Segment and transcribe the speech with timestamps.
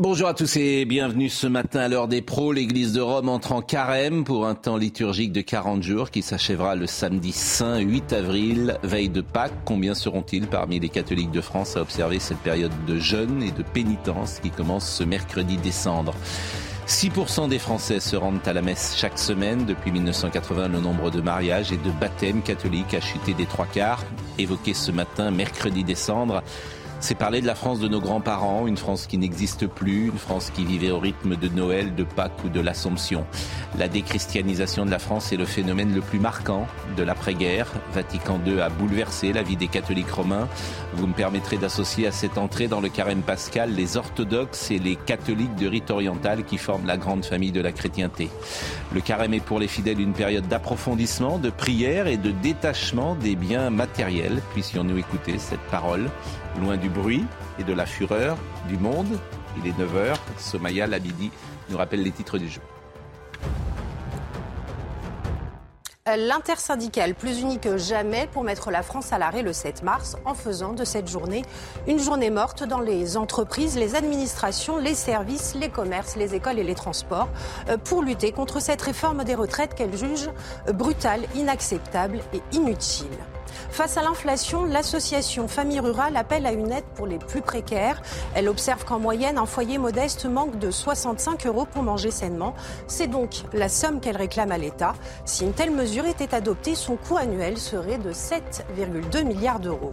[0.00, 2.52] Bonjour à tous et bienvenue ce matin à l'heure des pros.
[2.52, 6.74] L'église de Rome entre en carême pour un temps liturgique de 40 jours qui s'achèvera
[6.74, 9.54] le samedi saint 8 avril, veille de Pâques.
[9.64, 13.62] Combien seront-ils parmi les catholiques de France à observer cette période de jeûne et de
[13.62, 16.16] pénitence qui commence ce mercredi décembre?
[16.88, 19.64] 6% des Français se rendent à la messe chaque semaine.
[19.64, 24.02] Depuis 1980, le nombre de mariages et de baptêmes catholiques a chuté des trois quarts.
[24.38, 26.42] Évoqué ce matin, mercredi décembre,
[27.04, 30.48] c'est parler de la France de nos grands-parents, une France qui n'existe plus, une France
[30.48, 33.26] qui vivait au rythme de Noël, de Pâques ou de l'Assomption.
[33.78, 37.66] La déchristianisation de la France est le phénomène le plus marquant de l'après-guerre.
[37.92, 40.48] Vatican II a bouleversé la vie des catholiques romains.
[40.94, 44.96] Vous me permettrez d'associer à cette entrée dans le carême pascal les orthodoxes et les
[44.96, 48.30] catholiques de rite oriental qui forment la grande famille de la chrétienté.
[48.94, 53.36] Le carême est pour les fidèles une période d'approfondissement, de prière et de détachement des
[53.36, 54.40] biens matériels.
[54.54, 56.08] Puissions-nous écouter cette parole?
[56.60, 57.24] Loin du bruit
[57.58, 58.36] et de la fureur
[58.68, 59.18] du monde.
[59.58, 60.16] Il est 9h.
[60.38, 61.30] Somaya Labidi
[61.70, 62.60] nous rappelle les titres du jeu.
[66.06, 70.34] L'intersyndicale plus unie que jamais pour mettre la France à l'arrêt le 7 mars en
[70.34, 71.40] faisant de cette journée
[71.86, 76.62] une journée morte dans les entreprises, les administrations, les services, les commerces, les écoles et
[76.62, 77.30] les transports
[77.70, 80.28] euh, pour lutter contre cette réforme des retraites qu'elle juge
[80.74, 83.08] brutale, inacceptable et inutile.
[83.74, 88.00] Face à l'inflation, l'association Famille Rurale appelle à une aide pour les plus précaires.
[88.36, 92.54] Elle observe qu'en moyenne, un foyer modeste manque de 65 euros pour manger sainement.
[92.86, 94.94] C'est donc la somme qu'elle réclame à l'État.
[95.24, 99.90] Si une telle mesure était adoptée, son coût annuel serait de 7,2 milliards d'euros.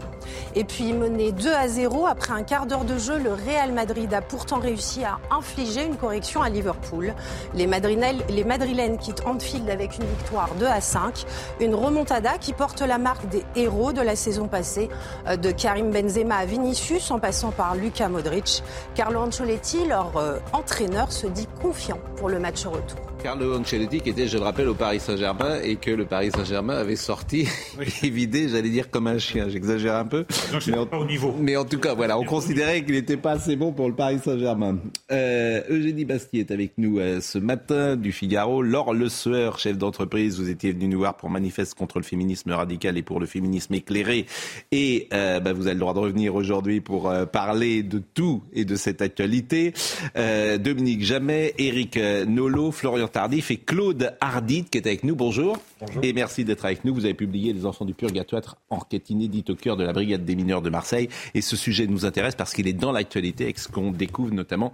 [0.53, 4.13] Et puis, mené 2 à 0 après un quart d'heure de jeu, le Real Madrid
[4.13, 7.15] a pourtant réussi à infliger une correction à Liverpool.
[7.55, 11.25] Les, les Madrilènes quittent Anfield avec une victoire 2 à 5.
[11.59, 14.89] Une remontada qui porte la marque des héros de la saison passée,
[15.27, 18.63] euh, de Karim Benzema à Vinicius en passant par Luka Modric.
[18.95, 23.10] Carlo Ancelotti, leur euh, entraîneur, se dit confiant pour le match retour.
[23.21, 26.75] Carlo Ancelotti qui était, je le rappelle, au Paris Saint-Germain et que le Paris Saint-Germain
[26.75, 27.47] avait sorti
[28.03, 30.25] et vidé, j'allais dire comme un chien, j'exagère un peu.
[30.67, 31.35] mais, en, pas au niveau.
[31.39, 34.19] mais en tout cas, voilà, on considérait qu'il n'était pas assez bon pour le Paris
[34.23, 34.79] Saint-Germain.
[35.11, 38.63] Euh, Eugénie Bastier est avec nous euh, ce matin du Figaro.
[38.63, 42.51] Laure Le Sueur, chef d'entreprise, vous étiez venu nous voir pour manifeste contre le féminisme
[42.51, 44.25] radical et pour le féminisme éclairé.
[44.71, 48.65] Et euh, bah, vous avez le droit de revenir aujourd'hui pour parler de tout et
[48.65, 49.73] de cette actualité.
[50.15, 55.15] Dominique Jamais, Eric Nolo, Florian Tardif et Claude Hardit qui est avec nous.
[55.15, 55.57] Bonjour.
[55.79, 56.03] Bonjour.
[56.03, 56.93] Et merci d'être avec nous.
[56.93, 60.35] Vous avez publié Les Enfants du Purgatoire, enquête inédite au cœur de la Brigade des
[60.35, 61.09] mineurs de Marseille.
[61.33, 64.73] Et ce sujet nous intéresse parce qu'il est dans l'actualité avec ce qu'on découvre notamment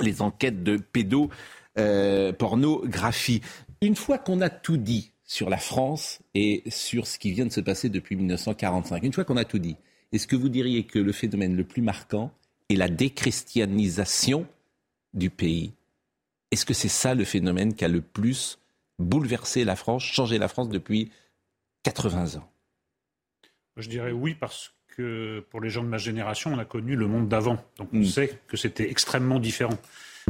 [0.00, 3.40] les enquêtes de pédopornographie.
[3.82, 7.52] Une fois qu'on a tout dit sur la France et sur ce qui vient de
[7.52, 9.76] se passer depuis 1945, une fois qu'on a tout dit,
[10.12, 12.30] est-ce que vous diriez que le phénomène le plus marquant
[12.70, 14.46] est la déchristianisation
[15.12, 15.72] du pays?
[16.54, 18.58] Est-ce que c'est ça le phénomène qui a le plus
[18.98, 21.10] bouleversé la France, changé la France depuis
[21.82, 22.50] 80 ans?
[23.76, 27.06] Je dirais oui parce que pour les gens de ma génération, on a connu le
[27.08, 27.58] monde d'avant.
[27.76, 28.04] Donc on mm.
[28.04, 29.76] sait que c'était extrêmement différent.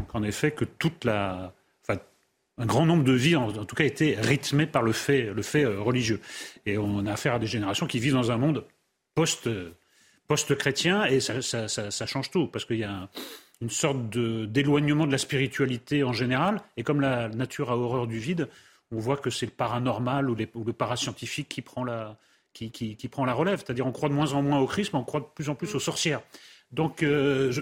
[0.08, 2.00] Qu'en effet, que toute la, enfin,
[2.58, 5.64] un grand nombre de vies, en, tout cas, étaient rythmées par le fait, le fait
[5.64, 6.20] euh, religieux.
[6.66, 8.66] Et on a affaire à des générations qui vivent dans un monde
[9.14, 9.48] post,
[10.26, 13.08] post-chrétien et ça, ça, ça, ça, change tout parce qu'il y a un,
[13.60, 16.60] une sorte d'éloignement de, la spiritualité en général.
[16.76, 18.48] Et comme la nature a horreur du vide,
[18.92, 22.16] on voit que c'est le paranormal ou, le parascientifique qui prend la,
[22.52, 23.62] qui, qui, prend la relève.
[23.64, 25.54] C'est-à-dire on croit de moins en moins au Christ, mais on croit de plus en
[25.54, 26.20] plus aux sorcières.
[26.72, 27.60] Donc euh, je,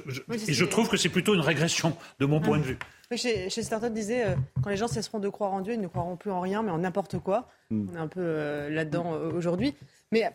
[0.49, 2.79] et je trouve que c'est plutôt une régression de mon point de vue.
[3.15, 5.87] chez, chez certains disait, euh, quand les gens cesseront de croire en Dieu, ils ne
[5.87, 7.49] croiront plus en rien, mais en n'importe quoi.
[7.71, 7.89] Mm.
[7.91, 9.75] On est un peu euh, là-dedans aujourd'hui.
[10.13, 10.31] Mais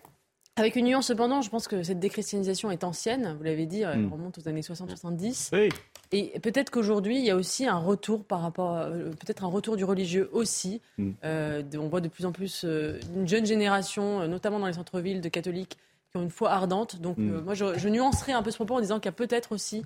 [0.57, 3.99] avec une nuance cependant, je pense que cette déchristianisation est ancienne, vous l'avez dit, elle
[3.99, 4.11] mm.
[4.11, 5.49] remonte aux années 60-70.
[5.53, 5.69] Oui.
[6.11, 9.77] Et peut-être qu'aujourd'hui, il y a aussi un retour par rapport, euh, peut-être un retour
[9.77, 10.81] du religieux aussi.
[10.97, 11.11] Mm.
[11.23, 15.21] Euh, on voit de plus en plus euh, une jeune génération, notamment dans les centres-villes,
[15.21, 15.77] de catholiques
[16.11, 16.99] qui ont une foi ardente.
[16.99, 17.41] Donc mm.
[17.41, 19.83] moi, je, je, nuancerai un peu ce propos en disant qu'il y a peut-être aussi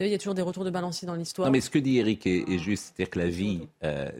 [0.00, 1.46] vous savez, il y a toujours des retours de balancier dans l'histoire.
[1.46, 3.68] Non, mais ce que dit Eric est, juste, c'est-à-dire que la vie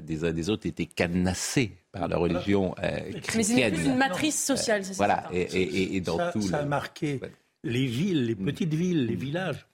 [0.03, 3.23] des uns et des autres était cadenassée par la religion chrétienne.
[3.35, 5.31] Mais c'est une matrice sociale, c'est voilà, ça.
[5.33, 7.21] Et, et, et, dans ça, tout ça a marqué
[7.65, 8.45] les villes, les mm.
[8.45, 9.67] petites villes, les villages,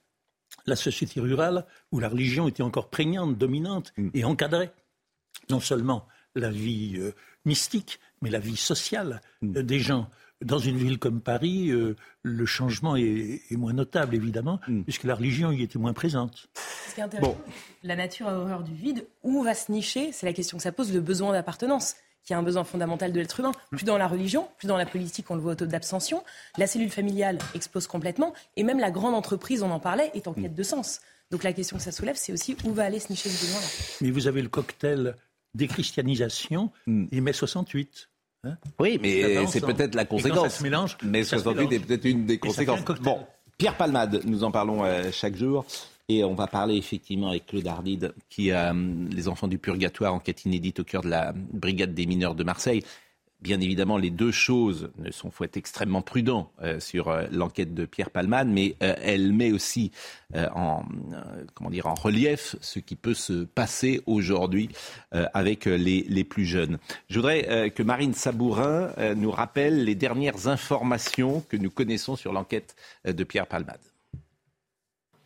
[0.65, 4.09] la société rurale où la religion était encore prégnante, dominante mm.
[4.13, 4.73] et encadrait
[5.49, 7.13] non seulement la vie euh,
[7.45, 9.57] mystique, mais la vie sociale mm.
[9.57, 10.09] euh, des gens.
[10.43, 15.51] Dans une ville comme Paris, euh, le changement est, moins notable, évidemment, puisque la religion
[15.51, 16.47] y était moins présente.
[17.19, 17.35] bon.
[17.83, 19.07] la nature a horreur du vide.
[19.23, 21.95] Où va se nicher C'est la question que ça pose, le besoin d'appartenance
[22.27, 24.85] qui est un besoin fondamental de l'être humain, plus dans la religion, plus dans la
[24.85, 26.25] politique, on le voit au taux d'abstention.
[26.57, 30.33] La cellule familiale explose complètement, et même la grande entreprise, on en parlait, est en
[30.33, 30.99] quête de sens.
[31.31, 33.67] Donc la question que ça soulève, c'est aussi où va aller se nicher ce besoin-là.
[34.01, 35.15] Mais vous avez le cocktail
[35.53, 37.05] déchristianisation hmm.
[37.11, 38.09] et mai 68.
[38.47, 40.43] Hein oui, mais c'est peut-être la conséquence.
[40.43, 42.83] ça se mélange, mai 68 est peut-être une des conséquences.
[43.01, 43.19] Bon,
[43.57, 45.65] Pierre Palmade, nous en parlons euh, chaque jour.
[46.09, 50.13] Et on va parler effectivement avec Claude Ardide, qui a euh, les enfants du purgatoire,
[50.13, 52.81] enquête inédite au cœur de la brigade des mineurs de Marseille.
[53.41, 57.73] Bien évidemment, les deux choses ne sont, faut être extrêmement prudent euh, sur euh, l'enquête
[57.73, 59.91] de Pierre Palman, mais elle met aussi
[60.33, 60.83] en,
[61.53, 64.69] comment dire, en relief ce qui peut se passer aujourd'hui
[65.11, 66.77] avec les, les, plus jeunes.
[67.09, 72.75] Je voudrais que Marine Sabourin nous rappelle les dernières informations que nous connaissons sur l'enquête
[73.05, 73.79] de Pierre Palmade.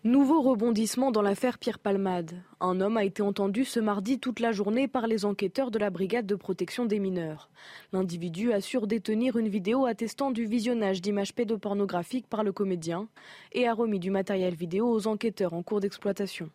[0.03, 2.41] Nouveau rebondissement dans l'affaire Pierre Palmade.
[2.59, 5.91] Un homme a été entendu ce mardi toute la journée par les enquêteurs de la
[5.91, 7.51] brigade de protection des mineurs.
[7.93, 13.09] L'individu assure détenir une vidéo attestant du visionnage d'images pédopornographiques par le comédien
[13.51, 16.49] et a remis du matériel vidéo aux enquêteurs en cours d'exploitation.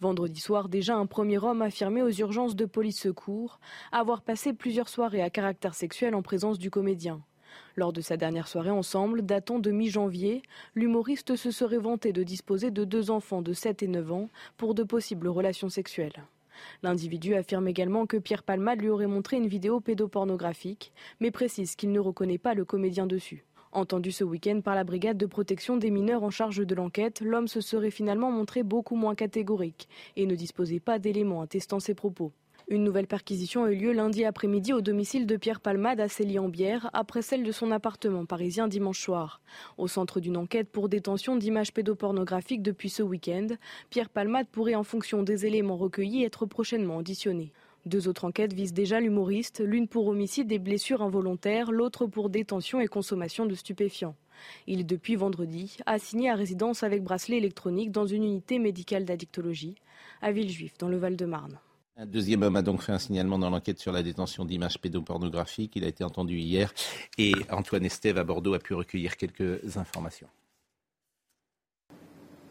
[0.00, 3.60] Vendredi soir, déjà, un premier homme affirmait aux urgences de police secours
[3.92, 7.20] avoir passé plusieurs soirées à caractère sexuel en présence du comédien.
[7.76, 10.42] Lors de sa dernière soirée ensemble, datant de mi-janvier,
[10.74, 14.74] l'humoriste se serait vanté de disposer de deux enfants de 7 et 9 ans pour
[14.74, 16.24] de possibles relations sexuelles.
[16.82, 21.92] L'individu affirme également que Pierre Palmade lui aurait montré une vidéo pédopornographique, mais précise qu'il
[21.92, 23.44] ne reconnaît pas le comédien dessus.
[23.72, 27.48] Entendu ce week-end par la brigade de protection des mineurs en charge de l'enquête, l'homme
[27.48, 32.32] se serait finalement montré beaucoup moins catégorique et ne disposait pas d'éléments attestant ses propos.
[32.70, 36.90] Une nouvelle perquisition a eu lieu lundi après-midi au domicile de Pierre Palmade à Célie-en-Bière,
[36.92, 39.40] après celle de son appartement parisien dimanche soir.
[39.78, 43.46] Au centre d'une enquête pour détention d'images pédopornographiques depuis ce week-end,
[43.88, 47.54] Pierre Palmade pourrait, en fonction des éléments recueillis, être prochainement auditionné.
[47.86, 52.80] Deux autres enquêtes visent déjà l'humoriste, l'une pour homicide et blessures involontaires, l'autre pour détention
[52.80, 54.14] et consommation de stupéfiants.
[54.66, 59.76] Il est depuis vendredi assigné à résidence avec bracelet électronique dans une unité médicale d'addictologie
[60.20, 61.58] à Villejuif, dans le Val-de-Marne.
[62.00, 65.72] Un deuxième homme a donc fait un signalement dans l'enquête sur la détention d'images pédopornographiques.
[65.74, 66.72] Il a été entendu hier
[67.18, 70.28] et Antoine Estève à Bordeaux a pu recueillir quelques informations.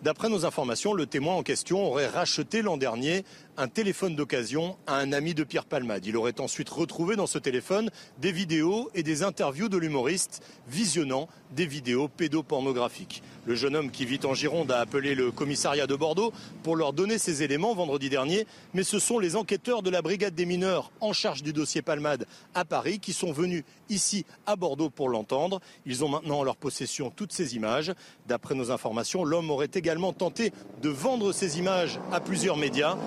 [0.04, 3.24] D'après nos informations, le témoin en question aurait racheté l'an dernier
[3.58, 6.06] un téléphone d'occasion à un ami de Pierre Palmade.
[6.06, 7.90] Il aurait ensuite retrouvé dans ce téléphone
[8.20, 13.24] des vidéos et des interviews de l'humoriste visionnant des vidéos pédopornographiques.
[13.46, 16.94] Le jeune homme qui vit en Gironde a appelé le commissariat de Bordeaux pour leur
[16.94, 20.92] donner ces éléments vendredi dernier, mais ce sont les enquêteurs de la brigade des mineurs
[21.00, 25.62] en charge du dossier Palmade à Paris qui sont venus ici à Bordeaux pour l'entendre.
[25.86, 27.94] Ils ont maintenant en leur possession toutes ces images.
[28.28, 30.52] D'après nos informations, l'homme aurait également tenté
[30.84, 32.98] de vendre ces images à plusieurs médias.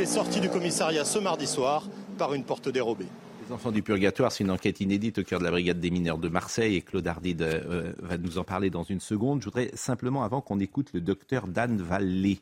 [0.00, 3.06] Est sorti du commissariat ce mardi soir par une porte dérobée.
[3.44, 6.18] Les enfants du purgatoire, c'est une enquête inédite au cœur de la brigade des mineurs
[6.18, 9.40] de Marseille et Claude Ardide euh, va nous en parler dans une seconde.
[9.40, 12.38] Je voudrais simplement, avant qu'on écoute le docteur Dan Vallée,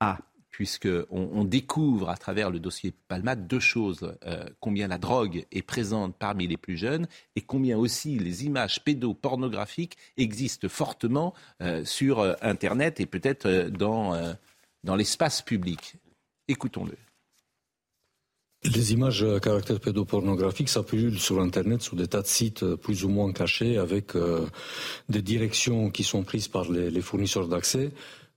[0.00, 0.18] ah,
[0.50, 4.16] puisqu'on on découvre à travers le dossier Palmade deux choses.
[4.26, 8.82] Euh, combien la drogue est présente parmi les plus jeunes et combien aussi les images
[8.82, 15.96] pédopornographiques existent fortement euh, sur Internet et peut-être dans l'espace public.
[16.48, 16.94] Écoutons-le.
[18.64, 20.82] Les images à caractère pédopornographique, ça
[21.16, 24.46] sur Internet, sur des tas de sites plus ou moins cachés, avec euh,
[25.08, 27.92] des directions qui sont prises par les, fournisseurs d'accès.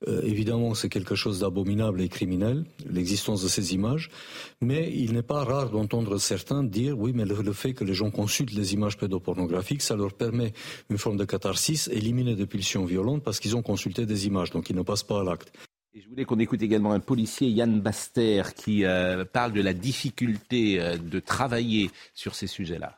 [0.08, 4.12] Euh, évidemment, c'est quelque chose d'abominable et criminel, l'existence de ces images,
[4.60, 8.12] mais il n'est pas rare d'entendre certains dire, oui, mais le, fait que les gens
[8.12, 10.54] consultent les images pédopornographiques, ça leur permet
[10.90, 14.70] une forme de catharsis, éliminer des pulsions violentes parce qu'ils ont consulté des images, donc
[14.70, 15.52] ils ne passent pas à l'acte.
[15.94, 20.80] Je voulais qu'on écoute également un policier, Yann Baster, qui euh, parle de la difficulté
[20.80, 22.98] euh, de travailler sur ces sujets-là.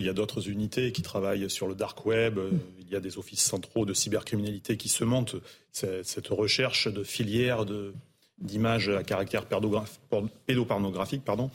[0.00, 2.38] Il y a d'autres unités qui travaillent sur le dark web.
[2.38, 2.50] Euh,
[2.80, 5.36] il y a des offices centraux de cybercriminalité qui se montent
[5.70, 7.64] cette recherche de filières
[8.38, 9.46] d'images à caractère
[10.46, 11.24] pédopornographique.
[11.24, 11.50] Pardon.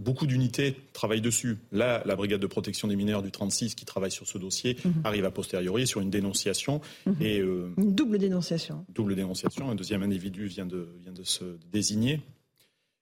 [0.00, 1.58] Beaucoup d'unités travaillent dessus.
[1.72, 5.02] Là, la brigade de protection des mineurs du 36 qui travaille sur ce dossier mhm.
[5.04, 6.80] arrive a posteriori sur une dénonciation.
[7.06, 7.16] Mhm.
[7.20, 8.84] Et, euh, une double dénonciation.
[8.88, 9.70] Double dénonciation.
[9.70, 12.20] Un deuxième individu vient de, vient de se désigner.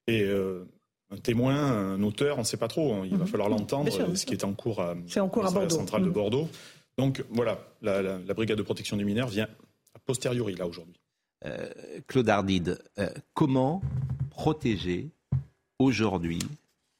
[0.07, 0.65] Et euh,
[1.11, 3.05] un témoin, un auteur, on ne sait pas trop.
[3.05, 3.27] Il va mhm.
[3.27, 5.71] falloir l'entendre, ce qui est en cours à, en cours à Bordeaux.
[5.71, 6.49] centrale de Bordeaux.
[6.99, 9.49] Donc voilà, la, brigade de protection des mineurs vient
[9.95, 11.01] a posteriori là aujourd'hui.
[11.45, 11.69] Euh,
[12.09, 13.81] Claude Ardide, euh, comment
[14.31, 15.13] protéger
[15.79, 16.41] aujourd'hui,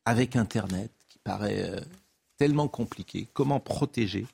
[0.09, 1.81] avec Internet, qui paraît euh,
[2.39, 4.27] tellement compliqué, comment protéger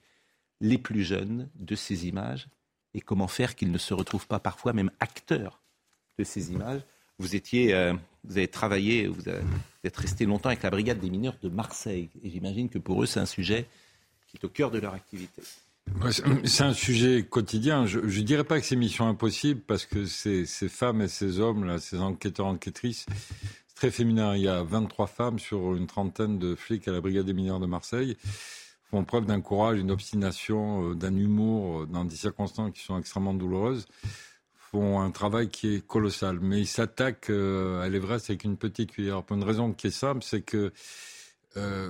[0.61, 2.47] les plus jeunes de ces images
[2.95, 5.61] et comment faire qu'ils ne se retrouvent pas parfois même acteurs
[6.19, 6.83] de ces images
[7.19, 7.75] Vous étiez,
[8.23, 9.25] vous avez travaillé, vous
[9.83, 13.07] êtes resté longtemps avec la brigade des mineurs de Marseille, et j'imagine que pour eux
[13.07, 13.67] c'est un sujet
[14.29, 15.43] qui est au cœur de leur activité.
[16.45, 17.87] C'est un sujet quotidien.
[17.87, 21.79] Je ne dirais pas que c'est mission impossible parce que ces, femmes et ces hommes,
[21.79, 23.07] ces enquêteurs, enquêtrices,
[23.75, 24.37] très féminin.
[24.37, 27.61] Il y a 23 femmes sur une trentaine de flics à la brigade des mineurs
[27.61, 28.17] de Marseille
[28.95, 32.99] font preuve d'un courage, d'une obstination, euh, d'un humour euh, dans des circonstances qui sont
[32.99, 33.87] extrêmement douloureuses,
[34.55, 36.39] font un travail qui est colossal.
[36.41, 39.25] Mais ils s'attaquent euh, à l'Everest avec une petite cuillère.
[39.25, 40.73] Pour une raison qui est simple, c'est que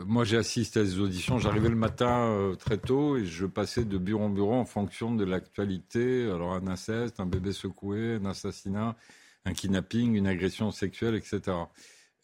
[0.06, 1.38] moi, j'ai assisté à ces auditions.
[1.38, 5.24] J'arrivais le matin très tôt et je passais de bureau en bureau en fonction de
[5.24, 6.24] l'actualité.
[6.24, 8.94] Alors, un inceste, un bébé secoué, un assassinat,
[9.44, 11.56] un kidnapping, une agression sexuelle, etc.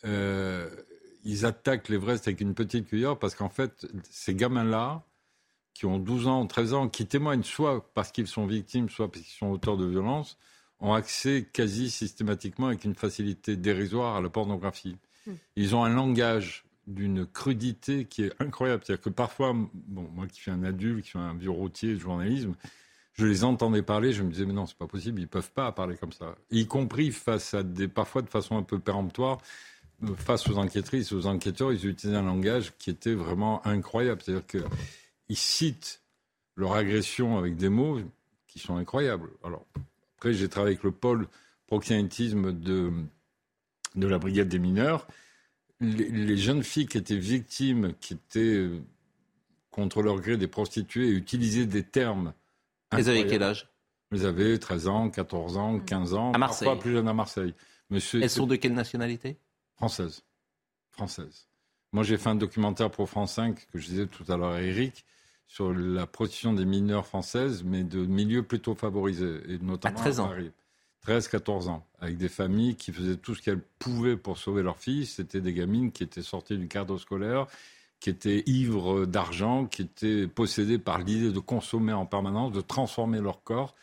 [0.05, 0.69] Euh,
[1.25, 5.05] ils attaquent l'Everest avec une petite cuillère parce qu'en fait, ces gamins-là,
[5.75, 9.25] qui ont 12 ans, 13 ans, qui témoignent soit parce qu'ils sont victimes, soit parce
[9.25, 10.39] qu'ils sont auteurs de violences,
[10.81, 14.97] ont accès quasi systématiquement avec une facilité dérisoire à la pornographie.
[15.27, 15.35] Hmm.
[15.57, 18.83] Ils ont un langage d'une crudité qui est incroyable.
[18.85, 21.99] C'est-à-dire que parfois, bon, moi qui suis un adulte, qui suis un vieux routier de
[21.99, 22.55] journalisme,
[23.15, 25.71] je les entendais parler, je me disais, mais non, c'est pas possible, ils peuvent pas
[25.73, 26.37] parler comme ça.
[26.51, 29.39] Y compris face à des, parfois de façon un peu péremptoire,
[30.17, 34.23] face aux enquêtrices, aux enquêteurs, ils utilisaient un langage qui était vraiment incroyable.
[34.25, 36.01] C'est-à-dire qu'ils citent
[36.57, 38.01] leur agression avec des mots
[38.47, 39.29] qui sont incroyables.
[39.45, 39.67] Alors,
[40.17, 41.29] après, j'ai travaillé avec le pôle
[41.67, 42.91] proxénétisme de,
[43.95, 45.07] de la brigade des mineurs
[45.81, 48.81] les, jeunes filles qui étaient victimes, qui étaient euh,
[49.71, 52.33] contre leur gré des prostituées, utilisaient des termes.
[52.93, 53.69] Elles avaient quel âge?
[54.13, 56.33] Elles avaient 13 ans, 14 ans, 15 ans.
[56.33, 57.55] À Marseille Parfois plus jeunes à Marseille.
[57.91, 59.37] Monsieur, Elles sont de quelle nationalité?
[59.77, 60.23] Françaises.
[60.91, 61.49] Françaises.
[61.93, 64.63] Moi, j'ai fait un documentaire pour France 5, que je disais tout à l'heure à
[64.63, 65.05] Eric,
[65.47, 69.41] sur la protection des mineurs françaises, mais de milieux plutôt favorisés.
[69.49, 70.35] Et notamment à 13 ans.
[71.03, 74.77] 13, 14 ans, avec des familles qui faisaient tout ce qu'elles pouvaient pour sauver leurs
[74.77, 75.07] filles.
[75.07, 77.47] C'était des gamines qui étaient sorties du cadre scolaire,
[78.01, 83.21] qui étaient ivres d'argent, qui étaient possédées par l'idée de consommer en permanence, de transformer
[83.21, 83.75] leur corps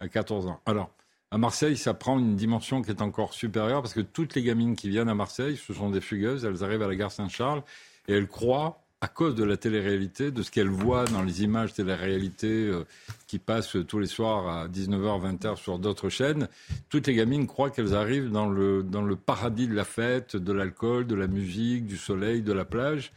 [0.00, 0.60] à 14 ans.
[0.66, 0.90] Alors,
[1.30, 4.76] à Marseille, ça prend une dimension qui est encore supérieure parce que toutes les gamines
[4.76, 7.62] qui viennent à Marseille, ce sont des fugueuses, elles arrivent à la gare Saint-Charles
[8.08, 11.74] et elles croient à cause de la télé-réalité, de ce qu'elle voit dans les images
[11.74, 12.84] télé-réalité euh,
[13.26, 16.48] qui passent tous les soirs à 19h, 20h sur d'autres chaînes,
[16.88, 20.52] toutes les gamines croient qu'elles arrivent dans le, dans le paradis de la fête, de
[20.52, 23.12] l'alcool, de la musique, du soleil, de la plage.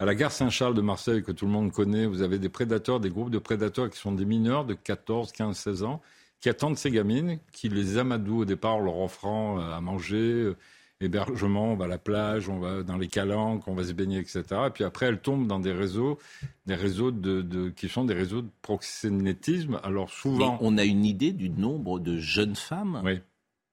[0.00, 2.98] À la gare Saint-Charles de Marseille, que tout le monde connaît, vous avez des prédateurs,
[2.98, 6.00] des groupes de prédateurs qui sont des mineurs de 14, 15, 16 ans,
[6.40, 10.56] qui attendent ces gamines, qui les amadouent au départ, leur offrant euh, à manger, euh,
[11.00, 14.18] hébergement, on va à la plage, on va dans les calanques, on va se baigner,
[14.18, 14.42] etc.
[14.66, 16.18] Et puis après, elles tombent dans des réseaux,
[16.66, 19.80] des réseaux de, qui sont des réseaux de proxénétisme.
[19.82, 23.00] Alors souvent, on a une idée du nombre de jeunes femmes.
[23.04, 23.20] Oui.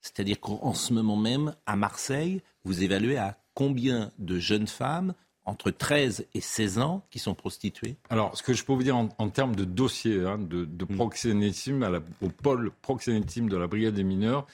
[0.02, 5.14] C'est-à-dire qu'en ce moment même, à Marseille, vous évaluez à combien de jeunes femmes
[5.46, 8.96] entre 13 et 16 ans qui sont prostituées Alors, ce que je peux vous dire
[8.96, 10.96] en, termes de dossiers hein, de, hmm.
[10.96, 14.46] proxénétisme, au pôle proxénétisme de la brigade des mineurs,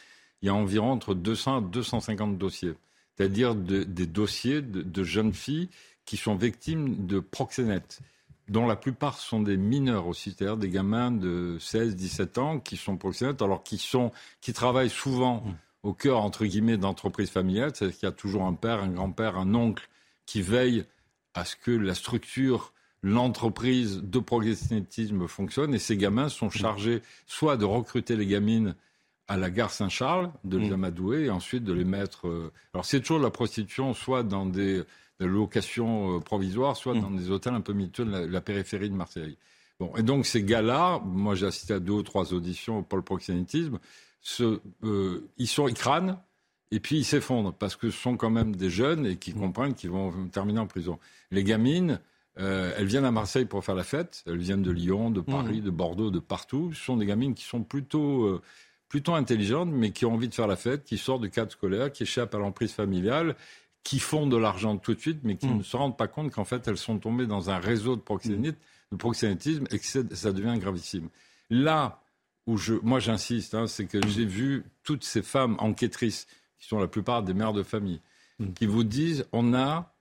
[0.41, 2.74] il y a environ entre 200 et 250 dossiers.
[3.15, 5.70] C'est-à-dire des dossiers de, jeunes filles
[6.06, 8.00] qui sont victimes de proxénètes,
[8.48, 12.77] dont la plupart sont des mineurs aussi, c'est-à-dire des gamins de 16, 17 ans qui
[12.77, 15.56] sont proxénètes, alors qui, sont, qui travaillent souvent mmh.
[15.84, 19.36] au cœur, entre guillemets, d'entreprises familiales, c'est-à-dire qu'il y a toujours un père, un grand-père,
[19.36, 19.89] un oncle
[20.27, 20.86] qui veille
[21.34, 27.57] à ce que la structure l'entreprise de proxénétisme fonctionne et ces gamins sont chargés soit
[27.57, 28.75] de recruter les gamines
[29.27, 30.74] à la gare Saint-Charles, de les mm.
[30.74, 32.27] amadouer et ensuite de les mettre.
[32.27, 34.84] Euh, alors c'est toujours la prostitution, soit dans des,
[35.19, 37.01] locations euh, provisoires, soit mm.
[37.01, 39.38] dans des hôtels un peu miteux de la, périphérie de Marseille.
[39.79, 43.03] Bon, et donc ces gars-là, moi j'ai assisté à deux ou trois auditions pour le
[43.03, 43.79] proxénétisme,
[44.41, 46.17] euh, ils sont, ils crânent
[46.71, 49.39] et puis ils s'effondrent parce que ce sont quand même des jeunes et qui mm.
[49.39, 51.00] comprennent qu'ils vont terminer en prison.
[51.31, 52.00] Les gamines,
[52.36, 54.24] elles viennent à Marseille pour faire la fête.
[54.27, 56.71] Elles viennent de Lyon, de Paris, de Bordeaux, de partout.
[56.74, 58.39] Ce sont des gamines qui sont plutôt
[58.89, 61.91] plutôt intelligentes, mais qui ont envie de faire la fête, qui sortent du cadre scolaire,
[61.91, 63.36] qui échappent à l'emprise familiale,
[63.83, 65.57] qui font de l'argent tout de suite, mais qui mm.
[65.57, 68.95] ne se rendent pas compte qu'en fait, elles sont tombées dans un réseau de, de
[68.97, 71.09] proxénétisme et que ça devient gravissime.
[71.50, 72.01] Là
[72.45, 76.27] où je, moi j'insiste, hein, c'est que j'ai vu toutes ces femmes enquêtrices,
[76.59, 78.01] qui sont la plupart des mères de famille,
[78.39, 78.53] mm.
[78.53, 79.93] qui vous disent on a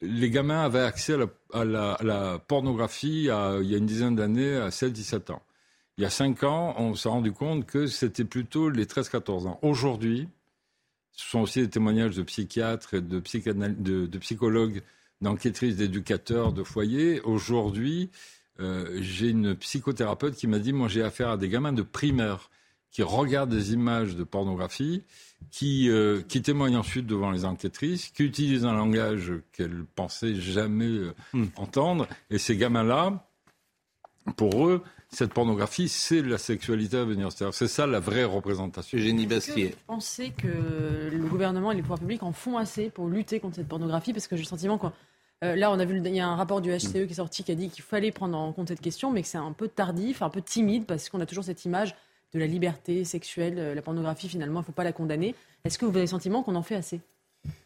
[0.00, 1.16] les gamins avaient accès
[1.52, 3.30] à la, pornographie il y
[3.74, 5.42] a une dizaine d'années, à 16-17 ans.
[5.96, 9.58] Il y a 5 ans, on s'est rendu compte que c'était plutôt les 13-14 ans.
[9.62, 10.28] Aujourd'hui,
[11.10, 14.82] ce sont aussi des témoignages de psychiatres et de, de psychologues,
[15.20, 17.20] d'enquêtrices, d'éducateurs, de foyers.
[17.22, 18.10] Aujourd'hui,
[18.60, 22.50] euh, j'ai une psychothérapeute qui m'a dit, moi j'ai affaire à des gamins de primaire
[22.90, 25.02] qui regardent des images de pornographie,
[25.50, 30.86] qui, euh, qui témoignent ensuite devant les enquêtrices, qui utilisent un langage qu'elles pensaient jamais
[30.86, 31.46] euh, hmm.
[31.56, 32.06] entendre.
[32.30, 33.24] Et ces gamins-là,
[34.36, 37.30] pour eux, cette pornographie, c'est la sexualité à venir.
[37.32, 38.98] C'est ça la vraie représentation.
[38.98, 39.68] Eugénie Bastier.
[39.68, 43.56] Vous pensez que le gouvernement et les pouvoirs publics en font assez pour lutter contre
[43.56, 44.12] cette pornographie?
[44.12, 44.88] Parce que j'ai le sentiment que
[45.44, 47.44] euh, là, on a vu, il y a un rapport du HCE qui est sorti
[47.44, 49.68] qui a dit qu'il fallait prendre en compte cette question, mais que c'est un peu
[49.68, 51.94] tardif, un peu timide, parce qu'on a toujours cette image
[52.32, 53.58] de la liberté sexuelle.
[53.58, 55.34] Euh, la pornographie, finalement, il ne faut pas la condamner.
[55.64, 57.00] Est-ce que vous avez le sentiment qu'on en fait assez?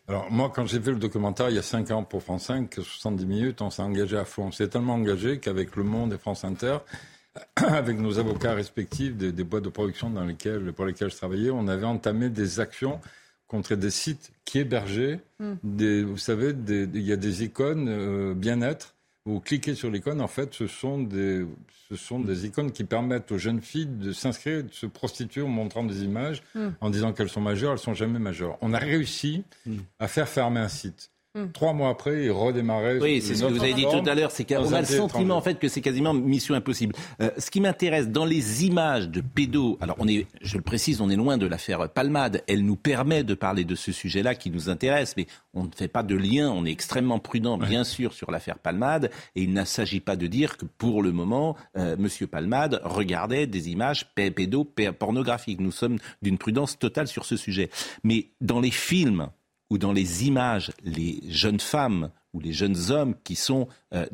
[0.09, 2.75] Alors moi, quand j'ai fait le documentaire il y a 5 ans pour France 5,
[2.75, 4.45] 70 minutes, on s'est engagé à fond.
[4.45, 6.79] On s'est tellement engagé qu'avec Le Monde et France Inter,
[7.57, 11.69] avec nos avocats respectifs des, boîtes de production dans lesquelles, pour lesquelles je travaillais, on
[11.69, 13.01] avait entamé des actions
[13.47, 15.55] contre des sites qui hébergeaient, hmm.
[15.63, 18.95] des, vous savez, il y a des icônes euh, bien-être.
[19.25, 21.47] Vous cliquez sur l'icône, en fait, ce sont, des,
[21.89, 25.49] ce sont des icônes qui permettent aux jeunes filles de s'inscrire, de se prostituer en
[25.49, 26.71] montrant des images, hmm.
[26.81, 28.59] en disant qu'elles sont majeures, elles sont jamais majeures.
[28.63, 29.77] On a réussi hmm.
[30.01, 31.12] à faire fermer un site.
[31.35, 31.47] Hmm.
[31.51, 32.99] Trois mois après, il redémarrait.
[32.99, 34.31] Oui, c'est ce que vous avez dit tout à l'heure.
[34.31, 36.95] C'est qu'on a le sentiment en fait que c'est quasiment mission impossible.
[37.23, 41.01] Euh, ce qui m'intéresse dans les images de pédos, alors on est, je le précise,
[41.01, 42.43] on est loin de l'affaire Palmade.
[42.49, 45.89] Elle nous permet de parler de ce sujet-là qui nous intéresse, mais on ne fait
[45.89, 46.51] pas de lien.
[46.51, 50.27] On est extrêmement prudent, bien sûr, sur l'affaire Palmade, et il ne s'agit pas de
[50.27, 55.63] dire que pour le moment, euh, Monsieur Palmade regardait des images pédos pornographiques.
[55.63, 57.71] Nous sommes d'une prudence totale sur ce sujet.
[58.05, 59.29] Mais dans les films
[59.73, 64.05] ou dans les images, les jeunes femmes ou les jeunes hommes qui sont euh,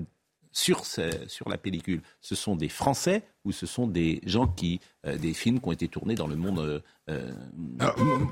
[0.52, 5.18] sur, sur la pellicule, ce sont des Français ou ce sont des gens qui, euh,
[5.18, 7.32] des films qui ont été tournés dans le monde euh,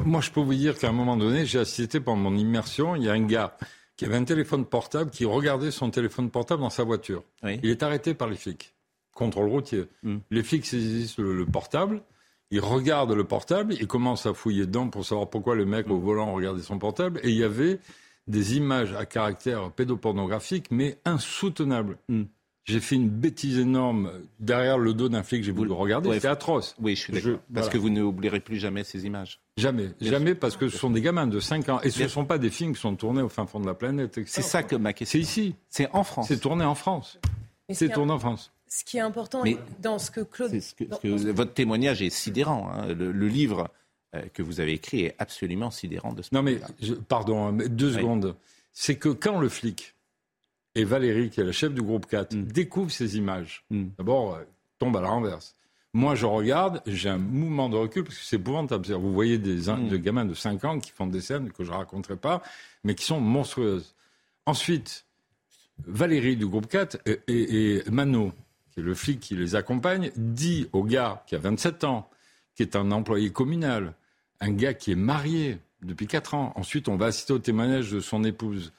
[0.04, 3.02] Moi, je peux vous dire qu'à un moment donné, j'ai assisté pendant mon immersion, il
[3.02, 3.56] y a un gars
[3.96, 7.24] qui avait un téléphone portable, qui regardait son téléphone portable dans sa voiture.
[7.42, 8.72] Il est arrêté par les flics,
[9.12, 9.86] contrôle routier.
[10.04, 10.18] Hmm.
[10.30, 12.02] Les flics saisissent le portable,
[12.50, 15.98] il regarde le portable, il commence à fouiller dedans pour savoir pourquoi le mec au
[15.98, 17.78] volant regardait son portable, et il y avait
[18.26, 21.98] des images à caractère pédopornographique, mais insoutenables.
[22.08, 22.24] Hmm.
[22.64, 26.26] J'ai fait une bêtise énorme derrière le dos d'un flic, j'ai voulu le regarder, c'était
[26.26, 26.74] atroce.
[26.80, 27.38] Oui, je suis d'accord.
[27.54, 29.40] Parce que vous n'oublierez plus jamais ces images.
[29.56, 31.80] Jamais, jamais, parce que ce sont des gamins de 5 ans.
[31.82, 33.74] Et ce ne sont pas des films qui sont tournés au fin fond de la
[33.74, 34.18] planète.
[34.26, 35.16] C'est ça que ma question.
[35.16, 35.54] C'est ici.
[35.68, 36.26] C'est en France.
[36.26, 37.20] C'est tourné en France.
[37.70, 38.52] C'est tourné en France.
[38.68, 39.44] Ce qui est important
[39.80, 40.52] dans ce que Claude.
[41.04, 42.70] votre témoignage est sidérant.
[42.70, 42.94] Hein.
[42.94, 43.70] Le, livre
[44.14, 46.60] euh, que vous avez écrit est absolument sidérant de ce Non, mais
[47.08, 48.36] pardon, deux secondes.
[48.72, 49.94] C'est que quand le flic
[50.74, 52.42] et Valérie, qui est la chef du groupe 4, mm.
[52.44, 53.84] découvrent ces images, mm.
[53.98, 54.42] d'abord, euh,
[54.78, 55.54] tombe à la renverse.
[55.94, 58.86] Moi, je regarde, j'ai un mouvement de recul parce que c'est épouvantable.
[58.92, 59.96] Vous voyez des, mm.
[59.96, 62.42] gamins de 5 ans qui font des scènes que je ne raconterai pas,
[62.84, 63.94] mais qui sont monstrueuses.
[64.44, 65.06] Ensuite,
[65.86, 68.32] Valérie du groupe 4 et, et, et Mano,
[68.82, 72.08] le flic qui les accompagne, dit au gars qui a 27 ans,
[72.54, 73.94] qui est un employé communal,
[74.40, 78.00] un gars qui est marié depuis 4 ans, ensuite on va assister au témoignage de
[78.00, 78.72] son épouse,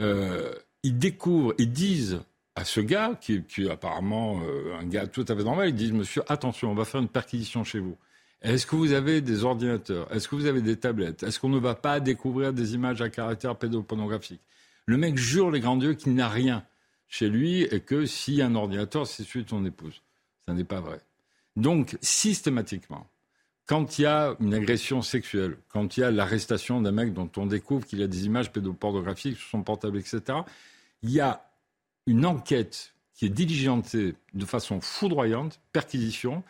[0.00, 0.52] euh,
[0.82, 2.20] ils découvrent, ils disent
[2.54, 5.92] à ce gars, qui, est apparemment euh, un gars tout à fait normal, ils disent,
[5.92, 7.96] monsieur, attention, on va faire une perquisition chez vous.
[8.42, 10.12] Est-ce que vous avez des ordinateurs?
[10.12, 11.22] Est-ce que vous avez des tablettes?
[11.22, 14.40] Est-ce qu'on ne va pas découvrir des images à caractère pédopornographique
[14.84, 16.64] Le mec jure les grands dieux qu'il n'a rien
[17.12, 20.00] chez lui et que s'il y a un ordinateur, c'est celui de son épouse.
[20.48, 20.98] Ça n'est pas vrai.
[21.56, 23.06] Donc, systématiquement,
[23.66, 27.30] quand il y a une agression sexuelle, quand il y a l'arrestation d'un mec dont
[27.36, 30.38] on découvre qu'il a des images pédopornographiques sur son portable, etc.,
[31.02, 31.44] il y a
[32.06, 36.42] une enquête qui est diligentée de façon foudroyante, perquisition.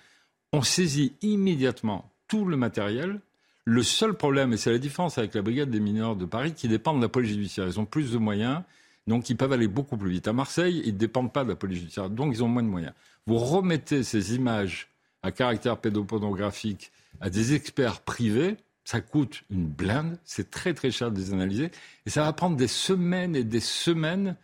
[0.52, 3.20] On saisit immédiatement tout le matériel.
[3.64, 6.68] Le seul problème, et c'est la différence avec la brigade des mineurs de Paris, qui
[6.68, 7.66] dépend de la police judiciaire.
[7.66, 8.62] Ils ont plus de moyens
[9.06, 10.28] donc ils peuvent aller beaucoup plus vite.
[10.28, 12.68] À Marseille, ils ne dépendent pas de la police judiciaire, donc ils ont moins de
[12.68, 12.92] moyens.
[13.26, 14.88] Vous remettez ces images
[15.22, 21.10] à caractère pédopornographique à des experts privés, ça coûte une blinde, c'est très très cher
[21.10, 21.70] de les analyser,
[22.06, 24.36] et ça va prendre des semaines et des semaines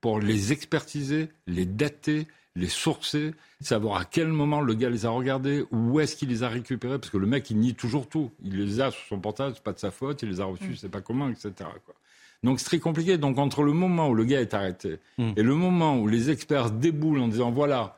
[0.00, 5.10] pour les expertiser, les dater, les sourcer, savoir à quel moment le gars les a
[5.10, 8.30] regardés, où est-ce qu'il les a récupérés, parce que le mec il nie toujours tout,
[8.42, 10.76] il les a sur son portable, c'est pas de sa faute, il les a reçus,
[10.76, 11.52] c'est pas comment, etc.
[11.84, 11.94] Quoi.
[12.42, 13.18] Donc c'est très compliqué.
[13.18, 15.32] Donc entre le moment où le gars est arrêté hmm.
[15.36, 17.96] et le moment où les experts déboulent en disant voilà,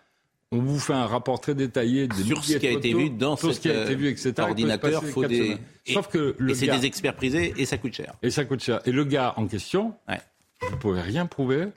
[0.53, 3.49] on vous fait un rapport très détaillé sur ce qui a été vu dans ce
[3.49, 4.35] qui a été vu, etc.
[4.38, 5.59] Ordinateur, faut des.
[5.87, 8.14] Sauf que le et c'est des experts prisés et ça coûte cher.
[8.22, 8.81] Et ça coûte cher.
[8.85, 9.94] Et le gars en question,
[10.61, 11.68] vous ne pouvez rien prouver,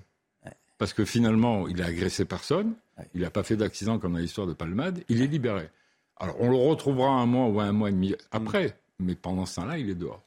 [0.77, 2.73] parce que finalement, il a agressé personne,
[3.13, 5.69] il n'a pas fait d'accident comme dans l'histoire de Palmade, il est libéré.
[6.17, 9.55] Alors, on le retrouvera un mois ou un mois et demi après, mais pendant ce
[9.55, 10.23] temps-là, il est dehors.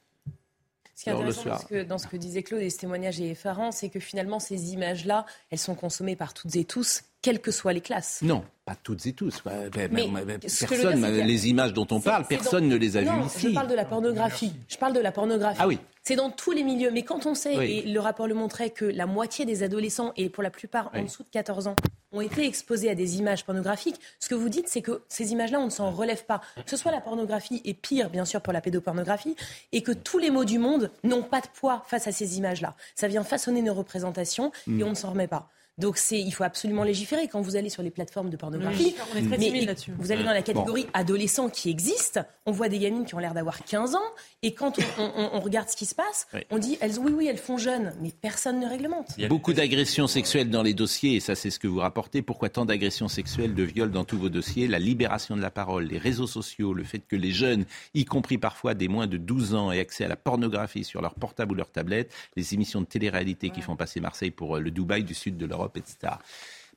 [1.03, 1.57] Ce qui est intéressant soir.
[1.57, 3.99] dans ce, que, dans ce que disait Claude et ce témoignage est effarant, c'est que
[3.99, 8.19] finalement, ces images-là, elles sont consommées par toutes et tous, quelles que soient les classes.
[8.23, 9.43] Non, pas toutes et tous.
[9.47, 12.01] Ouais, mais- Mais mais- mais ce que je veux personne, dire, les images dont on
[12.01, 13.49] parle, personne dans- ne les a non, vues ici.
[13.51, 14.53] Je parle de la pornographie.
[14.69, 15.61] Je parle de la pornographie.
[15.63, 15.79] Ah oui.
[16.05, 16.91] C'est dans tous les milieux.
[16.91, 17.83] Mais quand on sait, Oui.
[17.87, 21.03] et le rapport le montrait, que la moitié des adolescents, et pour la plupart en
[21.05, 21.77] dessous de 14 ans,
[22.11, 25.61] ont été exposés à des images pornographiques, ce que vous dites, c'est que ces images-là,
[25.61, 26.41] on ne s'en relève pas.
[26.57, 29.37] Que ce soit la pornographie, et pire, bien sûr, pour la pédopornographie,
[29.71, 32.75] et que tous les mots du monde n'ont pas de poids face à ces images-là.
[32.97, 34.81] Ça vient façonner nos représentations, Mm.
[34.81, 35.49] et on ne s'en remet pas.
[35.79, 38.95] Donc c'est, il faut absolument légiférer quand vous allez sur les plateformes de pornographie.
[39.15, 39.93] On est très Mais timide là-dessus.
[39.99, 42.21] Vous allez dans la catégorie adolescents qui existe.
[42.45, 44.01] On voit des gamines qui ont l'air d'avoir 15 ans.
[44.43, 46.41] Et quand on, on- on regarde ce qui se passe, Oui.
[46.51, 47.95] on dit elles, oui, oui, elles font jeunes.
[48.03, 49.07] Mais personne ne réglemente.
[49.29, 52.21] Beaucoup d'agressions sexuelles dans les dossiers, et ça c'est ce que vous rapportez.
[52.21, 54.69] Pourquoi tant d'agressions sexuelles, de viols dans tous vos dossiers?
[54.69, 58.37] La libération de la parole, les réseaux sociaux, le fait que les jeunes, y compris
[58.37, 61.55] parfois des moins de 12 ans, aient accès à la pornographie sur leur portable ou
[61.55, 65.15] leur tablette, les émissions de télé-réalité qui font passer Marseille pour euh, le Dubaï du
[65.15, 66.15] sud de l'Europe, etc.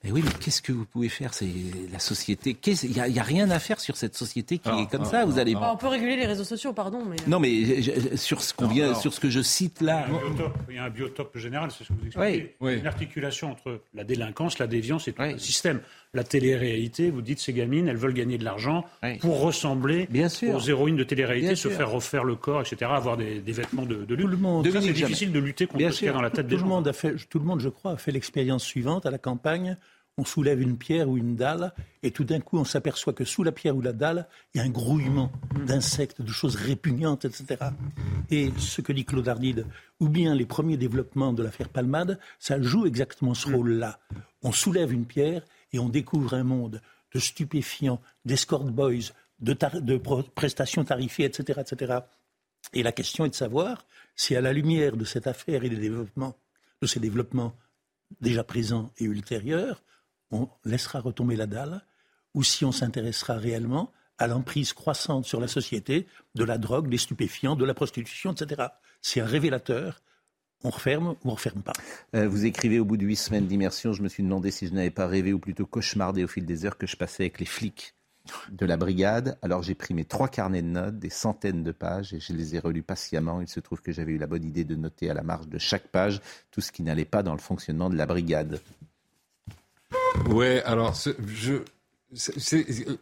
[0.03, 1.33] Mais oui, mais qu'est-ce que vous pouvez faire?
[1.33, 1.47] C'est
[1.91, 2.55] la société.
[2.83, 5.05] Il n'y a, il y a rien à faire sur cette société qui est comme
[5.05, 5.25] ça.
[5.25, 5.55] Vous allez.
[5.55, 7.15] Bah, on peut réguler les réseaux sociaux, pardon, mais.
[7.25, 10.05] Non, mais je- je- sur ce qu'on vient, sur ce que je cite là.
[10.07, 12.05] Il y a un biotope, il y a un biotope général, c'est ce que vous
[12.05, 12.55] expliquez.
[12.61, 12.73] Oui.
[12.73, 12.79] Oui.
[12.79, 15.31] Une articulation entre la délinquance, la déviance et tout Oui.
[15.33, 15.81] le système.
[16.15, 19.17] La télé-réalité, vous dites ces gamines, elles veulent gagner de l'argent Oui.
[19.19, 20.55] pour ressembler Bien sûr.
[20.55, 21.77] aux héroïnes de télé-réalité, Bien se sûr.
[21.77, 24.25] faire refaire le corps, etc., avoir des, des vêtements de, de lutte.
[24.25, 26.21] Tout le monde, Ça, c'est difficile de lutter contre Bien ce qu'il y a dans
[26.21, 26.75] la tête des tout le gens.
[26.75, 29.77] monde a fait, tout le monde, je crois, a fait l'expérience suivante à la campagne.
[30.17, 33.43] On soulève une pierre ou une dalle, et tout d'un coup, on s'aperçoit que sous
[33.43, 35.29] la pierre ou la dalle, il y a un grouillement
[35.67, 37.57] d'insectes, de choses répugnantes, etc.
[38.31, 39.65] Et ce que dit Claude Ardide,
[39.99, 43.99] ou bien les premiers développements de l'affaire Palmade, ça joue exactement ce rôle-là.
[44.41, 46.81] On soulève une pierre et on découvre un monde
[47.13, 49.97] de stupéfiants, d'escort boys, de,
[50.35, 51.99] prestations tarifées, etc., etc.
[52.73, 55.77] Et la question est de savoir si, à la lumière de cette affaire et des
[55.77, 56.35] développements,
[56.81, 57.55] de ces développements
[58.21, 59.83] déjà présents et ultérieurs,
[60.31, 61.81] on laissera retomber la dalle,
[62.33, 66.97] ou si on s'intéressera réellement à l'emprise croissante sur la société de la drogue, des
[66.97, 68.67] stupéfiants, de la prostitution, etc.
[69.01, 70.01] C'est un révélateur.
[70.63, 71.73] On referme ou on referme pas.
[72.15, 74.73] Euh, vous écrivez au bout de huit semaines d'immersion, je me suis demandé si je
[74.73, 77.45] n'avais pas rêvé ou plutôt cauchemardé au fil des heures que je passais avec les
[77.45, 77.93] flics
[78.51, 79.37] de la brigade.
[79.43, 82.55] Alors j'ai pris mes trois carnets de notes, des centaines de pages, et je les
[82.55, 83.41] ai relus patiemment.
[83.41, 85.59] Il se trouve que j'avais eu la bonne idée de noter à la marge de
[85.59, 88.59] chaque page tout ce qui n'allait pas dans le fonctionnement de la brigade.
[90.29, 91.55] Ouais, alors ce- je,
[92.13, 92.97] c'est- c'est- euh,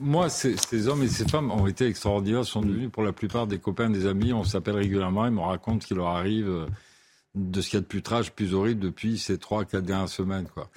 [0.00, 3.46] moi, ces, ces hommes et ces femmes ont été extraordinaires, sont devenus pour la plupart
[3.46, 4.32] des copains, des amis.
[4.32, 6.66] On s'appelle régulièrement, ils me racontent ce qui leur arrive euh,
[7.34, 10.08] de ce qu'il y a de plus trash, plus horrible depuis ces trois, quatre dernières
[10.08, 10.70] semaines, quoi.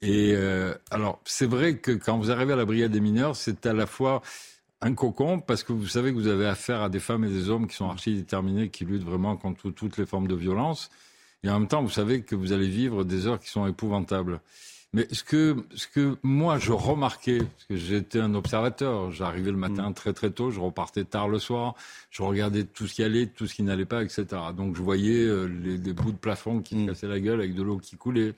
[0.00, 3.66] Et euh, alors, c'est vrai que quand vous arrivez à la brigade des mineurs, c'est
[3.66, 4.22] à la fois
[4.80, 7.50] un cocon parce que vous savez que vous avez affaire à des femmes et des
[7.50, 10.90] hommes qui sont archi déterminés, qui luttent vraiment contre toutes les formes de violence.
[11.42, 14.40] Et en même temps, vous savez que vous allez vivre des heures qui sont épouvantables.
[14.94, 19.58] Mais ce que, ce que moi je remarquais, parce que j'étais un observateur, j'arrivais le
[19.58, 21.74] matin très très tôt, je repartais tard le soir,
[22.10, 24.24] je regardais tout ce qui allait, tout ce qui n'allait pas, etc.
[24.56, 27.54] Donc je voyais euh, les, des bouts de plafond qui se cassaient la gueule avec
[27.54, 28.34] de l'eau qui coulait,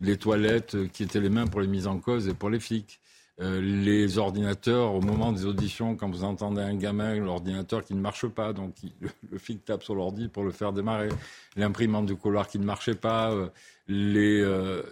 [0.00, 2.60] les toilettes euh, qui étaient les mains pour les mises en cause et pour les
[2.60, 3.00] flics.
[3.40, 8.00] Euh, les ordinateurs, au moment des auditions, quand vous entendez un gamin, l'ordinateur qui ne
[8.00, 11.08] marche pas, donc il- le, le flic tape sur l'ordi pour le faire démarrer,
[11.56, 13.48] l'imprimante du couloir qui ne marchait pas, euh,
[13.88, 14.82] les, euh,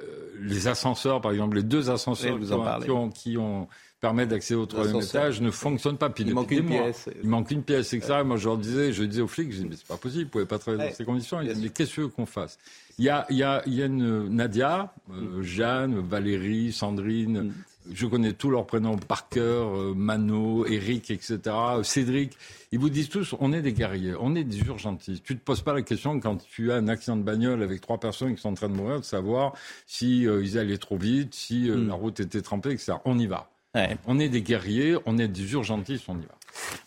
[0.41, 3.69] les ascenseurs, par exemple, les deux ascenseurs Oui, qui, ont, qui, ont, qui ont-
[4.01, 6.11] permettent d'accéder au troisième étage ne fonctionnent pas.
[6.11, 6.83] Puis Il manque une mois.
[6.83, 7.09] pièce.
[7.23, 8.15] Il manque une pièce, etc.
[8.23, 10.25] Et moi, je leur disais, je disais aux flics, je disais, mais c'est pas possible,
[10.25, 10.91] vous pouvez pas travailler Ouais.
[10.91, 11.41] dans ces conditions.
[11.41, 12.59] Ils disaient, mais qu'est-ce qu'on fasse?
[12.99, 17.43] Il y a, il y, a, il y a une Nadia, euh, Jeanne, Valérie, Sandrine.
[17.45, 17.53] Mm.
[17.91, 21.41] Je connais tous leurs prénoms par cœur, euh, Mano, Eric, etc.,
[21.83, 22.33] Cédric.
[22.71, 25.25] Ils vous disent tous, on est des guerriers, on est des urgentistes.
[25.25, 27.99] Tu te poses pas la question quand tu as un accident de bagnole avec trois
[27.99, 29.53] personnes qui sont en train de mourir, de savoir
[29.87, 31.89] si euh, ils allaient trop vite, si euh, Mm.
[31.89, 32.95] la route était trempée, etc.
[33.05, 33.51] On y va.
[33.75, 33.97] Ouais.
[34.07, 36.35] On est des guerriers, on est des urgentistes, on y va.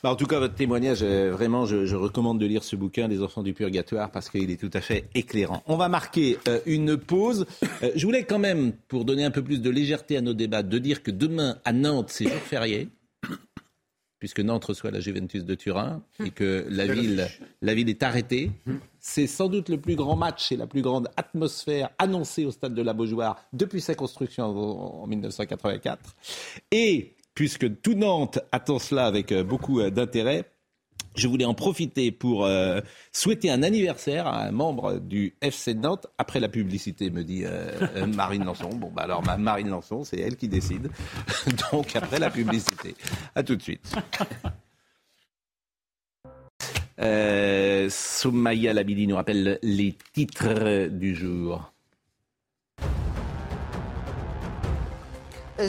[0.03, 3.07] Bah, en tout cas, votre témoignage, euh, vraiment, je, je recommande de lire ce bouquin,
[3.07, 5.63] Les enfants du purgatoire, parce qu'il est tout à fait éclairant.
[5.65, 7.47] On va marquer euh, une pause.
[7.81, 10.61] Euh, je voulais quand même, pour donner un peu plus de légèreté à nos débats,
[10.61, 12.89] de dire que demain, à Nantes, c'est jour férié,
[14.25, 17.27] puisque Nantes reçoit la Juventus de Turin, et que la ville,
[17.61, 18.49] la ville est arrêtée.
[18.99, 22.73] C'est sans doute le plus grand match et la plus grande atmosphère annoncée au stade
[22.73, 26.15] de la Beaujoire depuis sa construction en, en 1984.
[26.71, 30.49] Et puisque tout Nantes attend cela avec euh, beaucoup euh, d'intérêt,
[31.15, 36.07] Je voulais en profiter pour euh, souhaiter un anniversaire à un membre du FC Nantes
[36.17, 38.69] après la publicité, me dit euh, euh, Marine Lançon.
[38.69, 40.89] Bon, bah alors Marine Lançon, c'est elle qui décide.
[41.71, 42.95] Donc après la publicité.
[43.33, 43.95] À tout de suite.
[47.89, 51.74] Soumaya Labidi nous rappelle les titres du jour.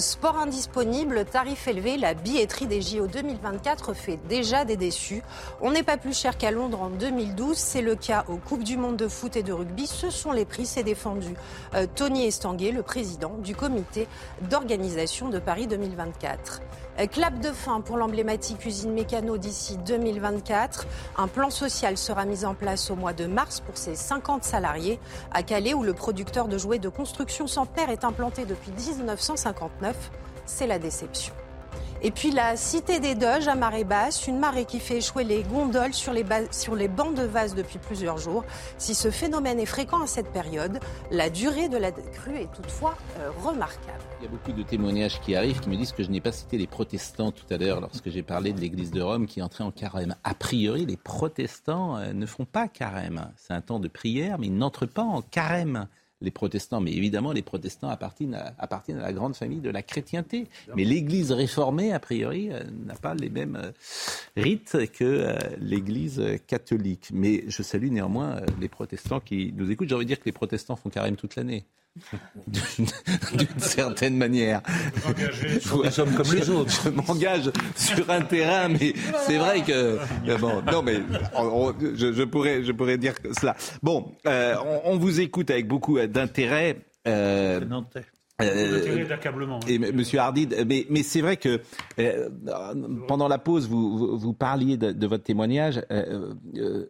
[0.00, 5.22] Sport indisponible, tarif élevé, la billetterie des JO 2024 fait déjà des déçus.
[5.60, 8.76] On n'est pas plus cher qu'à Londres en 2012, c'est le cas aux Coupes du
[8.76, 9.86] Monde de foot et de rugby.
[9.86, 11.34] Ce sont les prix, c'est défendu
[11.74, 14.08] euh, Tony Estanguet, le président du comité
[14.50, 16.62] d'organisation de Paris 2024.
[16.98, 20.86] Euh, clap de fin pour l'emblématique usine mécano d'ici 2024.
[21.18, 24.98] Un plan social sera mis en place au mois de mars pour ses 50 salariés
[25.32, 30.10] à Calais où le producteur de jouets de construction Centenaire est implanté depuis 1959.
[30.46, 31.34] C'est la déception.
[32.02, 35.42] Et puis la cité des Doges à marée basse, une marée qui fait échouer les
[35.42, 38.44] gondoles sur les, sur les bancs de vase depuis plusieurs jours.
[38.78, 40.78] Si ce phénomène est fréquent à cette période,
[41.10, 44.02] la durée de la crue est toutefois euh, remarquable.
[44.20, 46.32] Il y a beaucoup de témoignages qui arrivent qui me disent que je n'ai pas
[46.32, 49.64] cité les protestants tout à l'heure lorsque j'ai parlé de l'église de Rome qui entrait
[49.64, 50.14] en carême.
[50.24, 53.32] A priori, les protestants euh, ne font pas carême.
[53.36, 55.88] C'est un temps de prière, mais ils n'entrent pas en carême
[56.20, 56.80] les protestants.
[56.80, 60.48] Mais évidemment, les protestants appartiennent à, appartiennent à la grande famille de la chrétienté.
[60.74, 63.72] Mais l'Église réformée, a priori, euh, n'a pas les mêmes euh,
[64.36, 67.10] rites que euh, l'Église catholique.
[67.12, 69.88] Mais je salue néanmoins les protestants qui nous écoutent.
[69.88, 71.66] J'ai envie de dire que les protestants font carême toute l'année.
[72.46, 72.86] D'une
[73.58, 74.62] certaine manière.
[75.84, 76.72] Nous sommes comme les autres.
[76.84, 78.94] Je m'engage sur un terrain, mais
[79.26, 79.98] c'est vrai que
[80.38, 81.00] bon, non, mais
[81.96, 83.56] je, pourrais, je pourrais dire cela.
[83.82, 84.54] Bon, euh,
[84.84, 86.78] on, vous écoute avec beaucoup d'intérêt.
[87.06, 87.60] Euh,
[88.42, 89.60] euh d'accablement.
[89.66, 91.60] Et Monsieur Hardy, mais, mais c'est vrai que
[91.98, 92.28] euh,
[93.08, 95.80] pendant la pause, vous, vous, parliez de, votre témoignage,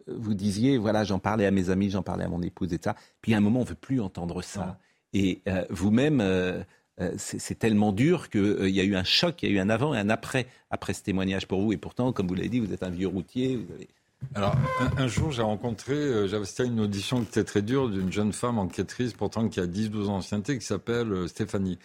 [0.07, 2.95] vous disiez, voilà, j'en parlais à mes amis, j'en parlais à mon épouse, et ça.
[3.21, 4.77] Puis à un moment, on veut plus entendre ça.
[5.17, 6.61] Et euh, vous-même, euh,
[7.01, 9.71] euh, c'est tellement dur qu'il y a eu un choc, il y a eu un
[9.71, 11.73] avant et un après, après ce témoignage pour vous.
[11.73, 13.65] Et pourtant, comme vous l'avez dit, vous êtes un vieux routier.
[14.35, 14.55] Alors,
[14.95, 18.59] un, jour, j'ai rencontré, j'avais à une audition qui était très dure d'une jeune femme
[18.59, 21.79] enquêtrice, pourtant qui a 10-12 ans d'ancienneté, qui s'appelle Stéphanie.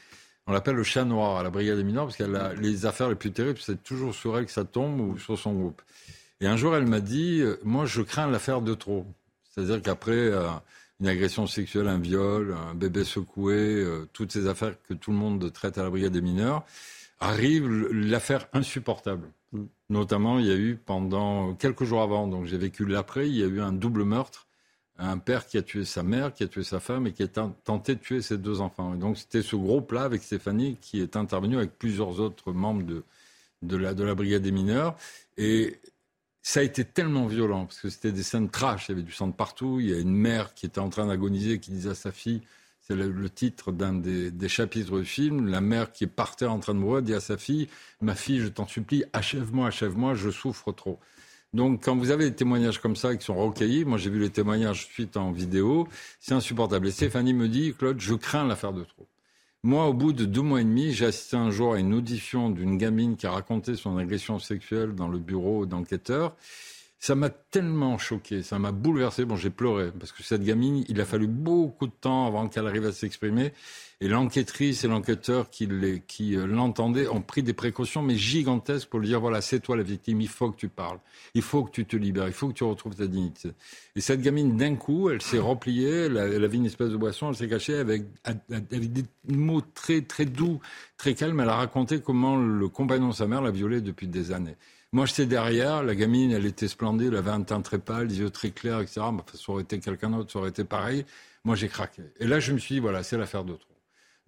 [0.46, 3.08] On l'appelle le chat noir à la brigade des mineurs parce qu'elle a les affaires
[3.08, 5.80] les plus terribles, c'est toujours sur elle que ça tombe ou sur son groupe.
[6.42, 9.06] Et un jour, elle m'a dit Moi, je crains l'affaire de trop.
[9.48, 10.30] C'est-à-dire qu'après
[11.02, 15.16] une agression sexuelle, un viol, un bébé secoué, euh, toutes ces affaires que tout le
[15.16, 16.64] monde traite à la brigade des mineurs,
[17.18, 19.28] arrive l'affaire insupportable.
[19.50, 19.64] Mm.
[19.90, 23.42] Notamment, il y a eu pendant quelques jours avant, donc j'ai vécu l'après, il y
[23.42, 24.46] a eu un double meurtre.
[24.96, 27.28] Un père qui a tué sa mère, qui a tué sa femme et qui a
[27.28, 28.94] tenté de tuer ses deux enfants.
[28.94, 32.84] Et donc c'était ce gros plat avec Stéphanie qui est intervenu avec plusieurs autres membres
[32.84, 33.02] de,
[33.62, 34.94] de, la, de la brigade des mineurs.
[35.36, 35.80] Et
[36.42, 39.12] ça a été tellement violent, parce que c'était des scènes trash, il y avait du
[39.12, 41.90] sang de partout, il y a une mère qui était en train d'agoniser, qui disait
[41.90, 42.42] à sa fille,
[42.80, 46.58] c'est le, titre d'un des, chapitres du film, la mère qui est par terre en
[46.58, 47.68] train de mourir dit à sa fille,
[48.00, 50.98] ma fille, je t'en supplie, achève-moi, achève-moi, je souffre trop.
[51.54, 54.30] Donc, quand vous avez des témoignages comme ça qui sont recueillis, moi j'ai vu les
[54.30, 55.86] témoignages suite en vidéo,
[56.18, 56.88] c'est insupportable.
[56.88, 59.06] Et Stéphanie me dit, Claude, je crains l'affaire de trop.
[59.64, 62.50] Moi, au bout de deux mois et demi, j'ai assisté un jour à une audition
[62.50, 66.34] d'une gamine qui a raconté son agression sexuelle dans le bureau d'enquêteur.
[67.02, 69.24] Ça m'a tellement choqué, ça m'a bouleversé.
[69.24, 72.64] Bon, j'ai pleuré parce que cette gamine, il a fallu beaucoup de temps avant qu'elle
[72.64, 73.52] arrive à s'exprimer.
[74.00, 79.08] Et l'enquêtrice et l'enquêteur qui, euh, l'entendaient ont pris des précautions, mais gigantesques, pour lui
[79.08, 81.00] dire voilà, c'est toi la victime, il faut que tu parles,
[81.34, 83.50] il faut que tu te libères, il faut que tu retrouves ta dignité.
[83.96, 86.90] Et cette gamine, d'un coup, elle s'est repliée, elle a, elle a, vu une espèce
[86.90, 88.04] de boisson, elle s'est cachée avec,
[88.48, 90.60] avec des mots très, très doux,
[90.98, 91.40] très calmes.
[91.40, 94.54] Elle a raconté comment le compagnon de sa mère l'a violée depuis des années.
[94.94, 98.18] Moi, j'étais derrière, la gamine, elle était splendide, elle avait un teint très pâle, les
[98.18, 99.00] yeux très clairs, etc.
[99.32, 101.06] ça aurait été quelqu'un d'autre, ça aurait été pareil.
[101.44, 102.02] Moi, j'ai craqué.
[102.20, 103.72] Et là, je me suis dit, voilà, c'est l'affaire de trop.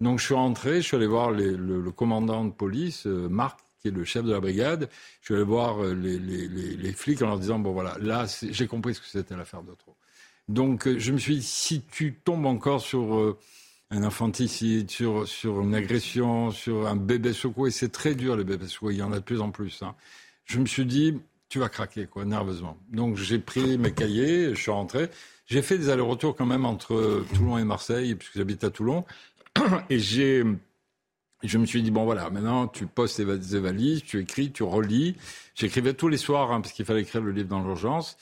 [0.01, 3.87] Donc je suis rentré, je suis allé voir le, commandant de police, euh, Marc, qui
[3.87, 4.89] est le chef de la brigade.
[5.21, 8.95] Je suis allé voir euh, les, flics en leur disant, bon voilà, là, j'ai compris
[8.95, 9.95] ce que c'était l'affaire de trop.
[10.49, 13.37] Donc euh, je me suis dit, si tu tombes encore sur
[13.91, 18.67] un infanticide, sur, sur une agression, sur un bébé secoué, c'est très dur les bébés
[18.67, 19.81] secoués, il y en a de plus en plus.
[19.81, 19.95] Hein.
[20.45, 22.77] Je me suis dit, tu vas craquer, quoi, nerveusement.
[22.91, 25.09] Donc j'ai pris mes cahiers, je suis rentré.
[25.47, 29.05] J'ai fait des allers-retours quand même entre Toulon et Marseille, puisque j'habite à Toulon.
[29.89, 30.43] Et j'ai,
[31.43, 35.15] je me suis dit, bon voilà, maintenant tu postes tes valises, tu écris, tu relis.
[35.53, 38.17] J'écrivais tous les soirs, hein, parce qu'il fallait écrire le livre dans l'urgence.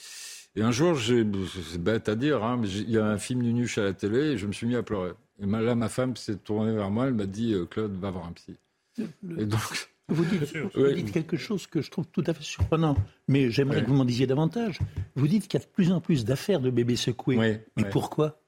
[0.56, 3.78] Et un jour, c'est bête à dire, hein, mais il y a un film Nunuche
[3.80, 5.14] à la télé et je me suis mis à pleurer.
[5.42, 8.28] Et là, ma femme s'est tournée vers moi, elle m'a dit, euh, Claude, va voir
[8.28, 8.56] un psy.
[9.00, 12.96] Et donc, Vous dites, vous dites, quelque chose que je trouve tout à fait surprenant,
[13.28, 14.80] mais j'aimerais que vous m'en disiez davantage.
[15.16, 17.62] Vous dites qu'il y a de plus en plus d'affaires de bébés secoués.
[17.78, 18.40] mais pourquoi?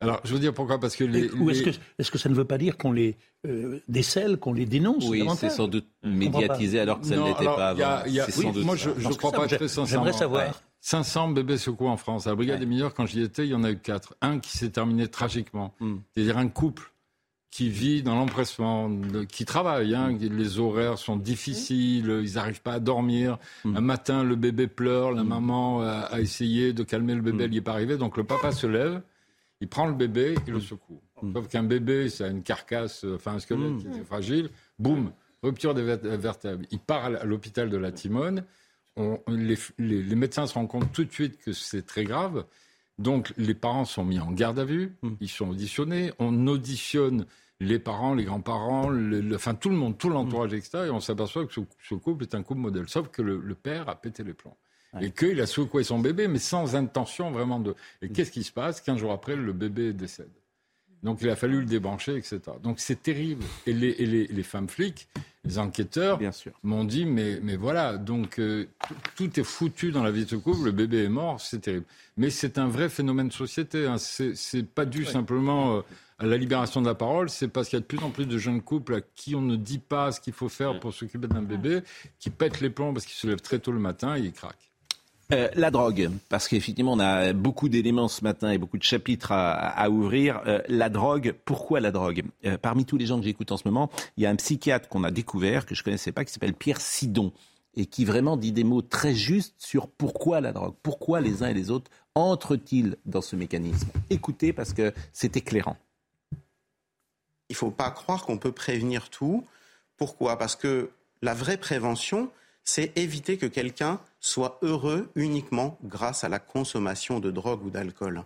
[0.00, 0.78] Alors, je veux dire pourquoi?
[0.78, 1.28] Parce que les.
[1.32, 3.16] Ou est-ce que, est que, ça ne veut pas dire qu'on les
[3.46, 7.44] euh, décèle, qu'on les dénonce Oui, c'est sans doute médiatisé alors que ça ne l'était
[7.44, 8.06] pas avant.
[8.06, 10.04] Y a, oui, moi, je ne crois pas très sincèrement.
[10.04, 10.62] J'aimerais savoir.
[10.80, 12.28] 500 bébés secoués en France.
[12.28, 14.14] À la Brigade des mineurs, quand j'y étais, il y en a eu quatre.
[14.20, 15.74] Un qui s'est terminé tragiquement.
[15.80, 15.96] Hmm.
[16.14, 16.92] C'est-à-dire un couple
[17.50, 18.90] qui vit dans l'empressement,
[19.28, 19.94] qui travaille.
[19.94, 23.38] Hein, les horaires sont difficiles, ils n'arrivent pas à dormir.
[23.64, 23.76] Mm.
[23.76, 25.28] Un matin, le bébé pleure, la mm.
[25.28, 27.96] maman a, essayé de calmer le bébé, elle n'y est pas arrivée.
[27.96, 29.02] Donc le papa se lève,
[29.60, 31.00] il prend le bébé et le secoue.
[31.22, 31.32] Mm.
[31.32, 34.50] Sauf qu'un bébé, ça a une carcasse, enfin un squelette qui est fragile.
[34.78, 36.64] Boum, rupture des vertèbres.
[36.70, 38.44] Il part à l'hôpital de la Timone.
[39.26, 42.44] les, les médecins se rendent compte tout de suite que c'est très grave.
[42.98, 45.14] Donc les parents sont mis en garde à vue, hmm.
[45.20, 47.26] ils sont auditionnés, on auditionne
[47.60, 48.92] les parents, les grands-parents,
[49.34, 50.84] enfin tout le monde, tout l'entourage, etc.
[50.86, 53.96] Et on s'aperçoit que ce, couple est un couple modèle, sauf que le, père a
[53.96, 54.56] pété les plombs.
[55.00, 57.74] Et qu'il a secoué son bébé, mais sans intention vraiment de...
[58.00, 58.80] Et qu'est-ce qui se passe?
[58.80, 60.30] Quinze jours après, le bébé décède.
[61.02, 62.40] Donc il a fallu le débrancher, etc.
[62.62, 63.44] Donc c'est terrible.
[63.66, 65.08] Et les, femmes flics,
[65.44, 66.18] les enquêteurs,
[66.62, 68.66] m'ont dit mais, mais voilà, donc euh,
[69.16, 71.86] tout est foutu dans la vie de ce couple, le bébé est mort, c'est terrible.
[72.16, 73.86] Mais c'est un vrai phénomène de société.
[73.86, 73.98] Hein.
[73.98, 75.80] C'est pas dû simplement euh,
[76.18, 78.26] à la libération de la parole, c'est parce qu'il y a de plus en plus
[78.26, 81.28] de jeunes couples à qui on ne dit pas ce qu'il faut faire pour s'occuper
[81.28, 81.82] d'un bébé,
[82.18, 84.67] qui pètent les plombs parce qu'ils se lèvent très tôt le matin et ils craquent.
[85.30, 89.30] Euh, la drogue, parce qu'effectivement on a beaucoup d'éléments ce matin et beaucoup de chapitres
[89.30, 90.40] à, ouvrir.
[90.46, 92.22] Euh, la drogue, pourquoi la drogue?
[92.46, 94.88] Euh, Parmi tous les gens que j'écoute en ce moment, il y a un psychiatre
[94.88, 97.32] qu'on a découvert, que je ne connaissais pas, qui s'appelle Pierre Sidon,
[97.74, 101.48] et qui vraiment dit des mots très justes sur pourquoi la drogue, pourquoi les uns
[101.48, 103.88] et les autres entrent-ils dans ce mécanisme.
[104.08, 105.76] Écoutez, parce que c'est éclairant.
[107.50, 109.44] Il ne faut pas croire qu'on peut prévenir tout.
[109.98, 110.38] Pourquoi?
[110.38, 112.30] Parce que la vraie prévention,
[112.68, 118.24] c'est éviter que quelqu'un soit heureux uniquement grâce à la consommation de drogue ou d'alcool.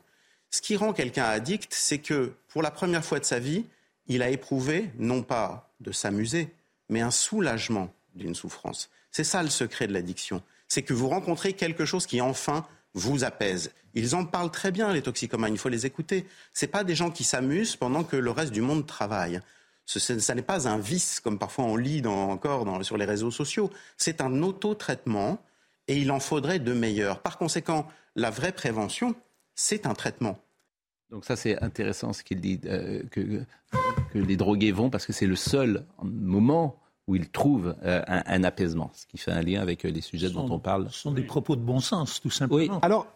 [0.50, 3.66] Ce qui rend quelqu'un addict, c'est que pour la première fois de sa vie,
[4.08, 6.52] il a éprouvé non pas de s'amuser,
[6.88, 8.90] mais un soulagement d'une souffrance.
[9.12, 10.42] C'est ça le secret de l'addiction.
[10.66, 13.70] C'est que vous rencontrez quelque chose qui enfin vous apaise.
[13.94, 16.26] Ils en parlent très bien, les toxicomanes, il faut les écouter.
[16.52, 19.40] Ce pas des gens qui s'amusent pendant que le reste du monde travaille.
[19.84, 23.70] Ce, n'est pas un vice, comme parfois on lit encore sur les réseaux sociaux.
[23.96, 25.38] C'est un autotraitement
[25.88, 27.20] et il en faudrait de meilleurs.
[27.20, 29.14] Par conséquent, la vraie prévention,
[29.54, 30.38] c'est un traitement.
[31.10, 33.44] Donc ça, c'est intéressant ce qu'il dit, euh, que,
[34.14, 38.90] les drogués vont, parce que c'est le seul moment où ils trouvent euh, un, apaisement,
[38.94, 40.88] ce qui fait un lien avec euh, les sujets dont on parle.
[40.90, 42.74] Ce sont des propos de bon sens, tout simplement.
[42.74, 43.06] Oui, alors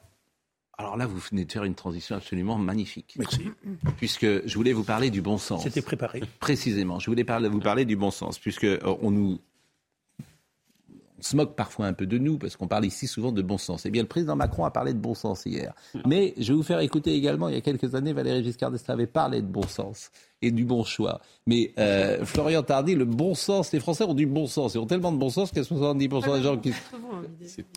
[0.78, 3.14] alors là, vous venez de faire une transition absolument magnifique.
[3.18, 3.50] Merci.
[3.96, 5.62] Puisque je voulais vous parler du bon sens.
[5.62, 6.22] C'était préparé.
[6.38, 6.98] Précisément.
[6.98, 9.40] Je voulais vous parler du bon sens, puisque euh, on nous
[11.18, 13.58] on se moque parfois un peu de nous parce qu'on parle ici souvent de bon
[13.58, 13.86] sens.
[13.86, 15.72] Eh bien, le président Macron a parlé de bon sens hier.
[16.06, 18.94] Mais je vais vous faire écouter également, il y a quelques années, Valéry Giscard d'Estaing
[18.94, 20.10] avait parlé de bon sens
[20.42, 21.20] et du bon choix.
[21.46, 24.74] Mais euh, Florian Tardy, le bon sens, les Français ont du bon sens.
[24.74, 26.72] Ils ont tellement de bon sens qu'il y a 70% des gens qui...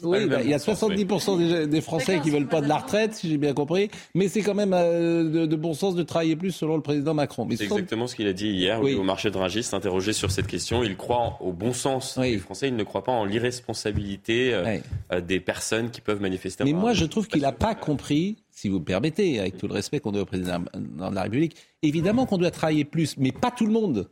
[0.04, 3.30] Oui, bah, il y a 70% des, Français qui veulent pas de la retraite, si
[3.30, 3.90] j'ai bien compris.
[4.14, 7.48] Mais c'est quand même euh, de, bon sens de travailler plus selon le président Macron.
[7.56, 10.84] C'est exactement ce qu'il a dit hier au marché de Rungis, interrogé sur cette question.
[10.84, 15.40] Il croit au bon sens des Français, il ne croit pas en l'irresponsabilité euh, des
[15.40, 16.64] personnes qui peuvent manifester.
[16.64, 19.74] Mais moi, je trouve qu'il n'a pas compris si vous me permettez, avec tout le
[19.74, 23.52] respect qu'on doit au président de la République, évidemment qu'on doit travailler plus, mais pas
[23.52, 24.10] tout le monde.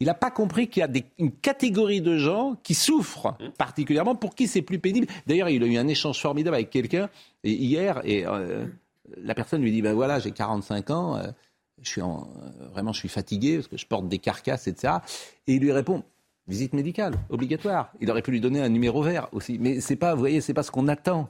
[0.00, 4.34] Il n'a pas compris qu'il y a une catégorie de gens qui souffrent particulièrement, pour
[4.34, 5.06] qui c'est plus pénible.
[5.26, 7.08] D'ailleurs, il a eu un échange formidable avec quelqu'un
[7.42, 8.66] hier, et euh,
[9.16, 11.28] la personne lui dit, ben voilà, j'ai 45 ans, euh,
[11.80, 14.94] je suis en, euh, vraiment je suis fatigué parce que je porte des carcasses, etc.
[15.46, 16.04] Et il lui répond,
[16.48, 17.92] visite médicale, obligatoire.
[18.00, 19.58] Il aurait pu lui donner un numéro vert aussi.
[19.60, 21.28] Mais c'est pas, vous voyez, c'est pas ce qu'on attend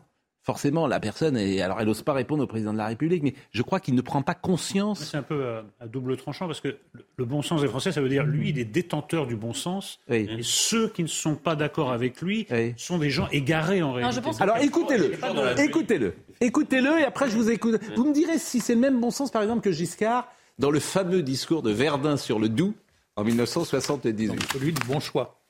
[0.48, 3.34] forcément, la personne, est, alors elle n'ose pas répondre au président de la République, mais
[3.50, 5.00] je crois qu'il ne prend pas conscience.
[5.00, 6.78] C'est un peu euh, à, double tranchant, parce que
[7.16, 10.00] le bon sens des Français, ça veut dire lui, il est détenteur du bon sens,
[10.08, 12.46] et ceux qui ne sont pas d'accord avec lui
[12.78, 14.30] sont des gens égarés en réalité.
[14.40, 15.12] Alors écoutez-le,
[15.58, 17.78] écoutez-le, écoutez-le, et après je vous écoute.
[17.94, 20.28] Vous me direz si c'est le même bon sens, par exemple, que Giscard,
[20.58, 22.72] dans le fameux discours de Verdun sur le Doubs,
[23.18, 24.52] en 1978.
[24.52, 25.40] celui du bon choix.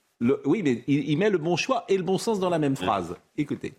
[0.47, 2.77] oui, mais il, il met le bon choix et le bon sens dans la même
[2.77, 3.15] phrase.
[3.37, 3.75] Écoutez.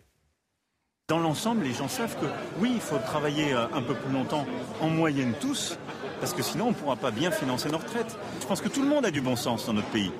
[1.07, 2.27] Dans l'ensemble, les gens savent que
[2.59, 4.45] oui, il faut travailler euh, un peu plus longtemps,
[4.79, 5.79] en moyenne tous,
[6.19, 8.15] parce que sinon on ne pourra pas bien financer nos retraites.
[8.39, 10.11] Je pense que tout le monde a du bon sens dans notre pays.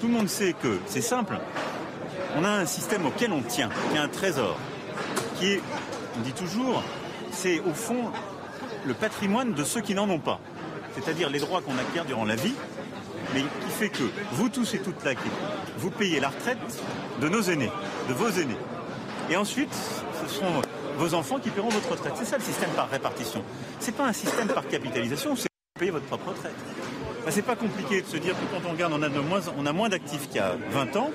[0.00, 1.38] Tout le monde sait que c'est simple.
[2.38, 4.56] On a un système auquel on tient, qui est un trésor,
[5.38, 5.60] qui est,
[6.16, 6.82] on dit toujours,
[7.32, 8.10] c'est au fond
[8.86, 10.40] le patrimoine de ceux qui n'en ont pas.
[10.94, 12.54] C'est-à-dire les droits qu'on acquiert durant la vie,
[13.34, 15.12] mais qui fait que vous tous et toutes là,
[15.78, 16.58] vous payez la retraite
[17.20, 17.70] de nos aînés,
[18.08, 18.56] de vos aînés.
[19.30, 19.74] Et ensuite,
[20.22, 20.62] ce seront
[20.96, 22.14] vos enfants qui paieront votre retraite.
[22.16, 23.42] C'est ça le système par répartition.
[23.78, 25.48] C'est pas un système par capitalisation, c'est
[25.78, 26.54] payer votre propre retraite.
[27.24, 29.66] Ce c'est pas compliqué de se dire que quand on regarde, on a, moins, on
[29.66, 31.10] a moins d'actifs qu'il y a 20 ans,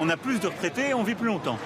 [0.00, 1.58] on a plus de retraités et on vit plus longtemps.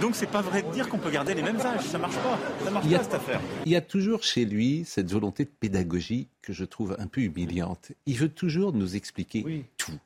[0.00, 2.38] Donc c'est pas vrai de dire qu'on peut garder les mêmes âges, ça marche pas,
[2.64, 3.40] ça marche pas cette affaire.
[3.66, 7.20] Il y a toujours chez lui cette volonté de pédagogie que je trouve un peu
[7.20, 7.92] humiliante.
[8.06, 9.98] Il veut toujours nous expliquer tout.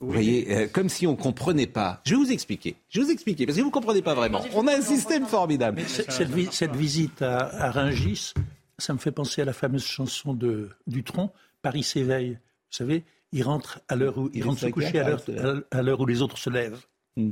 [0.00, 2.02] Vous voyez, euh, comme si on ne comprenait pas.
[2.04, 2.76] Je vais vous expliquer.
[2.90, 4.44] Je vais vous expliquer, parce que vous ne comprenez pas vraiment.
[4.52, 5.80] On a un système formidable.
[5.86, 8.34] cette, visite à, à, Rungis,
[8.76, 12.32] ça me fait penser à la fameuse chanson de Dutronc, Paris s'éveille.
[12.32, 16.20] Vous savez, il rentre à l'heure où il, rentre se coucher à l'heure où les
[16.20, 16.80] autres se lèvent.
[17.16, 17.30] Hmm.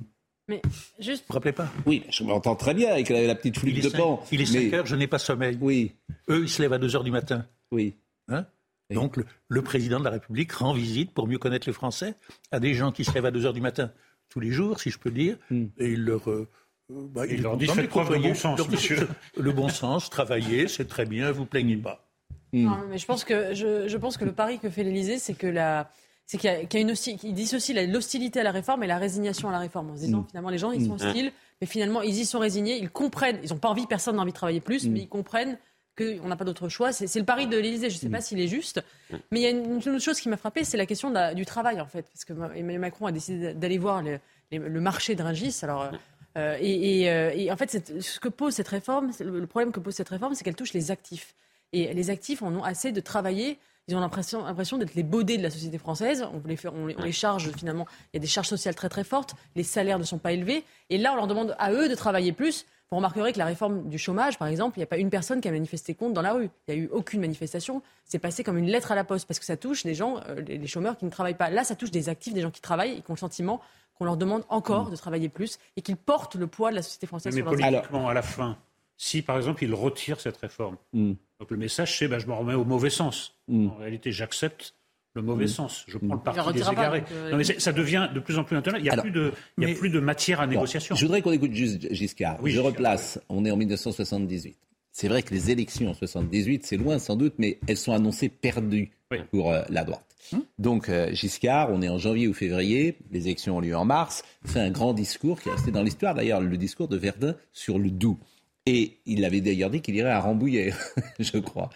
[0.49, 0.61] Mais
[0.99, 1.23] juste.
[1.23, 4.23] Vous vous rappelez pas Oui, je m'entends très bien avec la, petite flûte de pan.
[4.33, 5.57] Il est 5 heures, je n'ai pas sommeil.
[5.61, 5.93] Oui.
[6.29, 7.47] Eux, ils se lèvent à 2 heures du matin.
[7.71, 7.95] Oui.
[8.29, 8.47] Hein
[8.91, 9.17] Donc,
[9.49, 12.15] le, président de la République rend visite pour mieux connaître les Français
[12.51, 13.93] à des gens qui se lèvent à 2 heures du matin
[14.29, 15.67] tous les jours, si je peux dire, hmm.
[15.79, 16.31] et il leur.
[16.31, 16.49] Euh,
[16.91, 19.09] euh, bah, il, leur dit faites preuve de bon sens, monsieur.
[19.37, 22.09] Le bon sens, travailler, c'est très bien, vous plaignez pas.
[22.53, 22.65] Hmm.
[22.65, 25.35] Non, mais je pense que je, je pense que le pari que fait l'Élysée, c'est
[25.35, 25.91] que la
[26.33, 29.59] c'est qu'il y, a, une dissocie l'hostilité à la réforme et la résignation à la
[29.59, 30.27] réforme en se disant mm.
[30.29, 31.07] finalement les gens ils sont mm.
[31.07, 34.23] hostiles mais finalement ils y sont résignés ils comprennent ils n'ont pas envie personne n'a
[34.23, 34.93] envie de travailler plus mm.
[34.93, 35.59] mais ils comprennent
[35.99, 38.41] qu'on n'a pas d'autre choix c'est le pari de l'Élysée je ne sais pas s'il
[38.41, 38.83] est juste
[39.31, 41.83] mais il y a une, autre chose qui m'a frappé c'est la question du travail
[41.83, 45.91] en fait parce que Emmanuel Macron a décidé d'aller voir le, marché de Rungis alors
[46.39, 49.93] euh, et, euh, et, en fait, ce que pose cette réforme, le problème que pose
[49.93, 51.35] cette réforme, c'est qu'elle touche les actifs.
[51.75, 53.59] Et les actifs en ont assez de travailler
[53.89, 56.25] ils ont l'impression, l'impression d'être les baudets de la société française.
[56.33, 57.87] On les, fait, on, les, charge finalement.
[58.13, 59.35] Il y a des charges sociales très très fortes.
[59.57, 60.65] Les salaires ne sont pas élevés.
[60.89, 62.65] Et là, on leur demande à eux de travailler plus.
[62.91, 65.41] Vous remarquerez que la réforme du chômage, par exemple, il n'y a pas une personne
[65.41, 66.51] qui a manifesté contre dans la rue.
[66.69, 67.83] Il n'y a eu aucune manifestation.
[68.05, 70.43] C'est passé comme une lettre à la poste parce que ça touche des gens, euh,
[70.43, 71.51] les, chômeurs qui ne travaillent pas.
[71.51, 73.61] Là, ça touche des actifs, des gens qui travaillent et qui ont le sentiment
[73.99, 74.91] qu'on leur demande encore mm.
[74.91, 78.09] de travailler plus et qu'ils portent le poids de la société française Mais sur politiquement,
[78.09, 78.59] à la fin,
[79.03, 81.13] si par exemple ils retirent cette réforme, mm.
[81.41, 83.35] donc le message c'est ben, je me remets au mauvais sens.
[83.49, 83.67] Mm.
[83.67, 84.77] En réalité, j'accepte
[85.15, 85.49] le mauvais mm.
[85.49, 85.85] sens.
[85.89, 87.03] Je prends le parti des égarés.
[87.33, 88.81] non, mais ça devient de plus en plus international.
[88.81, 90.95] Il n'y a, plus, de, il y a plus de matière à négociation.
[90.95, 92.39] je voudrais qu'on écoute juste Giscard.
[92.45, 93.21] je replace.
[93.29, 94.57] On est en 1978.
[94.93, 98.29] C'est vrai que les élections en 78, c'est loin sans doute, mais elles sont annoncées
[98.29, 98.93] perdues
[99.33, 100.07] pour euh, la droite.
[100.33, 100.45] Hum.
[100.59, 104.23] Donc euh, Giscard, on est en janvier ou février, les élections ont lieu en mars,
[104.45, 107.81] fait un grand discours qui est resté dans l'histoire, d'ailleurs le discours de Verdun sur
[107.81, 108.19] le Doubs.
[108.67, 110.73] Et il avait d'ailleurs dit qu'il irait à Rambouillet,
[111.19, 111.71] je crois.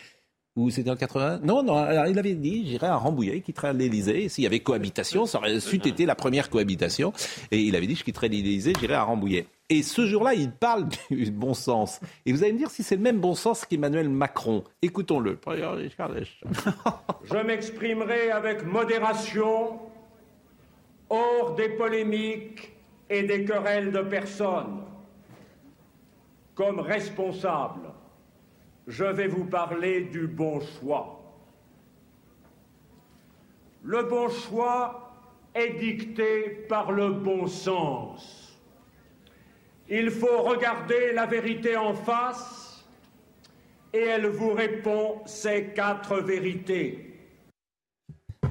[0.57, 4.30] Ou c'était en 80 Non, non, alors il avait dit j'irai à Rambouillet, quitterai l'Élysée.
[4.30, 7.12] S'il y avait cohabitation, ça aurait su été la première cohabitation.
[7.51, 9.47] Et il avait dit je quitterai l'Élysée, j'irai à Rambouillet.
[9.68, 12.01] Et ce jour-là, il parle du bon sens.
[12.24, 14.64] Et vous allez me dire si c'est le même bon sens qu'Emmanuel Macron.
[14.80, 15.39] Écoutons-le.
[17.24, 19.78] Je m'exprimerai avec modération,
[21.11, 22.72] hors des polémiques
[23.11, 24.86] et des querelles de personnes
[26.57, 27.92] comme responsable,
[28.88, 31.20] je vais vous parler du bon choix.
[33.84, 35.12] Le bon choix
[35.54, 38.59] est dicté par le bon sens.
[39.88, 42.84] Il faut regarder la vérité en face
[43.92, 47.15] et elle vous répond ces quatre vérités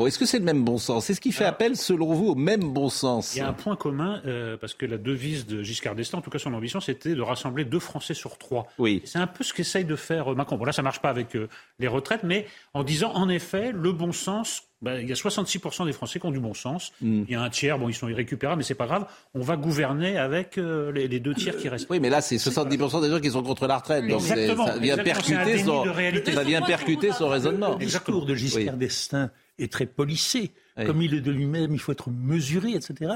[0.04, 1.10] est-ce que c'est le même bon sens?
[1.10, 3.76] Est-ce qu'il fait appel, selon vous, au même bon sens Il y a un point
[3.76, 7.16] commun, euh, parce que la devise de Giscard d'Estaing, en tout cas son ambition, c'était
[7.16, 8.68] de rassembler deux Français sur trois.
[8.78, 9.02] Oui.
[9.06, 10.58] C'est un peu ce qu'essaye de faire euh, Macron.
[10.58, 11.48] Bon, là, ça ne marche pas avec euh,
[11.80, 15.86] les retraites, mais en disant, en effet, le bon sens ben, il y a 66%
[15.86, 16.92] des Français qui ont du bon sens.
[17.02, 17.24] Mm.
[17.28, 19.06] Il y a un tiers, bon, ils sont irrécupérables, mais c'est pas grave.
[19.34, 21.88] On va gouverner avec les, deux tiers qui restent.
[21.90, 24.06] Oui, mais là, c'est 70% des gens qui sont contre la retraite.
[24.06, 24.36] Donc ça
[24.78, 27.78] vient percuter son, ça vient percuter son raisonnement.
[27.80, 29.30] Le discours de Giscard d'Estaing
[29.60, 30.52] est très policé.
[30.86, 33.14] Comme il est de lui-même, il faut être mesuré, etc.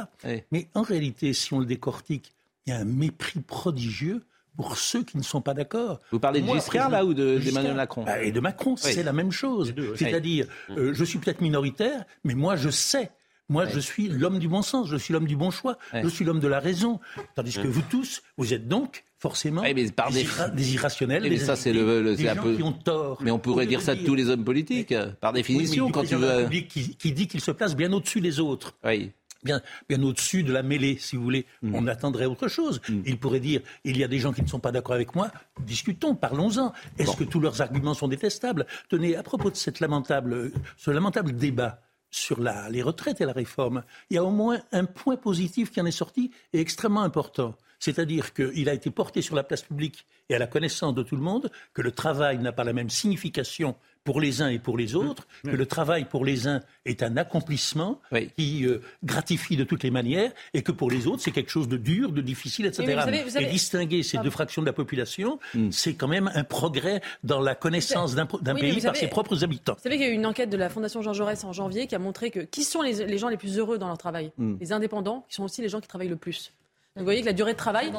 [0.52, 2.34] Mais en réalité, si on le décortique,
[2.66, 4.22] il y a un mépris prodigieux
[4.56, 6.00] pour ceux qui ne sont pas d'accord.
[6.12, 9.32] Vous parlez de Giscard, là, ou d'Emmanuel Macron bah, Et de Macron, c'est la même
[9.32, 9.74] chose.
[9.96, 13.12] C'est-à-dire, euh, je suis peut-être minoritaire, mais moi, je sais
[13.50, 16.26] moi, je suis l'homme du bon sens, je suis l'homme du bon choix, je suis
[16.26, 17.00] l'homme de la raison.
[17.36, 22.36] Tandis que vous tous, vous êtes donc forcément des, irrationnels, mais ça, c'est le, gens
[22.42, 22.56] peu...
[22.56, 23.18] qui ont tort.
[23.22, 26.48] Mais on pourrait dire ça de tous les hommes politiques, par définition, quand tu veux.
[26.50, 28.76] Qui, qui dit qu'il se place bien au-dessus des autres.
[28.84, 29.12] Oui
[29.44, 31.46] bien, bien au-dessus de la mêlée, si vous voulez.
[31.62, 31.76] Mm.
[31.76, 32.82] On attendrait autre chose.
[32.90, 33.02] Mm.
[33.06, 35.32] Il pourrait dire il y a des gens qui ne sont pas d'accord avec moi,
[35.62, 36.74] discutons, parlons-en.
[36.98, 38.66] Est-ce que tous leurs arguments sont détestables?
[38.90, 41.82] Tenez, à propos de cette lamentable, ce lamentable débat
[42.12, 45.82] sur les retraites et la réforme, il y a au moins un point positif qui
[45.82, 47.56] en est sorti et extrêmement important.
[47.80, 51.16] C'est-à-dire qu'il a été porté sur la place publique et à la connaissance de tout
[51.16, 54.78] le monde que le travail n'a pas la même signification pour les uns et pour
[54.78, 58.02] les autres, que le travail pour les uns est un accomplissement
[58.38, 61.68] qui euh, gratifie de toutes les manières, et que pour les autres, c'est quelque chose
[61.68, 63.00] de dur, de difficile, etc.
[63.40, 65.72] Et distinguer ces deux fractions de la population, hmm.
[65.72, 69.76] c'est quand même un progrès dans la connaissance d'un pays par ses propres habitants.
[69.76, 71.88] Vous savez qu'il y a eu une enquête de la Fondation Jean Jaurès en janvier
[71.88, 74.32] qui a montré que qui sont les, gens les plus heureux dans leur travail?
[74.60, 76.52] Les indépendants, qui sont aussi les gens qui travaillent le plus
[77.00, 77.92] vous voyez que la durée de travail,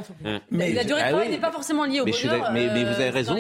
[0.51, 2.51] mais, la durée de ah travail n'est pas forcément liée au mais bonheur.
[2.53, 3.37] Mais, mais, vous avez euh, raison.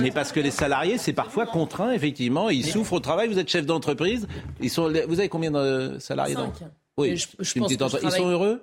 [0.00, 2.50] mais parce que les salariés, c'est parfois contraint, effectivement.
[2.50, 3.28] Ils souffrent au travail.
[3.28, 4.26] Vous êtes chef d'entreprise.
[4.60, 4.90] Ils sont.
[5.06, 6.54] Vous avez combien de salariés Cinq.
[6.96, 7.16] Oui.
[7.16, 8.62] Je, je pense Ils sont heureux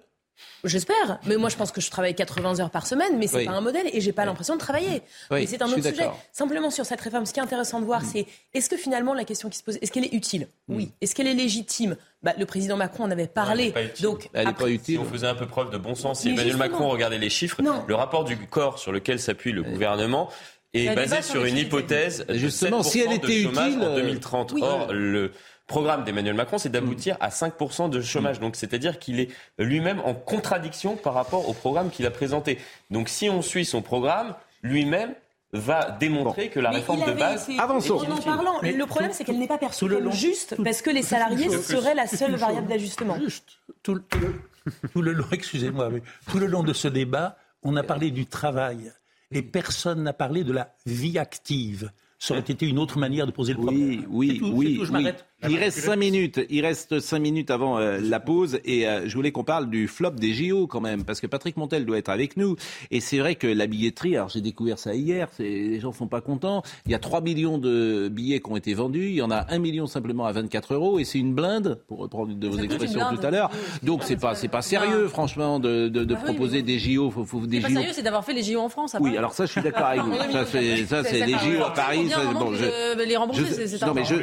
[0.63, 3.51] J'espère, mais moi je pense que je travaille 80 heures par semaine, mais c'est pas
[3.51, 5.01] un modèle et j'ai pas l'impression de travailler.
[5.31, 6.09] mais c'est un autre sujet.
[6.31, 8.09] Simplement sur cette réforme, ce qui est intéressant de voir, mm.
[8.11, 10.47] c'est est-ce que finalement la question qui se pose, est-ce qu'elle est utile?
[10.67, 10.75] Mm.
[10.75, 10.91] Oui.
[11.01, 11.95] Est-ce qu'elle est légitime?
[12.21, 13.73] Bah, le président Macron en avait parlé.
[14.01, 14.95] donc, elle pas utile.
[14.95, 17.61] Si on faisait un peu preuve de bon sens, si Emmanuel Macron regardait les chiffres,
[17.87, 20.29] le rapport du corps sur lequel s'appuie le gouvernement
[20.73, 24.55] est basé sur une hypothèse justement si elle était utile en 2030.
[24.61, 25.31] Or le
[25.69, 28.41] programme d'Emmanuel Macron, c'est d'aboutir à 5% de chômage.
[28.41, 32.57] Donc, c'est-à-dire qu'il est lui-même en contradiction par rapport au programme qu'il a présenté.
[32.89, 35.13] Donc, si on suit son programme, lui-même
[35.53, 37.89] va démontrer que la réforme de base avance.
[37.89, 41.01] En en parlant, le problème c'est qu'elle n'est pas perçue comme juste parce que les
[41.01, 43.17] salariés seraient la seule variable d'ajustement.
[43.19, 44.03] Juste tout le,
[44.93, 48.27] tout le long, excusez-moi, mais tout le long de ce débat, on a parlé du
[48.27, 48.91] travail
[49.31, 51.91] et personne n'a parlé de la vie active.
[52.19, 54.05] Ça aurait été une autre manière de poser le problème.
[54.09, 54.81] Oui, oui, oui.
[54.83, 55.07] je oui.
[55.47, 56.41] Il reste cinq minutes.
[56.49, 59.87] Il reste cinq minutes avant euh, la pause et euh, je voulais qu'on parle du
[59.87, 62.57] flop des JO quand même parce que Patrick Montel doit être avec nous
[62.91, 64.17] et c'est vrai que la billetterie.
[64.17, 65.29] Alors j'ai découvert ça hier.
[65.39, 66.61] Les gens sont pas contents.
[66.85, 69.07] Il y a 3 millions de billets qui ont été vendus.
[69.07, 71.99] Il y en a un million simplement à 24 euros et c'est une blinde pour
[71.99, 73.49] reprendre une de vos expressions tout à l'heure.
[73.81, 77.11] Donc c'est pas c'est pas sérieux franchement de, de, de bah proposer des JO.
[77.11, 78.97] Faut, faut des pas sérieux, c'est d'avoir fait les JO en France.
[78.99, 80.13] Oui, alors ça je suis d'accord avec vous.
[80.33, 82.09] Ça c'est ça c'est les JO à Paris.
[82.33, 84.15] Bon, je, les rembourser, c'est non mais je,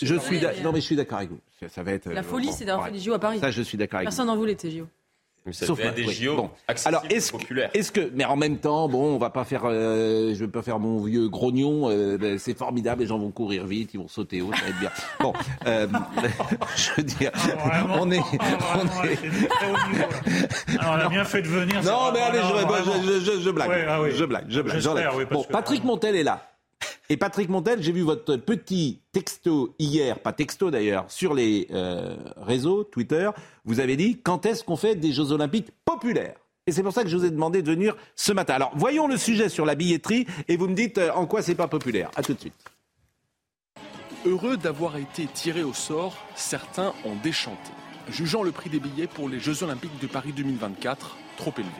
[0.00, 0.16] je
[0.62, 1.40] non mais je suis d'accord avec vous.
[1.68, 3.38] Ça, va être, la folie, c'est d'avoir fait des JO à Paris.
[3.40, 4.86] Ça, je suis d'accord avec Personne n'en voulait, tes JO.
[5.52, 6.50] ça Sauf des JO bon.
[6.84, 7.32] Alors, est-ce
[7.74, 10.62] est que, mais en même temps, bon, on va pas faire, euh, je vais pas
[10.62, 11.90] faire mon vieux grognon.
[11.90, 14.68] Euh, ben, c'est formidable, les gens vont courir vite, ils vont sauter haut, ça va
[14.68, 14.90] être bien.
[15.20, 15.32] Bon,
[15.66, 15.86] euh,
[16.76, 19.18] je veux dire, ah, on est, ah, on est.
[20.78, 21.82] Alors, on a bien fait de venir.
[21.82, 23.70] Non, mais allez, je, je, je, blague,
[24.14, 25.28] je blague, je blague.
[25.30, 26.49] bon, Patrick Montel est là.
[27.10, 32.16] Et Patrick Montel, j'ai vu votre petit texto hier, pas texto d'ailleurs, sur les euh,
[32.36, 33.28] réseaux Twitter.
[33.64, 36.36] Vous avez dit quand est-ce qu'on fait des Jeux Olympiques populaires?
[36.68, 38.54] Et c'est pour ça que je vous ai demandé de venir ce matin.
[38.54, 41.56] Alors, voyons le sujet sur la billetterie et vous me dites euh, en quoi c'est
[41.56, 42.12] pas populaire.
[42.14, 42.54] À tout de suite.
[44.24, 47.72] Heureux d'avoir été tiré au sort, certains ont déchanté,
[48.08, 51.70] jugeant le prix des billets pour les Jeux Olympiques de Paris 2024 trop élevé.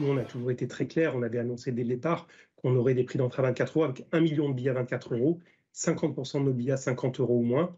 [0.00, 1.12] Nous, on a toujours été très clair.
[1.14, 2.26] On avait annoncé dès le départ
[2.64, 5.14] on aurait des prix d'entrée à 24 euros avec 1 million de billets à 24
[5.14, 5.40] euros,
[5.74, 7.76] 50% de nos billets à 50 euros ou moins,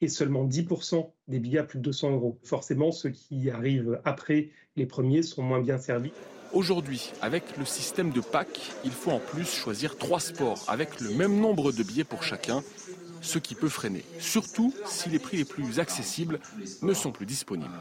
[0.00, 2.38] et seulement 10% des billets à plus de 200 euros.
[2.42, 6.12] Forcément, ceux qui arrivent après les premiers sont moins bien servis.
[6.52, 8.48] Aujourd'hui, avec le système de PAC,
[8.84, 12.62] il faut en plus choisir trois sports avec le même nombre de billets pour chacun,
[13.22, 16.38] ce qui peut freiner, surtout si les prix les plus accessibles
[16.82, 17.72] ne sont plus disponibles.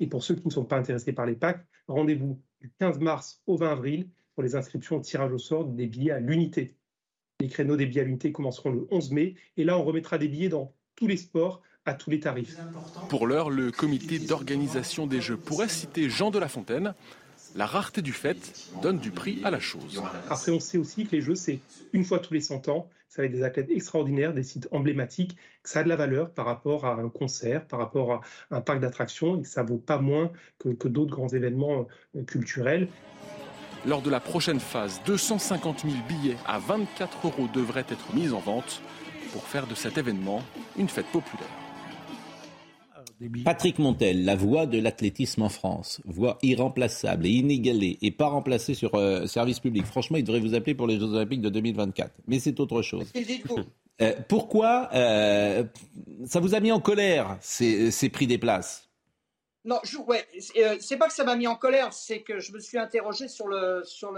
[0.00, 3.40] Et pour ceux qui ne sont pas intéressés par les PAC, rendez-vous du 15 mars
[3.46, 6.76] au 20 avril pour les inscriptions au tirage au sort des billets à l'unité.
[7.40, 10.28] Les créneaux des billets à l'unité commenceront le 11 mai et là on remettra des
[10.28, 12.56] billets dans tous les sports à tous les tarifs.
[13.08, 16.94] Pour l'heure, le comité d'organisation des Jeux pourrait citer Jean de La Fontaine.
[17.54, 18.36] La rareté du fait
[18.82, 20.02] donne du prix à la chose.
[20.28, 21.60] Après, on sait aussi que les Jeux, c'est
[21.94, 22.90] une fois tous les 100 ans.
[23.08, 26.30] Ça va être des athlètes extraordinaires, des sites emblématiques, que ça a de la valeur
[26.30, 28.20] par rapport à un concert, par rapport à
[28.50, 32.24] un parc d'attractions, et que ça vaut pas moins que, que d'autres grands événements euh,
[32.24, 32.88] culturels.
[33.84, 38.40] Lors de la prochaine phase, 250 000 billets à 24 euros devraient être mis en
[38.40, 38.80] vente
[39.32, 40.42] pour faire de cet événement
[40.76, 41.48] une fête populaire.
[43.44, 48.74] Patrick Montel, la voix de l'athlétisme en France, voix irremplaçable et inégalée et pas remplacée
[48.74, 49.86] sur euh, service public.
[49.86, 52.10] Franchement, il devrait vous appeler pour les Jeux Olympiques de 2024.
[52.26, 53.10] Mais c'est autre chose.
[54.02, 55.64] Euh, pourquoi euh,
[56.26, 58.85] ça vous a mis en colère ces, ces prix des places?
[59.66, 60.24] Non, ouais,
[60.56, 63.26] euh, c'est pas que ça m'a mis en colère, c'est que je me suis interrogé
[63.26, 64.12] sur le sur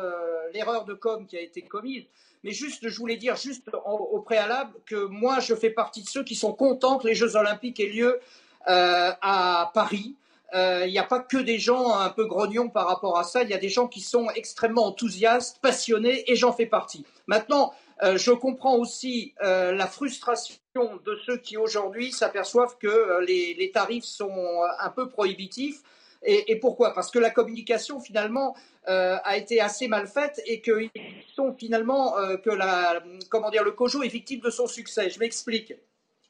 [0.53, 2.05] l'erreur de com qui a été commise.
[2.45, 6.23] Mais juste, je voulais dire juste au préalable que moi, je fais partie de ceux
[6.23, 8.21] qui sont contents que les Jeux Olympiques aient lieu
[8.69, 10.15] euh, à Paris.
[10.55, 13.43] Euh, il n'y a pas que des gens un peu grognons par rapport à ça.
[13.43, 17.05] Il y a des gens qui sont extrêmement enthousiastes, passionnés, et j'en fais partie.
[17.27, 17.73] Maintenant,
[18.03, 20.59] je comprends aussi euh, la frustration
[21.05, 25.83] de ceux qui aujourd'hui s'aperçoivent que euh, les, tarifs sont un peu prohibitifs.
[26.25, 26.95] Et, pourquoi?
[26.95, 30.91] Parce que la communication finalement a été assez mal faite et qu'ils
[31.37, 35.11] sont finalement que la, comment dire, le COJO est victime de son succès.
[35.11, 35.75] Je m'explique.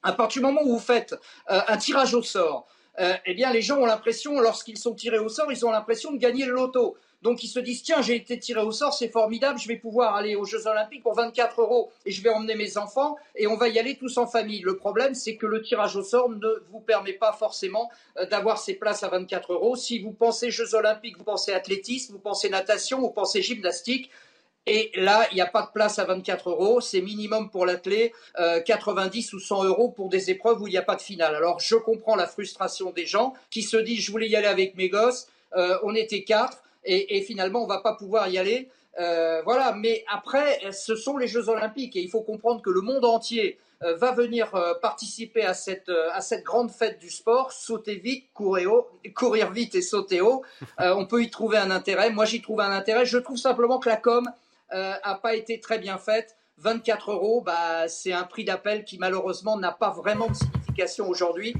[0.02, 1.14] À partir du moment où vous faites
[1.46, 2.66] un tirage au sort,
[2.98, 6.18] eh bien les gens ont l'impression, lorsqu'ils sont tirés au sort, ils ont l'impression de
[6.18, 6.98] gagner le loto.
[7.22, 10.14] Donc ils se disent tiens j'ai été tiré au sort, c'est formidable, je vais pouvoir
[10.14, 13.56] aller aux Jeux Olympiques pour 24 euros et je vais emmener mes enfants et on
[13.56, 14.60] va y aller tous en famille.
[14.60, 18.58] Le problème c'est que le tirage au sort ne vous permet pas forcément euh, d'avoir
[18.58, 19.74] ces places à 24 euros.
[19.74, 24.10] Si vous pensez Jeux Olympiques, vous pensez athlétisme, vous pensez natation, vous pensez gymnastique.
[24.70, 26.82] Et là, il n'y a pas de place à 24 euros.
[26.82, 28.12] C'est minimum pour l'athlète,
[28.66, 31.34] 90 ou 100 euros pour des épreuves où il n'y a pas de finale.
[31.34, 34.76] Alors, je comprends la frustration des gens qui se disent, je voulais y aller avec
[34.76, 35.28] mes gosses.
[35.56, 38.68] Euh, on était quatre et, finalement on va pas pouvoir y aller.
[38.98, 42.80] Euh, voilà, mais après, ce sont les Jeux Olympiques et il faut comprendre que le
[42.80, 47.52] monde entier euh, va venir euh, participer à cette, à cette grande fête du sport.
[47.52, 50.42] Sauter vite, courir, haut, courir vite et sauter haut.
[50.78, 52.10] on peut y trouver un intérêt.
[52.10, 53.06] Moi, j'y trouve un intérêt.
[53.06, 54.28] Je trouve simplement que la com
[54.70, 56.36] a pas été très bien faite.
[56.60, 61.54] 24 euros, bah, c'est un prix d'appel qui malheureusement n'a pas vraiment de signification aujourd'hui.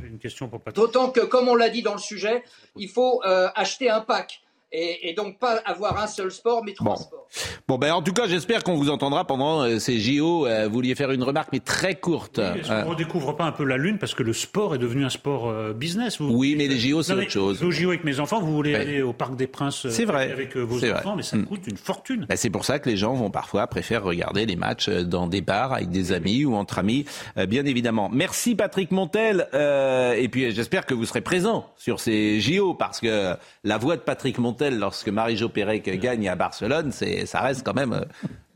[0.74, 2.42] D'autant que, comme on l'a dit dans le sujet,
[2.74, 4.42] il faut acheter un pack
[4.72, 7.17] et, donc pas avoir un seul sport, mais trois sports.
[7.66, 10.46] Bon, ben en tout cas, j'espère qu'on vous entendra pendant euh, ces JO.
[10.46, 12.38] Euh, vous vouliez faire une remarque, mais très courte.
[12.42, 12.84] Oui, Est-ce qu'on ne euh.
[12.84, 16.20] redécouvre pas un peu la Lune parce que le sport est devenu un sport business
[16.20, 17.62] Oui, mais les JO, c'est autre chose.
[17.62, 20.30] Aux JO avec mes enfants, vous voulez aller au Parc des Princes vrai.
[20.32, 21.46] avec vos enfants, mais ça mm.
[21.46, 22.26] coûte une fortune.
[22.28, 25.40] Ben, c'est pour ça que les gens vont parfois préférer regarder les matchs dans des
[25.40, 27.04] bars avec des amis ou entre amis,
[27.48, 28.08] bien évidemment.
[28.12, 29.48] Merci Patrick Montel.
[29.52, 34.02] et puis j'espère que vous serez présent sur ces JO parce que la voix de
[34.02, 38.04] Patrick Montel lorsque Marie-Jo Pérec gagne à Barcelone, c'est ça reste quand même euh,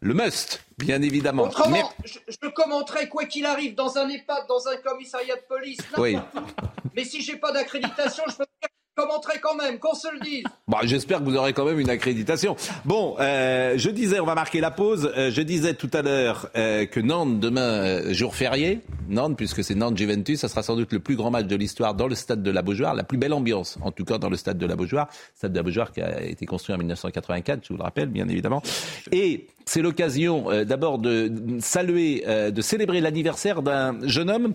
[0.00, 1.44] le must, bien évidemment.
[1.44, 6.18] Autrement, je, commenterai quoi qu'il arrive dans un EHPAD, dans un commissariat de police, oui.
[6.94, 8.44] Mais si j'ai pas d'accréditation, je peux
[8.94, 10.44] commenterai quand même, qu'on se le dise.
[10.68, 12.56] Bon, J'espère que vous aurez quand même une accréditation.
[12.84, 15.12] Bon, euh, je disais, on va marquer la pause.
[15.16, 19.74] Euh, je disais tout à l'heure euh, que Nantes, demain, jour férié, Nantes, puisque c'est
[19.74, 22.50] Nantes-Juventus, ça sera sans doute le plus grand match de l'histoire dans le stade de
[22.50, 25.08] la Beaujoire, la plus belle ambiance, en tout cas dans le stade de la Beaujoire.
[25.34, 28.28] Stade de la Beaujoire qui a été construit en 1984, je vous le rappelle, bien
[28.28, 28.62] évidemment.
[29.10, 31.30] Et c'est l'occasion d'abord de
[31.60, 34.54] saluer, de célébrer l'anniversaire d'un jeune homme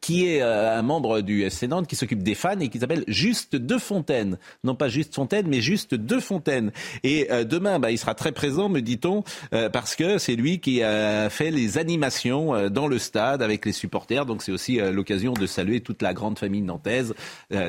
[0.00, 3.04] qui est euh, un membre du FC Nantes qui s'occupe des fans et qui s'appelle
[3.08, 4.38] Juste De Fontaine.
[4.64, 6.72] Non pas Juste Fontaine, mais Juste De Fontaine.
[7.02, 10.60] Et euh, demain, bah, il sera très présent, me dit-on, euh, parce que c'est lui
[10.60, 14.26] qui a fait les animations dans le stade avec les supporters.
[14.26, 17.14] Donc c'est aussi l'occasion de saluer toute la grande famille nantaise,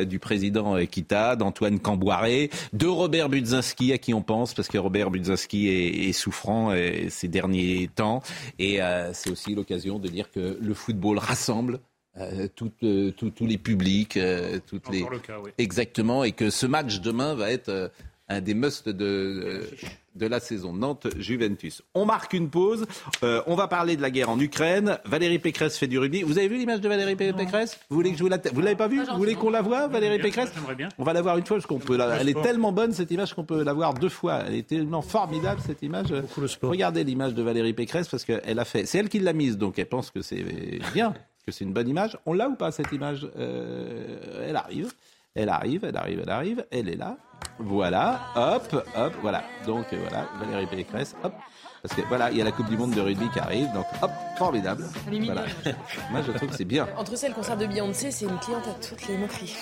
[0.05, 5.11] du président Kita, d'Antoine Camboiré, de Robert Budzinski, à qui on pense, parce que Robert
[5.11, 6.74] Budzinski est, est souffrant
[7.09, 8.22] ces derniers temps.
[8.59, 8.80] Et
[9.13, 11.80] c'est aussi l'occasion de dire que le football rassemble
[12.18, 12.47] euh,
[12.84, 15.05] euh, tous les publics, euh, toutes les
[15.57, 17.89] exactement, et que ce match demain va être
[18.28, 19.62] un des musts de,
[20.16, 21.84] de la saison Nantes-Juventus.
[21.93, 22.86] On marque une pause.
[23.22, 24.99] on va parler de la guerre en Ukraine.
[25.05, 26.24] Valérie Pécresse fait du rugby.
[26.24, 27.80] Vous avez vu l'image de Valérie Pécresse?
[27.89, 29.03] Vous voulez que je vous la Vous l'avez pas vue?
[29.05, 30.51] Vous voulez qu'on la voie, Valérie Pécresse?
[30.97, 31.95] On va la voir une fois parce qu'on peut.
[31.95, 32.18] La...
[32.20, 34.43] Elle est tellement bonne cette image qu'on peut la voir deux fois.
[34.47, 36.14] Elle est tellement formidable cette image.
[36.62, 38.86] Regardez l'image de Valérie Pécresse parce qu'elle a fait.
[38.86, 40.43] C'est elle qui l'a mise, donc elle pense que c'est
[40.93, 42.17] bien que c'est une bonne image.
[42.25, 43.27] On l'a ou pas cette image?
[43.37, 44.91] Euh, Elle arrive,
[45.35, 47.17] elle arrive, elle arrive, elle arrive, elle est là.
[47.59, 49.43] Voilà, hop, hop, voilà.
[49.65, 51.33] Donc euh, voilà, Valérie Pécresse, hop.
[51.81, 53.85] Parce que voilà, il y a la Coupe du Monde de rugby qui arrive, donc
[54.03, 54.85] hop, formidable.
[55.25, 55.45] Voilà.
[56.11, 56.87] Moi, je trouve que c'est bien.
[56.95, 59.55] Entre celles concert de Beyoncé, c'est une cliente à toutes les moqueries.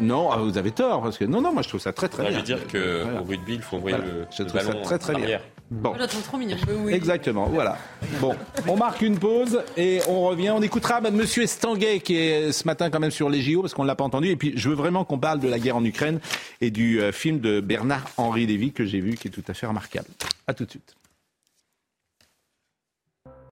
[0.00, 2.22] non, ah, vous avez tort, parce que non, non, moi je trouve ça très très
[2.22, 2.32] bien.
[2.32, 5.40] Je veux dire qu'au rugby, il faut envoyer le, je trouve ça très très bien.
[5.70, 5.94] Bon.
[6.24, 6.56] trop mignon.
[6.88, 7.76] Exactement, voilà.
[8.20, 8.36] Bon,
[8.68, 10.50] on marque une pause et on revient.
[10.50, 13.82] On écoutera Monsieur Estanguet qui est ce matin quand même sur les JO parce qu'on
[13.82, 14.28] ne l'a pas entendu.
[14.28, 16.20] Et puis je veux vraiment qu'on parle de la guerre en Ukraine
[16.60, 19.66] et du euh, film de Bernard-Henri Lévy que j'ai vu qui est tout à fait
[19.66, 20.08] remarquable.
[20.46, 20.94] A tout de suite.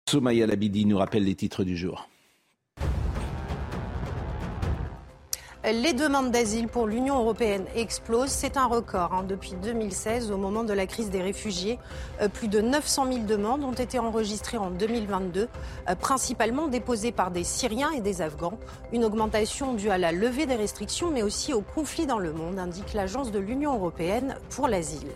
[0.08, 2.08] Soumaya Labidi nous rappelle les titres du jour.
[5.64, 8.32] Les demandes d'asile pour l'Union européenne explosent.
[8.32, 9.14] C'est un record.
[9.14, 9.24] Hein.
[9.28, 11.78] Depuis 2016, au moment de la crise des réfugiés,
[12.20, 15.48] euh, plus de 900 000 demandes ont été enregistrées en 2022,
[15.88, 18.58] euh, principalement déposées par des Syriens et des Afghans.
[18.92, 22.58] Une augmentation due à la levée des restrictions, mais aussi au conflit dans le monde,
[22.58, 25.12] indique l'Agence de l'Union européenne pour l'asile.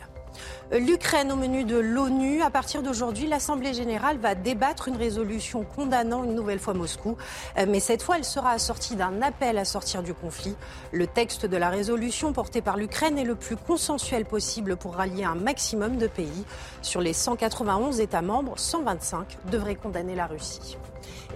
[0.72, 2.42] L'Ukraine au menu de l'ONU.
[2.42, 7.16] À partir d'aujourd'hui, l'Assemblée générale va débattre une résolution condamnant une nouvelle fois Moscou.
[7.56, 10.56] Euh, mais cette fois, elle sera assortie d'un appel à sortir du conflit.
[10.90, 15.22] Le texte de la résolution portée par l'Ukraine est le plus consensuel possible pour rallier
[15.22, 16.44] un maximum de pays.
[16.82, 20.76] Sur les 191 États membres, 125 devraient condamner la Russie.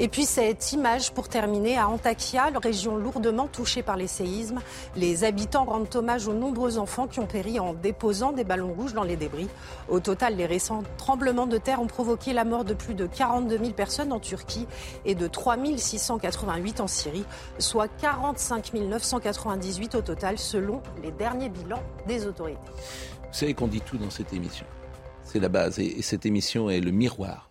[0.02, 4.60] Et puis cette image pour terminer à Antakya, région lourdement touchée par les séismes.
[4.96, 8.94] Les habitants rendent hommage aux nombreux enfants qui ont péri en déposant des ballons rouges
[8.94, 9.48] dans les débris.
[9.90, 13.58] Au total, les récents tremblements de terre ont provoqué la mort de plus de 42
[13.58, 14.66] 000 personnes en Turquie
[15.04, 17.26] et de 3 688 en Syrie,
[17.58, 22.58] soit 45 998 au total selon les derniers bilans des autorités.
[22.68, 24.64] Vous savez qu'on dit tout dans cette émission.
[25.24, 25.78] C'est la base.
[25.78, 27.50] Et cette émission est le miroir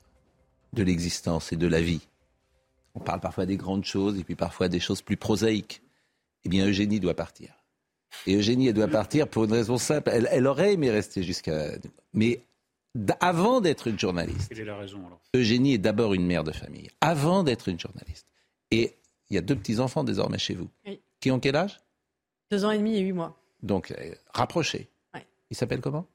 [0.73, 2.08] de l'existence et de la vie.
[2.95, 5.81] On parle parfois des grandes choses et puis parfois des choses plus prosaïques.
[6.45, 7.53] Eh bien, Eugénie doit partir.
[8.25, 10.09] Et Eugénie, elle doit partir pour une raison simple.
[10.11, 11.71] Elle, aurait aimé rester jusqu'à.
[12.13, 12.41] Mais
[13.19, 14.51] avant d'être une journaliste.
[15.35, 16.89] Eugénie est d'abord une mère de famille.
[17.01, 18.27] Avant d'être une journaliste.
[18.71, 18.95] Et
[19.29, 20.69] il y a deux petits-enfants désormais chez vous.
[21.19, 21.79] Qui ont quel âge?
[22.51, 23.37] Deux ans et demi et huit mois.
[23.61, 24.89] Donc, euh, rapprochés.
[25.51, 26.07] Ils s'appellent comment?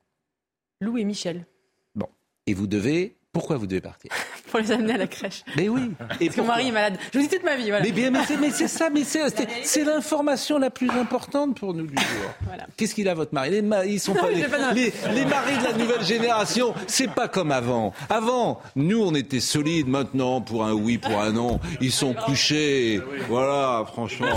[0.80, 1.46] Lou et Michel.
[1.94, 2.08] Bon.
[2.46, 4.10] Et vous devez pourquoi vous devez partir
[4.50, 5.42] Pour les amener à la crèche.
[5.56, 5.90] Mais oui.
[6.20, 6.96] Et Parce que mon mari est malade.
[7.12, 7.68] Je vous dis toute ma vie.
[7.68, 7.84] Voilà.
[7.84, 9.02] Mais, bien, mais c'est ça, mais
[9.64, 12.30] c'est l'information la plus importante pour nous du jour.
[12.46, 12.66] Voilà.
[12.76, 13.50] Qu'est-ce qu'il a votre mari?
[13.50, 17.92] Les, ils sont pas, les, les, maris de la nouvelle génération, c'est pas comme avant.
[18.08, 19.88] Avant, nous on était solides.
[19.88, 23.00] Maintenant, pour un oui, pour un non, ils sont couchés.
[23.28, 24.28] Voilà, franchement.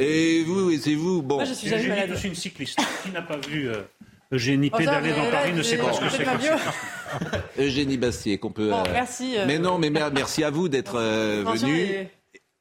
[0.00, 1.20] Et vous, c'est vous.
[1.20, 1.36] Bon.
[1.36, 2.78] Moi, je suis Je une cycliste.
[3.04, 3.82] Qui n'a pas vu euh,
[4.32, 6.24] Eugénie pédaler dans Paris ne sait pas ce que c'est.
[7.58, 8.70] Eugénie Bastier, qu'on peut.
[8.70, 9.34] Bon, euh, merci.
[9.36, 12.08] Euh, mais non, mais merci à vous d'être euh, venu.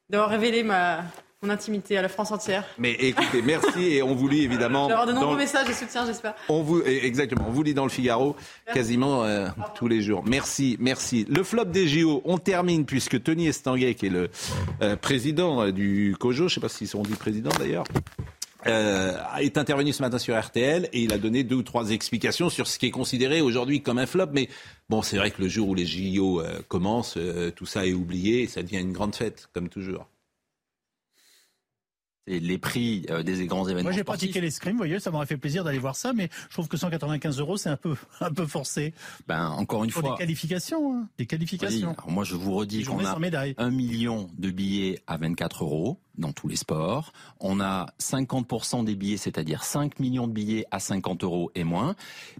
[0.10, 1.04] D'avoir révélé ma,
[1.44, 2.66] mon intimité à la France entière.
[2.80, 4.86] Mais écoutez, merci et on vous lit évidemment.
[4.86, 6.34] avoir de nombreux messages de soutien, j'espère.
[6.50, 8.36] On vous exactement, on vous lit dans le Figaro
[8.74, 9.24] quasiment
[9.76, 10.24] tous les jours.
[10.26, 11.28] Merci, merci.
[11.30, 14.30] Le flop des JO, on termine puisque Tony Estanguet, qui est le
[14.96, 17.84] président du COJO, je ne sais pas si on dit président d'ailleurs,
[18.68, 22.50] euh, est intervenu ce matin sur RTL et il a donné deux ou trois explications
[22.50, 24.28] sur ce qui est considéré aujourd'hui comme un flop.
[24.34, 24.50] Mais
[24.90, 27.94] bon, c'est vrai que le jour où les JO euh, commencent, euh, tout ça est
[27.94, 30.08] oublié et ça devient une grande fête, comme toujours
[32.28, 33.90] les prix euh, des grands événements.
[33.90, 36.54] Moi, j'ai pratiqué l'escrime, vous voyez, ça m'aurait fait plaisir d'aller voir ça, mais je
[36.54, 38.94] trouve que 195 euros, c'est un peu, un peu forcé.
[39.28, 40.12] Ben, encore une fois.
[40.12, 41.96] Des qualifications, hein, des qualifications.
[42.08, 43.18] moi, je vous redis qu'on a
[43.58, 47.14] un million de billets à 24 euros dans tous les sports.
[47.40, 51.96] On a 50% des billets, c'est-à-dire 5 millions de billets à 50 euros et moins.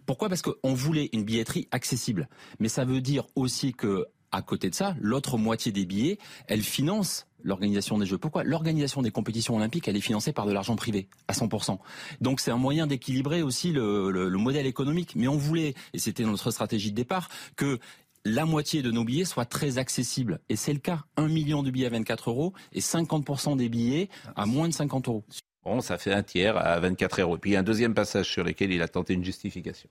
[0.06, 0.30] Pourquoi?
[0.30, 2.28] Parce qu'on voulait une billetterie accessible.
[2.60, 6.62] Mais ça veut dire aussi que à côté de ça, l'autre moitié des billets, elle
[6.62, 8.18] finance l'organisation des Jeux.
[8.18, 11.78] Pourquoi L'organisation des compétitions olympiques, elle est financée par de l'argent privé, à 100%.
[12.22, 15.16] Donc c'est un moyen d'équilibrer aussi le, modèle économique.
[15.16, 17.80] Mais on voulait, et c'était notre stratégie de départ, que
[18.26, 20.40] la moitié de nos billets soient très accessibles.
[20.50, 21.04] Et c'est le cas.
[21.18, 25.08] Un million de billets à 24 euros et 50% des billets à moins de 50
[25.08, 25.24] euros.
[25.64, 27.38] Bon, ça fait un tiers à 24 euros.
[27.38, 29.90] Puis un deuxième passage sur lequel il a tenté une justification.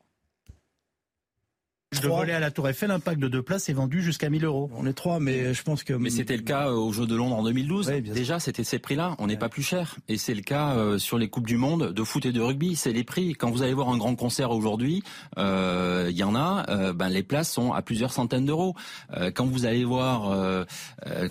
[1.90, 4.44] De voler à la Tour Eiffel, un pack de deux places est vendu jusqu'à 1000
[4.44, 4.70] euros.
[4.76, 5.94] On est trois, mais je pense que.
[5.94, 7.86] Mais c'était le cas euh, aux Jeux de Londres en 2012.
[7.86, 9.16] Déjà, c'était ces prix-là.
[9.18, 9.96] On n'est pas plus cher.
[10.06, 12.76] Et c'est le cas euh, sur les coupes du monde de foot et de rugby.
[12.76, 13.32] C'est les prix.
[13.32, 15.02] Quand vous allez voir un grand concert aujourd'hui,
[15.38, 16.92] euh, il y en a.
[16.92, 18.74] ben les places sont à plusieurs centaines d'euros.
[19.34, 20.66] quand vous allez voir,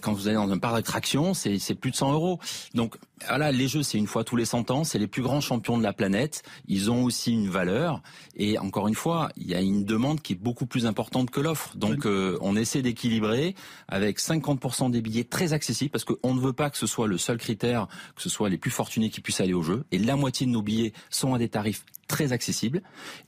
[0.01, 2.39] quand vous allez dans un parc d'attraction, c'est plus de 100 euros.
[2.73, 2.97] Donc
[3.27, 4.83] voilà, les Jeux, c'est une fois tous les 100 ans.
[4.83, 6.43] C'est les plus grands champions de la planète.
[6.67, 8.01] Ils ont aussi une valeur.
[8.35, 11.41] Et encore une fois, il y a une demande qui est beaucoup plus importante que
[11.41, 11.75] l'offre.
[11.75, 13.53] Donc euh, on essaie d'équilibrer
[13.89, 17.17] avec 50% des billets très accessibles parce qu'on ne veut pas que ce soit le
[17.17, 19.83] seul critère, que ce soit les plus fortunés qui puissent aller au jeu.
[19.91, 22.81] Et la moitié de nos billets sont à des tarifs très accessibles.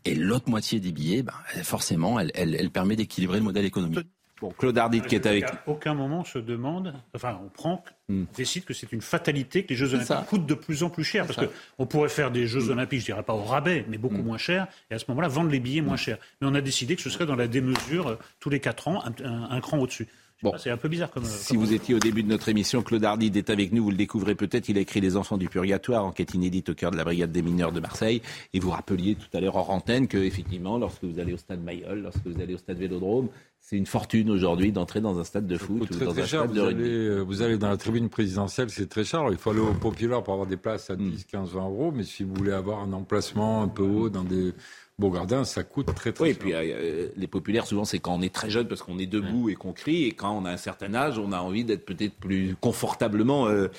[0.05, 4.07] Et l'autre moitié des billets, ben, forcément, elle, elle, elle permet d'équilibrer le modèle économique.
[4.41, 7.83] Bon, Claude Ardit qui est avec À aucun moment on se demande, enfin on prend,
[8.07, 8.23] hmm.
[8.23, 11.03] on décide que c'est une fatalité que les Jeux Olympiques coûtent de plus en plus
[11.03, 11.25] cher.
[11.25, 12.71] Parce qu'on pourrait faire des Jeux hmm.
[12.71, 14.25] Olympiques, je dirais pas au rabais, mais beaucoup hmm.
[14.25, 16.17] moins cher, et à ce moment-là vendre les billets moins cher.
[16.41, 19.03] Mais on a décidé que ce serait dans la démesure euh, tous les quatre ans,
[19.23, 20.07] un, cran au-dessus.
[20.41, 20.53] Bon.
[20.57, 21.25] C'est un peu bizarre comme.
[21.25, 23.97] Si vous étiez au début de notre émission, Claude Ardid est avec nous, vous le
[23.97, 24.69] découvrez peut-être.
[24.69, 27.41] Il a écrit Les Enfants du Purgatoire, enquête inédite au cœur de la Brigade des
[27.41, 28.21] mineurs de Marseille.
[28.53, 31.61] Et vous rappeliez tout à l'heure hors antenne que, effectivement, lorsque vous allez au stade
[31.61, 33.27] Mayol, lorsque vous allez au stade Vélodrome,
[33.69, 36.59] c'est une fortune aujourd'hui d'entrer dans un stade de foot ou dans un stade de
[36.59, 36.89] rugby.
[36.89, 39.23] Euh, vous allez dans la tribune présidentielle, c'est très cher.
[39.29, 41.91] il faut aller au populaire pour avoir des places à 10, 15, 20 euros.
[41.95, 44.55] Mais si vous voulez avoir un emplacement un peu haut dans des
[44.99, 46.43] beaux gardins, ça coûte très très oui, cher.
[46.43, 48.99] Oui, et puis euh, les populaires, souvent, c'est quand on est très jeune parce qu'on
[48.99, 50.05] est debout et qu'on crie.
[50.05, 53.69] Et quand on a un certain âge, on a envie d'être peut-être plus confortablement euh,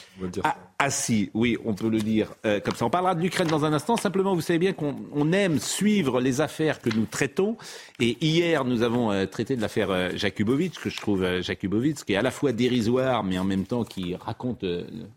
[0.89, 2.87] si, oui, on peut le dire euh, comme ça.
[2.87, 3.97] On parlera de l'Ukraine dans un instant.
[3.97, 7.57] Simplement, vous savez bien qu'on aime suivre les affaires que nous traitons.
[7.99, 12.05] Et hier, nous avons euh, traité de l'affaire euh, Jakubowicz, que je trouve euh, Jakubowicz,
[12.05, 14.65] qui est à la fois dérisoire, mais en même temps qui raconte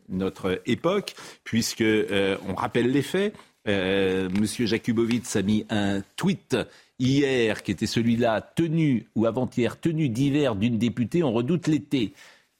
[0.09, 3.33] notre époque, puisque on rappelle les faits.
[3.65, 6.57] Monsieur Jakubowicz a mis un tweet
[6.99, 11.23] hier, qui était celui-là, tenu ou avant-hier, tenu d'hiver d'une députée.
[11.23, 12.13] On redoute l'été.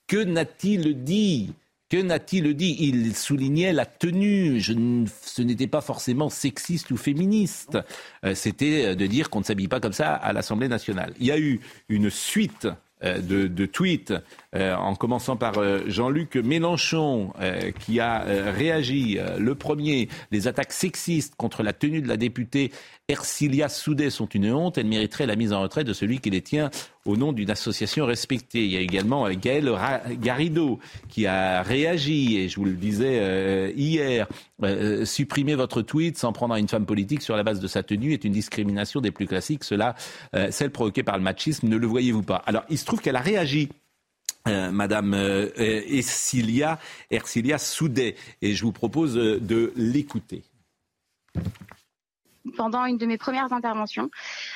[0.08, 1.54] Que n'a-t-il dit?
[1.90, 2.76] Que n'a-t-il dit?
[2.80, 4.62] Il soulignait la tenue.
[4.62, 7.78] ce n'était pas forcément sexiste ou féministe.
[8.26, 11.14] Euh, c'était de dire qu'on ne s'habille pas comme ça à l'Assemblée nationale.
[11.20, 12.68] Il y a eu une suite
[13.04, 14.14] euh, de, tweets,
[14.56, 15.56] euh, en commençant par
[15.88, 17.34] Jean-Luc Mélenchon,
[17.80, 18.20] qui a
[18.52, 22.72] réagi le premier, les attaques sexistes contre la tenue de la députée
[23.10, 24.78] Ercilia Soudet sont une honte.
[24.78, 26.72] Elle mériterait la mise en retrait de celui qui les tient
[27.06, 28.64] au nom d'une association respectée.
[28.64, 29.70] Il y a également euh, Gaël
[30.22, 30.80] Garrido
[31.10, 34.28] qui a réagi, et je vous le disais euh, hier,
[34.64, 38.14] euh, supprimer votre tweet sans prendre une femme politique sur la base de sa tenue
[38.14, 39.66] est une discrimination des plus classiques.
[39.66, 39.96] Cela,
[40.52, 42.42] celle provoquée par le machisme, ne le voyez-vous pas?
[42.46, 43.70] Alors, il se trouve qu'elle a réagi.
[44.46, 45.14] Madame
[45.56, 46.78] Ercilia,
[47.10, 50.44] Ercilia Soudet, et je vous propose de l'écouter
[52.58, 54.10] pendant une de mes premières interventions.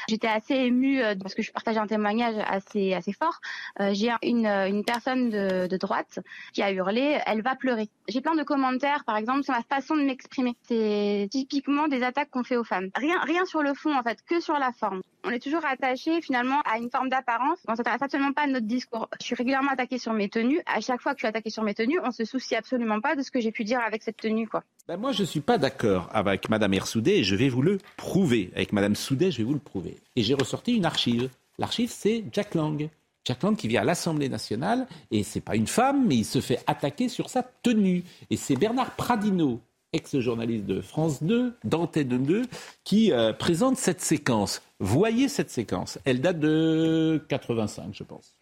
[0.10, 3.40] J'étais assez émue euh, parce que je partageais un témoignage assez assez fort.
[3.80, 6.20] Euh, j'ai une, une personne de, de droite
[6.54, 7.90] qui a hurlé "Elle va pleurer".
[8.08, 10.56] J'ai plein de commentaires, par exemple, sur ma façon de m'exprimer.
[10.64, 12.90] C'est typiquement des attaques qu'on fait aux femmes.
[12.96, 15.02] Rien rien sur le fond en fait, que sur la forme.
[15.24, 17.60] On est toujours attaché finalement à une forme d'apparence.
[17.68, 19.10] On s'intéresse absolument pas à notre discours.
[19.20, 20.62] Je suis régulièrement attaquée sur mes tenues.
[20.66, 23.16] À chaque fois que je suis attaquée sur mes tenues, on se soucie absolument pas
[23.16, 24.64] de ce que j'ai pu dire avec cette tenue quoi.
[24.88, 27.78] Ben moi, je ne suis pas d'accord avec Madame Ersoudet et je vais vous le
[27.98, 28.52] prouver.
[28.56, 29.98] Avec Madame Soudet, je vais vous le prouver.
[30.16, 31.30] Et j'ai ressorti une archive.
[31.58, 32.90] L'archive, c'est Jack Lang.
[33.26, 36.40] Jack Lang qui vient à l'Assemblée nationale et c'est pas une femme, mais il se
[36.40, 38.06] fait attaquer sur sa tenue.
[38.30, 39.60] Et c'est Bernard Pradino,
[39.92, 42.44] ex-journaliste de France 2, d'Antenne 2,
[42.86, 44.62] qui euh, présente cette séquence.
[44.80, 46.00] Voyez cette séquence.
[46.06, 48.37] Elle date de 85, je pense.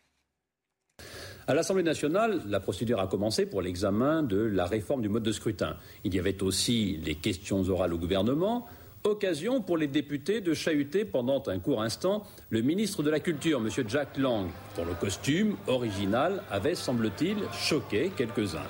[1.47, 5.31] À l'Assemblée nationale, la procédure a commencé pour l'examen de la réforme du mode de
[5.31, 5.75] scrutin.
[6.03, 8.65] Il y avait aussi les questions orales au gouvernement,
[9.03, 13.59] occasion pour les députés de chahuter pendant un court instant le ministre de la Culture,
[13.59, 13.69] M.
[13.87, 18.65] Jack Lang, dont le costume original avait, semble-t-il, choqué quelques-uns.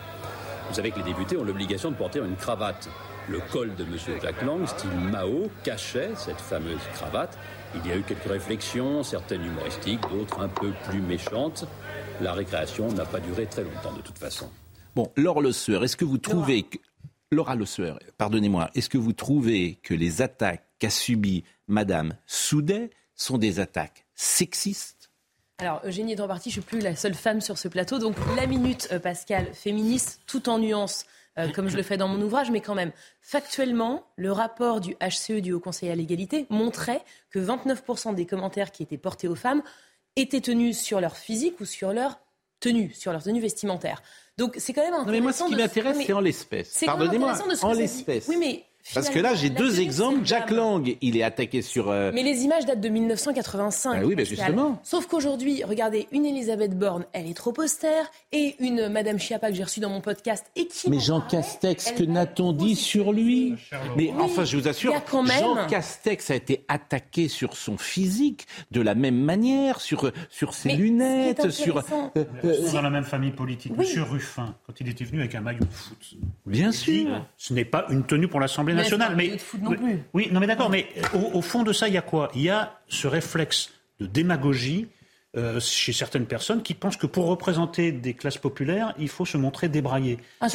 [0.67, 2.89] Vous savez que les députés ont l'obligation de porter une cravate.
[3.29, 3.97] Le col de M.
[4.21, 7.37] Jack Lang, style Mao, cachait cette fameuse cravate.
[7.75, 11.65] Il y a eu quelques réflexions, certaines humoristiques, d'autres un peu plus méchantes
[12.21, 14.49] la récréation n'a pas duré très longtemps de toute façon.
[14.95, 16.77] Bon, Laure Le Sueur, est-ce que vous trouvez que...
[17.31, 22.91] Laura Le Sueur, pardonnez-moi, est-ce que vous trouvez que les attaques qu'a subies Madame Soudet
[23.15, 25.11] sont des attaques sexistes?
[25.57, 27.97] Alors, Eugénie est en partie, je ne suis plus la seule femme sur ce plateau.
[27.97, 31.05] Donc, la minute, euh, Pascal, féministe, tout en nuances,
[31.37, 34.95] euh, comme je le fais dans mon ouvrage, mais quand même, factuellement, le rapport du
[34.95, 39.35] HCE, du Haut Conseil à l'égalité, montrait que 29% des commentaires qui étaient portés aux
[39.35, 39.61] femmes
[40.15, 42.19] étaient tenus sur leur physique ou sur leur
[42.59, 44.01] tenue, sur leur tenue vestimentaire.
[44.37, 45.07] Donc c'est quand même intéressant.
[45.07, 46.83] Non mais moi, ce qui m'intéresse, c'est en l'espèce.
[46.85, 48.27] Pardonnez-moi, en l'espèce.
[48.27, 48.63] Oui, mais
[48.93, 50.19] parce que là, j'ai deux exemples.
[50.23, 51.89] Jack Lang, il est attaqué sur.
[51.89, 53.97] Euh, mais les images datent de 1985.
[53.97, 54.79] Ah oui, ben justement.
[54.83, 59.55] Sauf qu'aujourd'hui, regardez, une Elisabeth Borne, elle est trop austère, et une Madame Chiappa que
[59.55, 60.89] j'ai reçue dans mon podcast, et qui.
[60.89, 63.55] Mais Jean Castex, que n'a-t-on dit sur lui
[63.97, 68.93] Mais enfin, je vous assure, Jean Castex a été attaqué sur son physique de la
[68.93, 71.77] même manière, sur sur ses lunettes, sur.
[71.77, 73.75] Euh, euh, dans la même famille politique.
[73.75, 76.15] Monsieur Ruffin, quand il était venu avec un maillot de foot.
[76.45, 77.25] Bien sûr.
[77.37, 79.15] ce n'est pas une tenue pour l'Assemblée nationale.
[79.15, 79.99] Mais, non plus.
[80.13, 80.69] oui, non, mais d'accord.
[80.69, 82.29] Mais au, fond de ça, il y a quoi?
[82.35, 84.87] Il y a ce réflexe de démagogie
[85.37, 89.35] euh, chez certaines personnes qui pensent que pour représenter des classes populaires, il faut se
[89.35, 90.17] montrer débraillé.
[90.39, 90.47] Ah,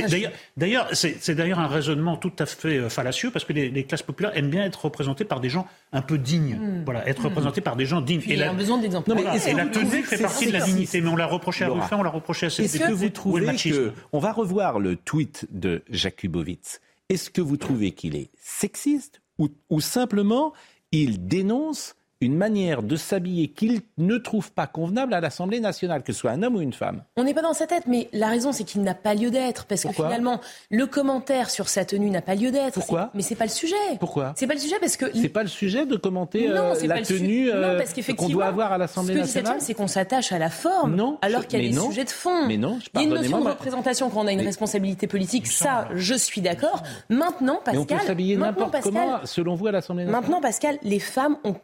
[0.56, 4.34] d'ailleurs, c'est d'ailleurs un raisonnement tout à fait euh, fallacieux parce que les, classes populaires
[4.38, 6.56] aiment bien être représentées par des gens un peu dignes.
[6.56, 6.84] Hmm.
[6.86, 8.22] Voilà, être représentées par des gens dignes.
[8.22, 9.12] et il y a besoin d'exemples.
[9.12, 12.02] Et la tenue fait partie de la dignité, mais on l'a reproché à Ruffin, on
[12.02, 16.80] l'a reproché à Est-ce que vous trouvez que on va revoir le tweet de Jakubowicz
[17.10, 20.54] est-ce que vous trouvez qu'il est sexiste ou, ou simplement
[20.92, 26.12] il dénonce une manière de s'habiller qu'il ne trouve pas convenable à l'Assemblée nationale, que
[26.12, 27.02] ce soit un homme ou une femme.
[27.16, 29.64] On n'est pas dans sa tête, mais la raison, c'est qu'il n'a pas lieu d'être.
[29.64, 30.40] Parce que finalement,
[30.70, 32.74] le commentaire sur sa tenue n'a pas lieu d'être.
[32.74, 33.74] Pourquoi Mais c'est pas le sujet.
[33.98, 35.06] Pourquoi C'est pas le sujet parce que.
[35.14, 37.82] C'est pas le sujet de commenter euh, la tenue euh,
[38.16, 39.54] qu'on doit avoir à l'Assemblée nationale.
[39.54, 42.04] Ce que c'est qu'on s'attache à la forme, non, alors qu'il y a des sujets
[42.04, 42.46] de fond.
[42.46, 45.06] Mais non, je Il y a une notion de représentation quand on a une responsabilité
[45.06, 46.82] politique, ça, je suis d'accord.
[47.08, 47.86] Maintenant, Pascal.
[47.88, 50.22] Mais on peut s'habiller n'importe comment, selon vous, à l'Assemblée nationale.
[50.22, 51.54] Maintenant, Pascal, les femmes ont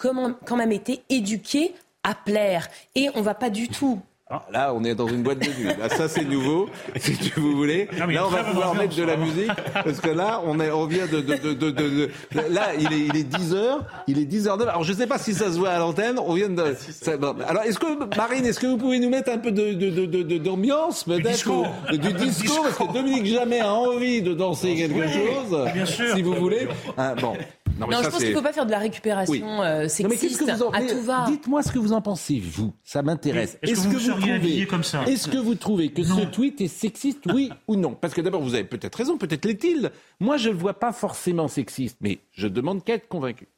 [0.46, 2.68] quand même été éduqués à plaire.
[2.94, 4.44] Et on va pas du tout Ah.
[4.52, 5.66] Là, on est dans une boîte de nuit.
[5.78, 6.68] Là, ça, c'est nouveau,
[6.98, 7.88] si vous voulez.
[7.96, 11.06] là, on va pouvoir mettre de la musique, parce que là, on, est, on vient
[11.06, 12.10] de, de, de, de,
[12.50, 14.60] Là, il est, il est 10 heures, il est 10 heures.
[14.60, 16.18] Alors, je ne sais pas si ça se voit à l'antenne.
[16.18, 16.74] On vient de.
[17.06, 17.10] Ah,
[17.48, 21.22] alors, est-ce que Marine, est-ce que vous pouvez nous mettre un peu de d'ambiance, peut-être,
[21.22, 25.86] du discours, du discours, parce que Dominique Jamais a envie de danser quelque chose, bien
[25.86, 26.14] sûr.
[26.16, 26.66] si vous voulez.
[26.96, 27.34] Ah, bon.
[27.78, 31.00] Non, je pense qu'il ne faut pas faire de la récupération euh, sexiste à tout
[31.02, 31.26] va.
[31.26, 32.72] Dites-moi ce que vous en pensez, vous.
[32.84, 33.58] Ça m'intéresse.
[33.62, 37.26] Est-ce que, vous, trouvez, comme ça Est-ce que vous trouvez que ce tweet est sexiste,
[37.32, 39.90] oui ou non Parce que d'abord, vous avez peut-être raison, peut-être l'est-il.
[40.20, 43.48] Moi, je ne le vois pas forcément sexiste, mais je demande qu'à être convaincu.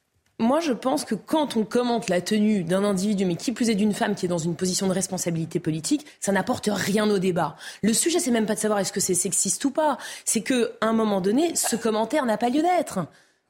[0.41, 3.75] Moi, je pense que quand on commente la tenue d'un individu, mais qui plus est
[3.75, 7.57] d'une femme qui est dans une position de responsabilité politique, ça n'apporte rien au débat.
[7.83, 9.99] Le sujet, c'est même pas de savoir est-ce que c'est sexiste ou pas.
[10.25, 13.01] C'est qu'à un moment donné, ce commentaire n'a pas lieu d'être.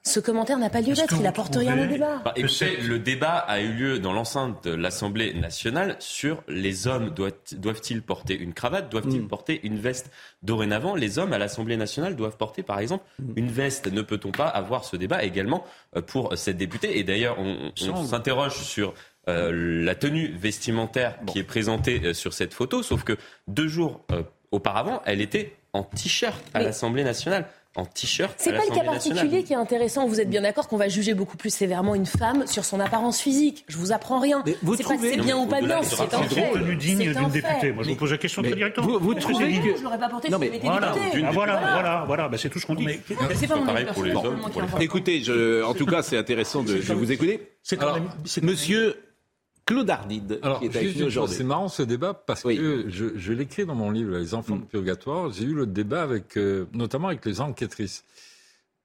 [0.08, 2.22] Ce commentaire n'a pas lieu d'être, il n'apporte rien au débat.
[2.24, 7.10] Bah, le débat a eu lieu dans l'enceinte de l'Assemblée nationale sur les hommes
[7.52, 9.28] doivent-ils porter une cravate, doivent-ils mm.
[9.28, 10.10] porter une veste.
[10.42, 13.32] Dorénavant, les hommes à l'Assemblée nationale doivent porter, par exemple, mm.
[13.36, 13.92] une veste.
[13.92, 16.98] Ne peut-on pas avoir ce débat également euh, pour cette députée?
[16.98, 18.94] Et d'ailleurs, on, s'interroge sur
[19.28, 24.06] euh, la tenue vestimentaire qui est présentée euh, sur cette photo, sauf que deux jours
[24.52, 27.46] auparavant, elle était en t-shirt à l'Assemblée nationale
[27.78, 28.34] en t-shirt.
[28.38, 30.06] C'est pas le cas particulier qui est intéressant.
[30.06, 33.20] Vous êtes bien d'accord qu'on va juger beaucoup plus sévèrement une femme sur son apparence
[33.20, 33.64] physique.
[33.68, 34.42] Je vous apprends rien.
[34.44, 36.52] C'est pas que c'est bien ou pas bien, c'est un fait.
[36.52, 37.72] tenue digne d'une députée.
[37.72, 38.86] Moi, je vous pose la question très directement.
[38.86, 42.28] Vous, vous trouvez que je l'aurais pas porté si j'avais été ah, voilà, voilà, voilà,
[42.28, 43.00] bah, c'est tout ce qu'on dit.
[43.34, 44.40] C'est pas pareil pour les hommes.
[44.80, 45.22] Écoutez,
[45.64, 47.52] en tout cas, c'est intéressant de vous écouter.
[48.42, 48.96] Monsieur
[49.68, 51.36] Claude Ardide, qui est avec nous aujourd'hui.
[51.36, 54.68] C'est marrant ce débat parce que je, l'écris dans mon livre Les enfants de mm.
[54.68, 55.30] purgatoire.
[55.30, 58.02] J'ai eu le débat avec, euh, notamment avec les enquêtrices.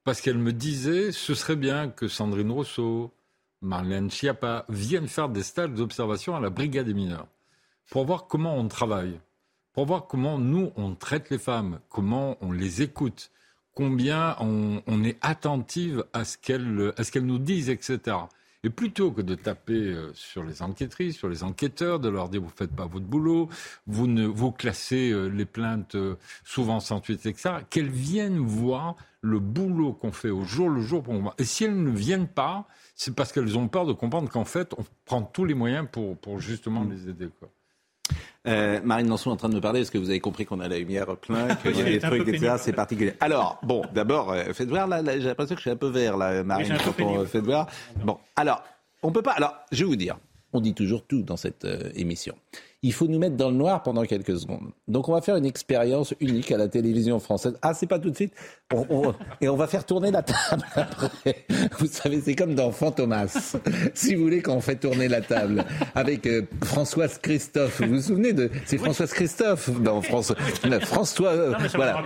[0.04, 3.10] Parce qu'elles me disaient ce serait bien que Sandrine Rousseau,
[3.62, 7.28] Marlène Schiappa viennent faire des stages d'observation à la brigade des mineurs
[7.90, 9.18] pour voir comment on travaille,
[9.72, 13.30] pour voir comment nous on traite les femmes, comment on les écoute,
[13.72, 18.18] combien on, on est attentive à ce qu'elles nous disent, etc.
[18.64, 22.40] Et plutôt que de taper euh, sur les enquêtrices, sur les enquêteurs, de leur dire
[22.40, 23.50] vous faites pas votre boulot,
[23.86, 28.96] vous ne vous classez euh, les plaintes euh, souvent sans suite, etc., qu'elles viennent voir
[29.20, 31.34] le boulot qu'on fait au jour le jour pour moi.
[31.36, 34.72] Et si elles ne viennent pas, c'est parce qu'elles ont peur de comprendre qu'en fait,
[34.78, 37.28] on prend tous les moyens pour, pour justement les aider.
[37.38, 37.50] Quoi.
[38.46, 39.80] Euh, Marine Lançon est en train de me parler.
[39.80, 42.28] Est-ce que vous avez compris qu'on a la lumière plein, qu'il y a des trucs,
[42.28, 42.56] etc.
[42.58, 43.14] C'est particulier.
[43.20, 46.16] Alors, bon, d'abord, euh, faites voir, là, j'ai l'impression que je suis un peu vert,
[46.16, 47.68] là, Marine, quand on fait voir.
[48.04, 48.62] Bon, alors,
[49.02, 49.32] on peut pas.
[49.32, 50.18] Alors, je vais vous dire,
[50.52, 52.34] on dit toujours tout dans cette euh, émission
[52.84, 54.70] il faut nous mettre dans le noir pendant quelques secondes.
[54.88, 57.56] Donc on va faire une expérience unique à la télévision française.
[57.62, 58.34] Ah, c'est pas tout de suite.
[59.40, 61.46] et on va faire tourner la table après.
[61.78, 63.56] Vous savez, c'est comme dans Fantomas.
[63.94, 65.64] Si vous voulez, quand on fait tourner la table
[65.94, 67.80] avec euh, Françoise Christophe.
[67.80, 69.70] Vous vous souvenez de C'est Françoise Christophe?
[69.80, 70.34] Dans France.
[70.82, 71.30] François.
[71.30, 72.02] Euh, voilà.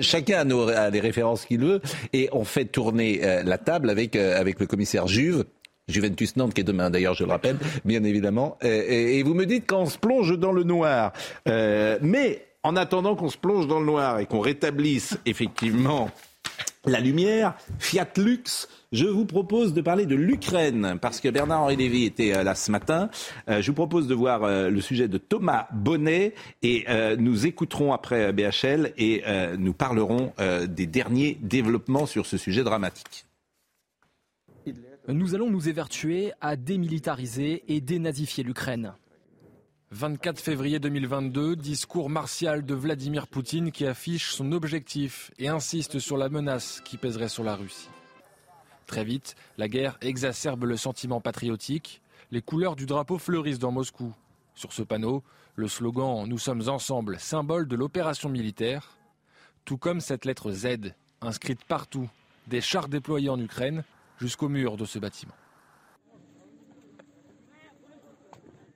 [0.00, 1.80] chacun a, nos, les références qu'il veut
[2.12, 5.44] et on fait tourner euh, la table avec avec le commissaire Juve
[5.88, 8.58] Juventus Nantes qui est demain d'ailleurs, je le rappelle, bien évidemment.
[8.60, 11.12] Et, vous me dites qu'on se plonge dans le noir.
[11.48, 16.10] Euh, mais en attendant qu'on se plonge dans le noir et qu'on rétablisse effectivement
[16.86, 22.04] la lumière, Fiat Lux, je vous propose de parler de l'Ukraine, parce que Bernard-Henri Lévy
[22.04, 23.08] était euh, là ce matin.
[23.48, 26.34] Euh, je vous propose de voir le sujet de Thomas Bonnet,
[26.64, 26.84] et
[27.18, 29.22] nous écouterons après BHL, et
[29.58, 30.32] nous parlerons
[30.68, 33.26] des derniers développements sur ce sujet dramatique.
[35.08, 38.92] Nous allons nous évertuer à démilitariser et dénazifier l'Ukraine.
[39.92, 46.16] 24 février 2022, discours martial de Vladimir Poutine qui affiche son objectif et insiste sur
[46.16, 47.88] la menace qui pèserait sur la Russie.
[48.88, 52.02] Très vite, la guerre exacerbe le sentiment patriotique.
[52.32, 54.12] Les couleurs du drapeau fleurissent dans Moscou.
[54.56, 55.22] Sur ce panneau,
[55.54, 58.96] le slogan Nous sommes ensemble, symbole de l'opération militaire,
[59.64, 62.08] tout comme cette lettre Z, inscrite partout,
[62.48, 63.84] des chars déployés en Ukraine,
[64.18, 65.34] jusqu'au mur de ce bâtiment.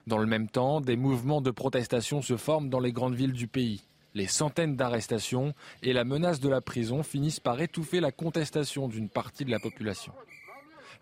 [0.06, 3.46] Dans le même temps, des mouvements de protestation se forment dans les grandes villes du
[3.46, 3.84] pays.
[4.14, 9.08] Les centaines d'arrestations et la menace de la prison finissent par étouffer la contestation d'une
[9.08, 10.12] partie de la population.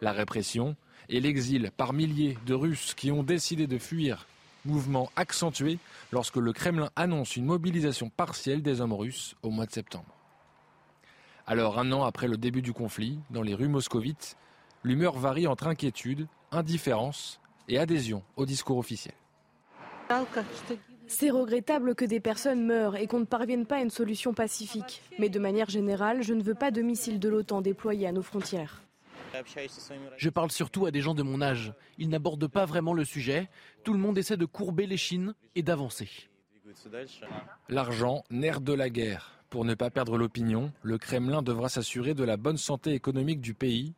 [0.02, 0.76] La répression
[1.08, 4.26] et l'exil par milliers de Russes qui ont décidé de fuir,
[4.66, 5.78] mouvement accentué
[6.12, 10.17] lorsque le Kremlin annonce une mobilisation partielle des hommes russes au mois de septembre.
[11.50, 14.36] Alors, un an après le début du conflit, dans les rues moscovites,
[14.84, 19.14] l'humeur varie entre inquiétude, indifférence et adhésion au discours officiel.
[21.06, 25.02] C'est regrettable que des personnes meurent et qu'on ne parvienne pas à une solution pacifique.
[25.18, 28.20] Mais de manière générale, je ne veux pas de missiles de l'OTAN déployés à nos
[28.20, 28.82] frontières.
[30.18, 31.72] Je parle surtout à des gens de mon âge.
[31.96, 33.48] Ils n'abordent pas vraiment le sujet.
[33.84, 36.10] Tout le monde essaie de courber les chines et d'avancer.
[37.70, 39.37] L'argent, nerf de la guerre.
[39.50, 43.54] Pour ne pas perdre l'opinion, le Kremlin devra s'assurer de la bonne santé économique du
[43.54, 43.94] pays.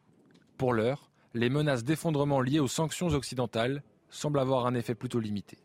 [0.56, 5.58] Pour l'heure, les menaces d'effondrement liées aux sanctions occidentales semblent avoir un effet plutôt limité.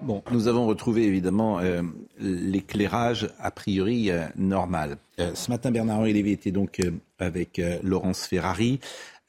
[0.00, 1.82] Bon, nous avons retrouvé évidemment euh,
[2.18, 4.96] l'éclairage a priori euh, normal.
[5.18, 6.80] Euh, ce matin, Bernard-Henri Lévy était donc
[7.18, 8.80] avec Laurence Ferrari.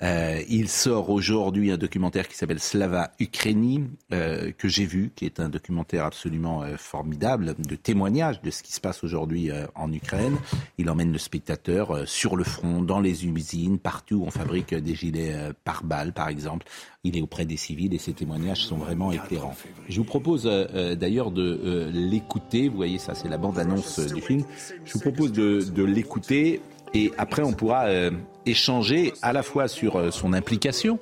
[0.02, 3.84] Euh, il sort aujourd'hui un documentaire qui s'appelle Slava Ukraini,
[4.14, 8.64] euh, que j'ai vu, qui est un documentaire absolument euh, formidable, de témoignage de ce
[8.64, 10.38] qui se passe aujourd'hui en Ukraine.
[10.78, 14.95] Il emmène le spectateur sur le front, dans les usines, partout où on fabrique des
[14.95, 16.66] gilets par balles, par exemple.
[17.04, 19.56] Il est auprès des civils et ses témoignages sont vraiment éclairants.
[19.88, 22.70] Je vous propose d'ailleurs de l'écouter.
[22.70, 24.43] Vous voyez, ça, c'est la bande-annonce du film.
[24.86, 26.62] Je vous propose de, de l'écouter
[26.94, 28.12] et après, on pourra euh,
[28.46, 31.00] échanger à la fois sur euh, son implication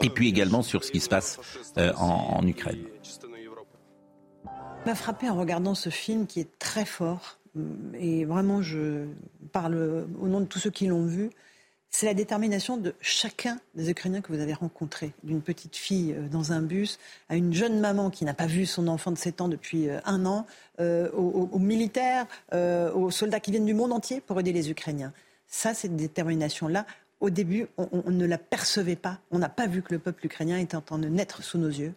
[0.00, 1.38] et puis également sur ce qui se passe
[1.78, 2.84] euh, en, en, Ukraine.
[4.86, 7.38] m'a frappé en regardant ce film qui est très fort.
[7.98, 9.06] Et vraiment, je
[9.52, 11.30] parle au nom de tous ceux qui l'ont vu
[11.92, 16.26] c'est la détermination de chacun des Ukrainiens que vous avez rencontrés, d'une petite fille euh,
[16.26, 19.42] dans un bus à une jeune maman qui n'a pas vu son enfant de 7
[19.42, 20.46] ans depuis euh, un an,
[20.80, 25.12] euh, aux, militaires, aux soldats qui viennent du monde entier pour aider les Ukrainiens.
[25.46, 26.86] Ça, cette détermination-là,
[27.20, 29.20] au début, on, on, ne la percevait pas.
[29.30, 31.68] On n'a pas vu que le peuple ukrainien était en train de naître sous nos
[31.68, 31.92] yeux.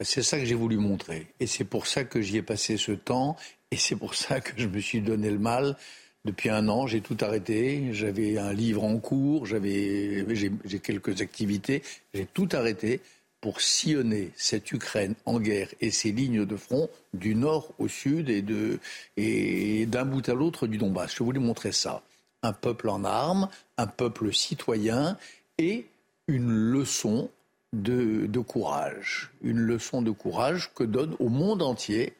[0.00, 1.28] C'est ça que j'ai voulu montrer.
[1.40, 3.36] Et c'est pour ça que j'y ai passé ce temps.
[3.70, 5.76] Et c'est pour ça que je me suis donné le mal
[6.24, 7.92] depuis un an, j'ai tout arrêté.
[7.92, 11.82] J'avais un livre en cours, j'avais, j'ai quelques activités.
[12.12, 13.00] J'ai tout arrêté
[13.40, 18.28] pour sillonner cette Ukraine en guerre et ses lignes de front du nord au sud
[18.28, 21.14] et, d'un bout à l'autre du Donbass.
[21.16, 22.02] Je voulais montrer ça.
[22.42, 23.48] Un peuple en armes,
[23.78, 25.16] un peuple citoyen
[25.56, 25.86] et
[26.28, 27.30] une leçon
[27.72, 29.30] de courage.
[29.42, 32.12] Une leçon de courage que donne au monde entier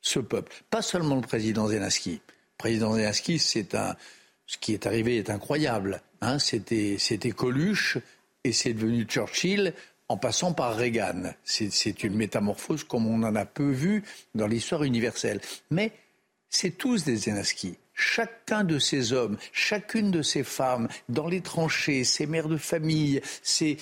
[0.00, 0.62] ce peuple.
[0.70, 2.20] Pas seulement le président Zelensky
[2.58, 6.02] président Zelensky, ce qui est arrivé est incroyable.
[6.20, 6.38] Hein.
[6.38, 7.98] c'était, c'était Coluche
[8.44, 9.74] et c'est devenu Churchill
[10.08, 11.32] en passant par Reagan.
[11.44, 14.02] C'est, une métamorphose comme on en a peu vu
[14.34, 15.40] dans l'histoire universelle.
[15.70, 15.92] Mais
[16.48, 17.76] c'est tous des Zelensky.
[17.94, 23.20] Chacun de ces hommes, chacune de ces femmes, dans les tranchées, ces mères de famille,
[23.42, 23.78] ces,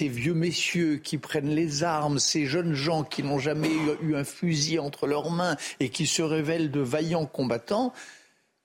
[0.00, 3.70] vieux messieurs qui prennent les armes, ces jeunes gens qui n'ont jamais
[4.02, 7.92] eu un fusil entre leurs mains et qui se révèlent de vaillants combattants,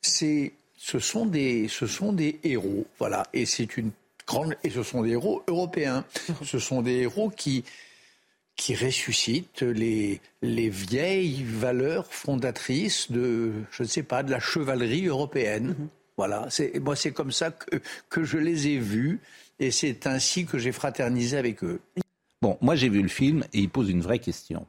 [0.02, 3.28] c'est, ce sont des, ce sont des héros, voilà.
[3.34, 3.92] Et c'est une
[4.28, 6.06] grande, et ce sont des héros européens.
[6.44, 7.64] Ce sont des héros qui,
[8.58, 15.06] qui ressuscitent les, les vieilles valeurs fondatrices de, je ne sais pas, de la chevalerie
[15.06, 15.72] européenne.
[15.72, 15.88] Mm-hmm.
[16.18, 16.48] Voilà.
[16.50, 17.80] C'est, moi, c'est comme ça que,
[18.10, 19.22] que je les ai vus
[19.60, 21.80] et c'est ainsi que j'ai fraternisé avec eux.
[22.42, 24.68] Bon, moi, j'ai vu le film et il pose une vraie question.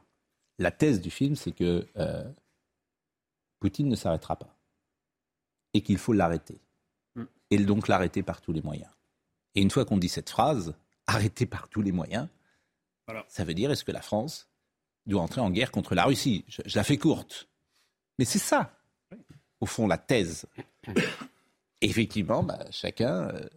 [0.59, 2.23] La thèse du film, c'est que euh,
[3.59, 4.55] Poutine ne s'arrêtera pas
[5.73, 6.59] et qu'il faut l'arrêter.
[7.15, 7.23] Mm.
[7.51, 8.91] Et donc l'arrêter par tous les moyens.
[9.55, 10.75] Et une fois qu'on dit cette phrase,
[11.07, 12.27] arrêter par tous les moyens,
[13.27, 14.49] ça veut dire est-ce que la France
[15.05, 16.45] doit entrer en guerre contre la Russie?
[16.47, 17.49] Je, la fais courte.
[18.17, 18.77] Mais c'est ça,
[19.59, 20.45] au fond, la thèse.
[21.81, 23.47] effectivement, bah, chacun euh,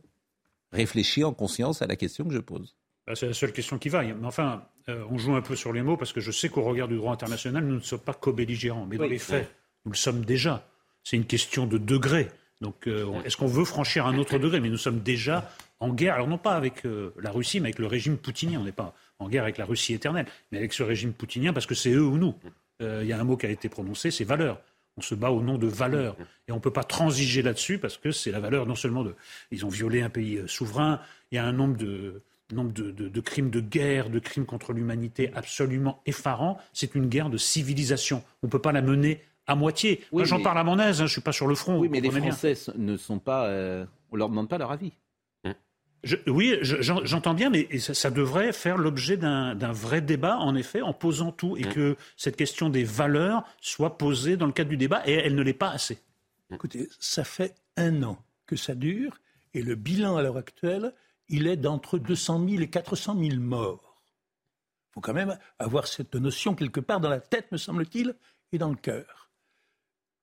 [0.73, 2.77] réfléchit en conscience à la question que je pose.
[3.07, 4.15] Bah, c'est la seule question qui vaille.
[4.19, 6.63] Mais enfin, euh, on joue un peu sur les mots parce que je sais qu'au
[6.63, 8.87] regard du droit international, nous ne sommes pas co-belligérants.
[8.87, 9.51] Mais dans les faits,
[9.85, 10.67] nous le sommes déjà.
[11.03, 12.29] C'est une question de degré.
[12.61, 14.61] Donc, euh, est-ce qu'on veut franchir un autre degré?
[14.61, 15.51] Mais nous sommes déjà
[15.81, 18.61] en guerre, alors non pas avec euh, la Russie, mais avec le régime poutinien.
[18.61, 21.67] On n'est pas en guerre avec la Russie éternelle, mais avec ce régime poutinien, parce
[21.67, 22.35] que c'est eux ou nous.
[22.81, 24.61] Euh, il y a un mot qui a été prononcé, c'est valeur.
[24.97, 26.17] On se bat au nom de valeur.
[26.49, 29.15] Et on ne peut pas transiger là-dessus, parce que c'est la valeur non seulement de...
[29.51, 31.01] Ils ont violé un pays souverain,
[31.31, 34.73] il y a un nombre de nombre de, de, crimes de guerre, de crimes contre
[34.73, 36.59] l'humanité absolument effarants.
[36.73, 38.23] C'est une guerre de civilisation.
[38.43, 40.05] On ne peut pas la mener à moitié.
[40.13, 41.79] Moi, j'en parle à mon aise, hein, je ne suis pas sur le front.
[41.79, 43.47] Oui, mais les Français ne sont pas.
[43.47, 44.93] Euh, on leur demande pas leur avis.
[46.27, 51.31] Oui, j'entends bien, mais ça, devrait faire l'objet d'un vrai débat, en effet, en posant
[51.31, 55.13] tout, et que cette question des valeurs soit posée dans le cadre du débat, et
[55.13, 55.99] elle ne l'est pas assez.
[56.53, 59.19] Écoutez, ça fait un an que ça dure,
[59.55, 60.93] et le bilan à l'heure actuelle,
[61.29, 64.03] il est d'entre 200 000 et 400 000 morts.
[64.91, 68.15] Il faut quand même avoir cette notion quelque part dans la tête, me semble-t-il,
[68.53, 69.31] et dans le cœur.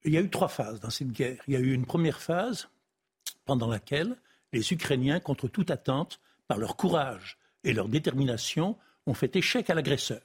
[0.03, 1.41] Il y a eu trois phases dans cette guerre.
[1.47, 2.69] Il y a eu une première phase
[3.45, 4.15] pendant laquelle
[4.53, 9.75] les Ukrainiens, contre toute attente, par leur courage et leur détermination, ont fait échec à
[9.75, 10.21] l'agresseur.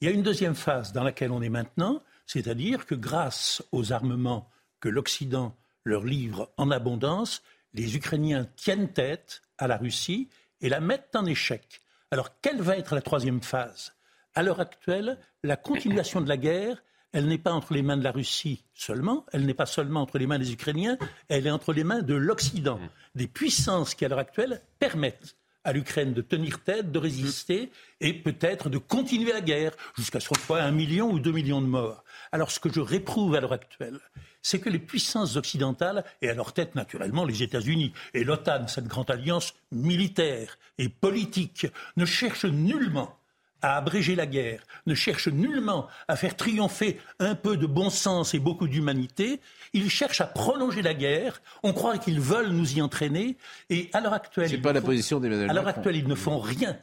[0.00, 3.92] Il y a une deuxième phase dans laquelle on est maintenant, c'est-à-dire que grâce aux
[3.92, 4.50] armements
[4.80, 7.42] que l'Occident leur livre en abondance,
[7.74, 10.28] les Ukrainiens tiennent tête à la Russie
[10.60, 11.80] et la mettent en échec.
[12.10, 13.94] Alors, quelle va être la troisième phase?
[14.34, 16.82] À l'heure actuelle, la continuation de la guerre,
[17.12, 20.18] elle n'est pas entre les mains de la Russie seulement, elle n'est pas seulement entre
[20.18, 20.96] les mains des Ukrainiens,
[21.28, 22.80] elle est entre les mains de l'Occident,
[23.14, 27.70] des puissances qui, à l'heure actuelle, permettent à l'Ukraine de tenir tête, de résister
[28.00, 31.60] et peut-être de continuer la guerre jusqu'à ce qu'on soit un million ou deux millions
[31.60, 32.02] de morts.
[32.32, 34.00] Alors ce que je réprouve à l'heure actuelle,
[34.42, 38.88] c'est que les puissances occidentales, et à leur tête naturellement les États-Unis et l'OTAN, cette
[38.88, 43.16] grande alliance militaire et politique, ne cherchent nullement
[43.62, 48.34] à abréger la guerre, ne cherchent nullement à faire triompher un peu de bon sens
[48.34, 49.40] et beaucoup d'humanité.
[49.72, 51.40] Ils cherchent à prolonger la guerre.
[51.62, 53.36] On croit qu'ils veulent nous y entraîner.
[53.70, 56.38] Et à l'heure actuelle, c'est pas la position d'Emmanuel À l'heure actuelle, ils ne font
[56.38, 56.76] rien,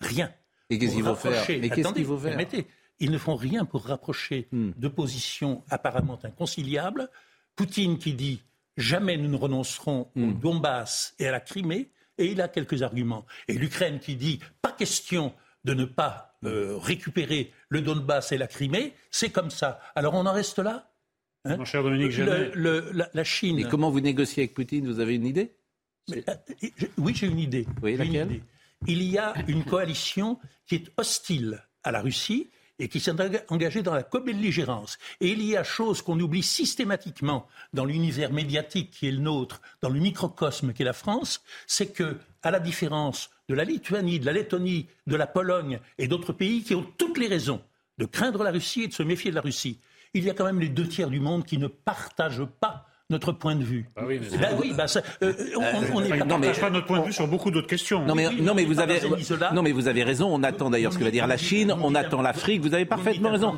[0.00, 0.30] rien.
[0.70, 2.36] Et qu'est-ce qu'ils vont faire Mais qu'est-ce qu'ils vont faire
[3.00, 4.70] ils ne font rien pour rapprocher hmm.
[4.76, 7.08] de positions apparemment inconciliables.
[7.56, 8.42] Poutine qui dit
[8.76, 10.38] jamais nous ne renoncerons au hmm.
[10.38, 13.26] Donbass et à la Crimée, et il a quelques arguments.
[13.48, 15.34] Et l'Ukraine qui dit pas question
[15.64, 19.80] de ne pas euh, récupérer le Donbass et la Crimée, c'est comme ça.
[19.94, 20.90] Alors on en reste là
[21.44, 23.58] hein Mon cher Dominique la, Chine.
[23.58, 24.86] Et comment vous négociez avec Poutine?
[24.86, 25.56] Vous avez une idée?
[26.12, 26.20] Euh,
[26.98, 27.66] Oui, j'ai une idée.
[27.82, 28.40] Oui, laquelle?
[28.86, 33.12] Il y a une coalition qui est hostile à la Russie et qui s'est
[33.48, 34.98] engagé dans la co-belligérance.
[35.20, 39.62] Et il y a chose qu'on oublie systématiquement dans l'univers médiatique qui est le nôtre,
[39.80, 44.18] dans le microcosme qui est la France, c'est que, à la différence de la Lituanie,
[44.18, 47.60] de la Lettonie, de la Pologne et d'autres pays qui ont toutes les raisons
[47.98, 49.78] de craindre la Russie et de se méfier de la Russie,
[50.14, 53.32] il y a quand même les deux tiers du monde qui ne partagent pas notre
[53.32, 53.86] point de vue.
[53.96, 54.86] Ah oui, mais bah oui, bah
[55.22, 58.04] euh, on, on, est non, mais, pas notre point de vue sur beaucoup d'autres questions.
[58.06, 59.00] Non mais, non, mais vous avez,
[59.52, 60.28] non, mais vous avez raison.
[60.32, 61.74] On attend d'ailleurs ce que va dire la Chine.
[61.82, 62.62] On attend l'Afrique.
[62.62, 63.56] Vous avez parfaitement raison.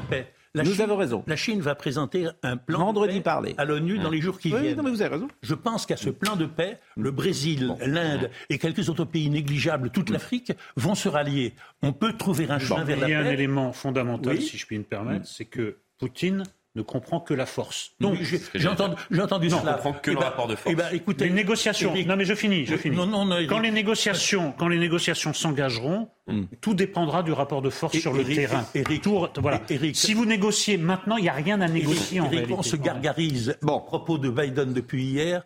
[0.55, 1.25] La Nous Chine, avons raison.
[1.27, 4.53] La Chine va présenter un plan Vendredi de paix à l'ONU dans les jours qui
[4.53, 4.77] oui, viennent.
[4.77, 5.29] Non, mais vous avez raison.
[5.43, 9.91] Je pense qu'à ce plan de paix, le Brésil, l'Inde et quelques autres pays négligeables,
[9.91, 11.55] toute l'Afrique, vont se rallier.
[11.83, 13.13] On peut trouver un chemin vers la paix.
[13.13, 16.43] Il y a un élément fondamental, si je puis me permettre, c'est que Poutine
[16.77, 17.93] ne comprend que la force.
[18.01, 19.73] Donc j'ai entendu, entendu non, cela.
[19.73, 20.73] Ne comprend que le eh ben, rapport de force.
[20.73, 21.95] Eh ben, écoutez, les négociations.
[22.07, 22.97] Non mais je finis, je finis.
[22.97, 26.45] Non, non, non, quand les négociations, quand les négociations s'engageront, hmm.
[26.61, 28.65] tout dépendra du rapport de force sur le terrain.
[28.75, 29.05] Eric,
[29.39, 29.63] voilà.
[29.95, 32.53] si vous négociez maintenant, il n'y a rien à négocier en réalité.
[32.53, 33.57] On se gargarise.
[33.63, 35.43] Bon, à propos de Biden depuis hier.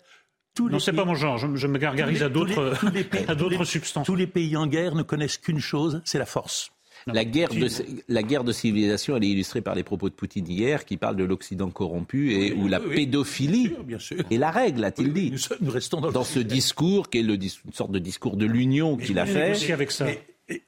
[0.55, 1.39] Tous non, c'est pas mon genre.
[1.39, 2.75] Je, me gargarise à d'autres,
[3.29, 4.05] à d'autres substances.
[4.05, 6.73] Tous les pays en guerre ne connaissent qu'une chose, c'est la force.
[7.07, 7.69] La guerre, de,
[8.09, 11.17] la guerre de civilisation, elle est illustrée par les propos de Poutine hier, qui parle
[11.17, 13.73] de l'Occident corrompu et où la pédophilie
[14.31, 15.33] est la règle, a-t-il dit.
[15.61, 19.19] Nous, restons dans, ce discours, qui est le, une sorte de discours de l'union qu'il
[19.19, 19.73] a fait.
[19.73, 20.07] Avec ça.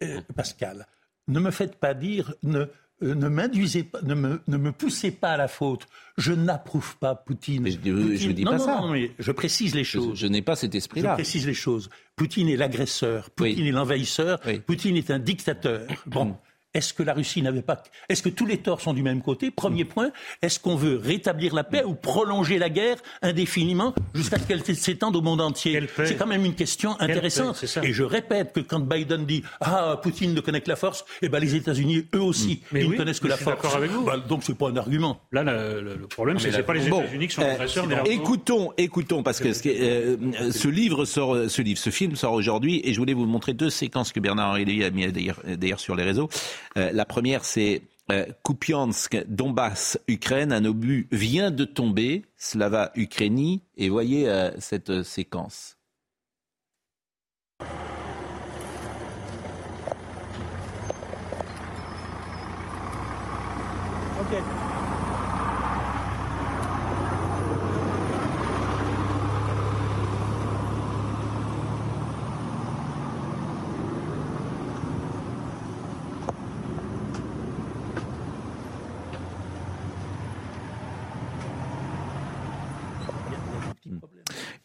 [0.03, 0.87] Euh, Pascal,
[1.29, 2.67] ne me faites pas dire, ne,
[3.03, 5.87] euh, ne m'induisez pas, ne me, ne me, poussez pas à la faute.
[6.19, 7.69] Je n'approuve pas Poutine.
[7.69, 8.81] je, ne dis pas ça.
[8.81, 10.19] Non, mais je précise les choses.
[10.19, 11.11] Je, n'ai pas cet esprit-là.
[11.11, 11.91] Je précise les choses.
[12.17, 13.31] Poutine est l'agresseur.
[13.31, 14.41] Poutine est l'envahisseur.
[14.67, 15.87] Poutine est un dictateur.
[16.07, 16.37] Bon.
[16.75, 17.83] Est-ce que la Russie n'avait pas.
[18.09, 19.51] Est-ce que tous les torts sont du même côté?
[19.51, 20.11] Premier point.
[20.41, 25.15] Est-ce qu'on veut rétablir la paix ou prolonger la guerre indéfiniment jusqu'à ce qu'elle s'étende
[25.17, 25.87] au monde entier?
[26.05, 27.65] C'est quand même une question intéressante.
[27.83, 31.29] Et je répète que quand Biden dit Ah, Poutine ne connaît que la force, eh
[31.29, 33.57] ben les États-Unis, eux aussi, ils ne connaissent que la force.
[33.57, 34.05] D'accord avec vous.
[34.05, 35.21] Bah, donc c'est pas un argument.
[35.31, 39.49] Là, le, problème, c'est n'est pas les États-Unis qui sont euh, écoutons, écoutons, parce que
[39.67, 43.53] euh, ce livre sort, ce livre, ce film sort aujourd'hui, et je voulais vous montrer
[43.53, 46.29] deux séquences que Bernard-Henri Lévy a mis d'ailleurs sur les réseaux.
[46.77, 50.53] Euh, la première, c'est euh, Kupiansk, Donbass, Ukraine.
[50.53, 53.63] Un obus vient de tomber, Slava Ukraini.
[53.77, 55.77] Et voyez euh, cette séquence.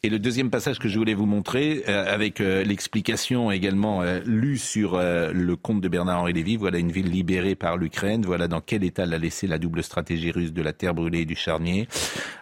[0.07, 4.21] Et le deuxième passage que je voulais vous montrer, euh, avec euh, l'explication également euh,
[4.25, 8.61] lue sur le compte de Bernard-Henri Lévy, voilà une ville libérée par l'Ukraine, voilà dans
[8.61, 11.89] quel état l'a laissé la double stratégie russe de la terre brûlée et du charnier.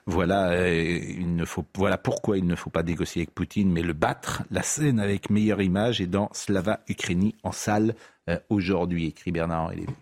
[0.06, 0.56] Voilà,
[1.76, 4.44] voilà pourquoi il ne faut pas négocier avec Poutine, mais le battre.
[4.52, 7.96] La scène avec meilleure image est dans Slava Ukraini en salle
[8.50, 9.94] aujourd'hui, écrit Bernard-Henri Lévy.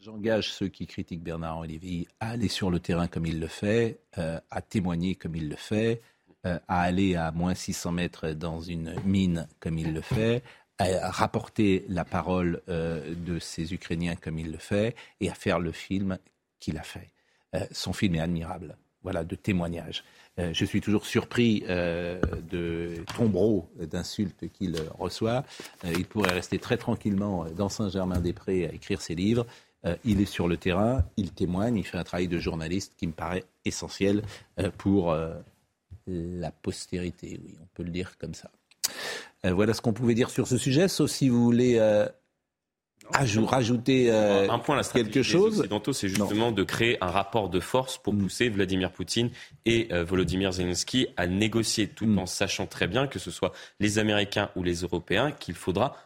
[0.00, 4.00] J'engage ceux qui critiquent Bernard Olivier à aller sur le terrain comme il le fait,
[4.18, 6.00] euh, à témoigner comme il le fait,
[6.46, 10.42] euh, à aller à moins 600 mètres dans une mine comme il le fait,
[10.78, 15.72] à rapporter la parole de ces Ukrainiens comme il le fait et à faire le
[15.72, 16.18] film
[16.58, 17.10] qu'il a fait.
[17.70, 20.02] son film est admirable, voilà, de témoignages.
[20.40, 25.44] Euh, je suis toujours surpris euh, de tombereaux d'insultes qu'il reçoit.
[25.84, 29.46] Euh, il pourrait rester très tranquillement dans Saint-Germain-des-Prés à écrire ses livres.
[30.04, 33.12] il est sur le terrain, il témoigne, il fait un travail de journaliste qui me
[33.12, 34.22] paraît essentiel
[34.76, 35.16] pour
[36.06, 38.50] la postérité, oui, on peut le dire comme ça.
[39.42, 41.78] voilà ce qu'on pouvait dire sur ce sujet, sauf si vous voulez
[43.12, 45.54] rajouter euh, un point la quelque chose.
[45.54, 48.18] Des Occidentaux, c'est justement de créer un rapport de force pour mm.
[48.18, 49.30] pousser Vladimir Poutine
[49.64, 52.18] et euh, Volodymyr Zelensky à négocier, tout mm.
[52.18, 55.96] en sachant très bien que ce soit les Américains ou les Européens qu'il faudra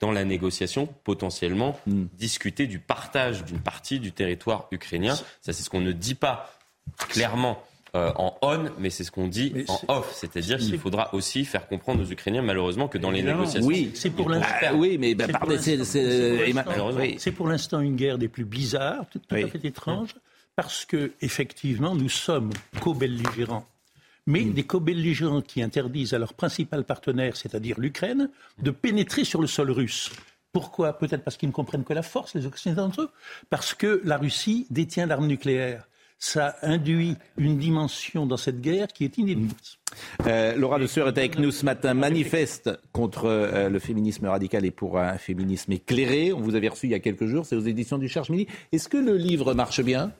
[0.00, 2.04] dans la négociation potentiellement mm.
[2.14, 5.14] discuter du partage d'une partie du territoire ukrainien.
[5.14, 6.52] Ça, c'est ce qu'on ne dit pas
[7.08, 7.62] clairement
[7.94, 10.12] euh, en on, mais c'est ce qu'on dit en off.
[10.14, 13.66] C'est-à-dire qu'il faudra aussi faire comprendre aux Ukrainiens, malheureusement, que dans les négociations.
[13.66, 14.74] Oui, c'est pour l'instant.
[14.74, 15.26] oui, mais bah,
[17.18, 20.14] c'est pour l'instant une guerre des plus bizarres, tout, à fait étrange,
[20.56, 22.50] parce que effectivement, nous sommes
[22.80, 23.66] co-belligérants
[24.26, 24.52] mais mm.
[24.54, 29.70] des co-belligérants qui interdisent à leur principal partenaire, c'est-à-dire l'Ukraine, de pénétrer sur le sol
[29.70, 30.10] russe.
[30.52, 30.98] Pourquoi?
[30.98, 33.08] Peut-être parce qu'ils ne comprennent que la force, les Occidentaux,
[33.50, 35.86] parce que la Russie détient l'arme nucléaire
[36.18, 39.78] ça induit une dimension dans cette guerre qui est inédite.
[40.26, 44.70] Euh, Laura Le est avec nous ce matin, manifeste contre euh, le féminisme radical et
[44.70, 46.32] pour un féminisme éclairé.
[46.32, 48.46] On vous avait reçu il y a quelques jours, c'est aux éditions du Cherche Midi.
[48.72, 50.12] Est-ce que le livre marche bien?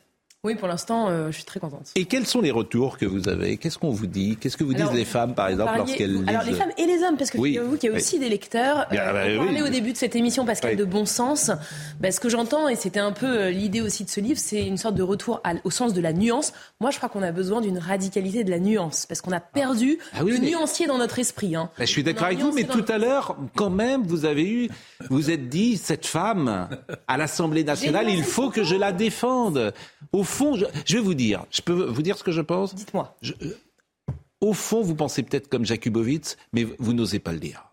[0.46, 1.90] Oui, pour l'instant, euh, je suis très contente.
[1.96, 3.56] Et quels sont les retours que vous avez?
[3.56, 4.36] Qu'est-ce qu'on vous dit?
[4.40, 7.02] Qu'est-ce que vous disent les femmes, par exemple, lorsqu'elles lisent Alors, les femmes et les
[7.02, 7.58] hommes, parce que oui.
[7.58, 8.86] vous qu'il y a aussi des lecteurs.
[8.90, 11.50] Bien, bah, on parlait au début de cette émission, Pascal, de bon sens.
[12.00, 14.64] Bah, ce que j'entends, et c'était un peu euh, l'idée aussi de ce livre, c'est
[14.64, 16.52] une sorte de retour au sens de la nuance.
[16.80, 19.98] Moi, je crois qu'on a besoin d'une radicalité de la nuance, parce qu'on a perdu
[20.12, 21.56] ah le nuancier dans notre esprit.
[21.56, 21.70] Hein.
[21.76, 24.68] Bah, je suis d'accord avec vous, mais tout à l'heure, quand même, vous avez eu,
[25.10, 26.68] vous êtes dit, cette femme,
[27.08, 29.72] à l'Assemblée nationale, il faut que je la défende.
[30.12, 32.74] Au fond, je, je vais vous dire, je peux vous dire ce que je pense?
[32.74, 33.16] Dites-moi.
[33.42, 33.56] Euh,
[34.40, 37.65] au fond, vous pensez peut-être comme Jakubowicz, mais vous n'osez pas le dire.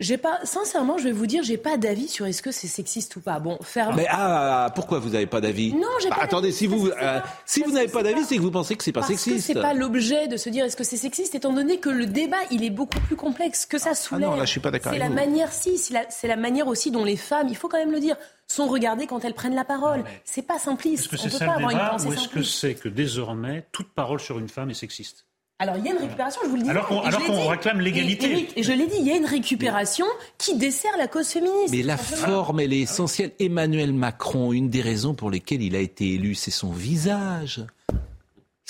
[0.00, 3.16] J'ai pas, sincèrement, je vais vous dire, j'ai pas d'avis sur est-ce que c'est sexiste
[3.16, 3.38] ou pas.
[3.38, 3.94] Bon, faire.
[3.94, 5.74] Mais ah, pourquoi vous n'avez pas d'avis?
[5.74, 6.22] Non, j'ai bah, pas.
[6.22, 8.92] Attendez, si vous, euh, si vous n'avez pas d'avis, c'est que vous pensez que c'est
[8.92, 9.46] pas parce sexiste.
[9.46, 12.38] C'est pas l'objet de se dire est-ce que c'est sexiste, étant donné que le débat,
[12.50, 14.28] il est beaucoup plus complexe que ça soulève.
[14.28, 14.90] Ah non, là, je suis pas d'accord.
[14.90, 17.78] C'est la manière, si, c'est la, la, manière aussi dont les femmes, il faut quand
[17.78, 18.16] même le dire,
[18.48, 20.04] sont regardées quand elles prennent la parole.
[20.24, 21.12] C'est pas simpliste.
[21.12, 24.38] Est-ce que c'est ça le débat, ou est-ce que c'est que désormais toute parole sur
[24.38, 25.26] une femme est sexiste?
[25.60, 26.70] Alors il y a une récupération, je vous le dis.
[26.70, 28.48] Alors qu'on réclame l'égalité.
[28.56, 30.06] Et, je l'ai dit, il y a une récupération
[30.38, 31.74] qui dessert la cause féministe.
[31.74, 33.32] Mais la forme, elle est essentielle.
[33.38, 37.60] Emmanuel Macron, une des raisons pour lesquelles il a été élu, c'est son visage.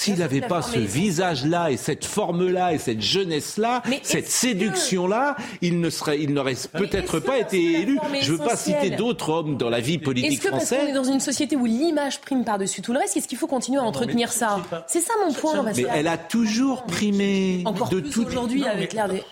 [0.01, 5.91] S'il n'avait pas ce visage-là et cette forme-là et cette jeunesse-là, cette séduction-là, il ne
[5.91, 7.99] serait, il n'aurait peut-être pas été élu.
[8.23, 10.73] Je ne veux pas citer d'autres hommes dans la vie politique française.
[10.73, 13.37] Est-ce que est dans une société où l'image prime par-dessus tout le reste, est-ce qu'il
[13.37, 15.63] faut continuer à entretenir ça C'est ça mon point.
[15.77, 17.63] Mais elle a toujours primé.
[17.67, 19.23] Encore de plus aujourd'hui avec l'air des.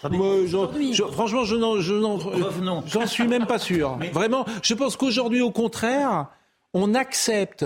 [1.12, 3.98] franchement, je n'en, je j'en suis même pas sûr.
[4.12, 6.26] Vraiment, je pense qu'aujourd'hui, au contraire,
[6.74, 7.64] on accepte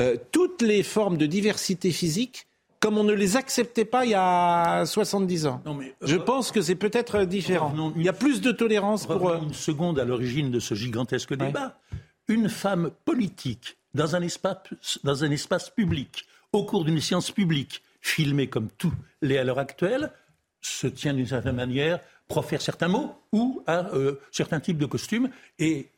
[0.00, 2.46] euh, toutes les formes de diversité physique
[2.80, 5.62] comme on ne les acceptait pas il y a 70 ans.
[6.02, 7.92] Je pense que c'est peut-être différent.
[7.96, 9.30] il y a plus de tolérance pour...
[9.30, 11.80] Euh, une seconde à l'origine de ce gigantesque débat.
[12.28, 17.82] Une femme politique dans un, espace, dans un espace public, au cours d'une séance publique,
[18.00, 18.92] filmée comme tous
[19.22, 20.12] les à l'heure actuelle,
[20.60, 25.30] se tient d'une certaine manière, profère certains mots ou a euh, certains types de costumes.
[25.58, 25.88] Et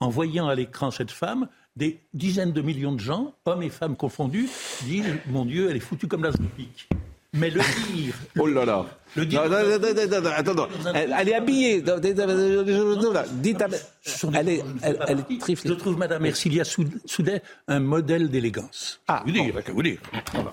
[0.00, 3.96] en voyant à l'écran cette femme, des dizaines de millions de gens, hommes et femmes
[3.96, 4.48] confondus,
[4.84, 6.88] disent Mon Dieu, elle est foutue comme la pique.
[7.34, 7.60] Mais le
[7.92, 8.14] dire.
[8.38, 11.82] oh là là le non, non, non, attends, elle, elle, est habillée.
[13.34, 13.62] Dites
[14.34, 15.24] elle est, elle.
[15.64, 19.00] Je trouve Madame Ercilia Soudet un modèle d'élégance.
[19.06, 19.98] Ah, vous dire, vous dire.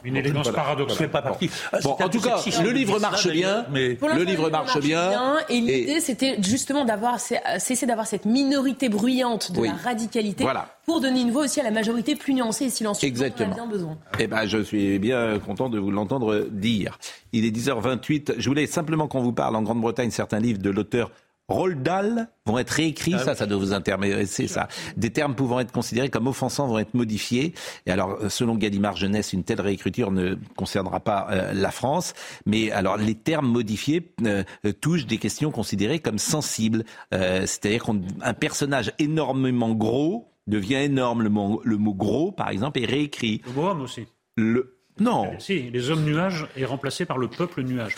[0.03, 1.09] Une élégance paradoxale.
[1.09, 1.49] pas partie.
[1.83, 3.65] Bon, en tout cas, le livre marche bien.
[3.71, 5.37] Mais le livre marche bien.
[5.49, 10.45] Et l'idée, c'était justement d'avoir cesser d'avoir cette minorité bruyante de la radicalité.
[10.85, 13.07] Pour donner une voix aussi à la majorité plus nuancée et silencieuse.
[13.07, 13.49] Exactement.
[13.49, 13.97] On a bien besoin.
[14.17, 16.97] Eh ben, je suis bien content de vous l'entendre dire.
[17.31, 18.39] Il est 10h28.
[18.49, 21.11] Je voulais simplement qu'on vous parle en Grande-Bretagne, certains livres de l'auteur
[21.49, 24.67] Roald Dahl vont être réécrits, ah ça, ça doit vous intéresser, ça.
[24.97, 27.53] Des termes pouvant être considérés comme offensants vont être modifiés.
[27.85, 32.15] Et alors, selon Gallimard Jeunesse, une telle réécriture ne concernera pas euh, la France.
[32.47, 34.43] Mais alors, les termes modifiés euh,
[34.81, 36.85] touchent des questions considérées comme sensibles.
[37.13, 41.21] Euh, c'est-à-dire qu'un personnage énormément gros devient énorme.
[41.21, 43.43] Le mot, le mot gros, par exemple, est réécrit.
[43.45, 44.07] Le mot homme aussi.
[44.37, 45.31] Le, Non.
[45.39, 47.95] Si, les hommes nuages est remplacé par le peuple nuage.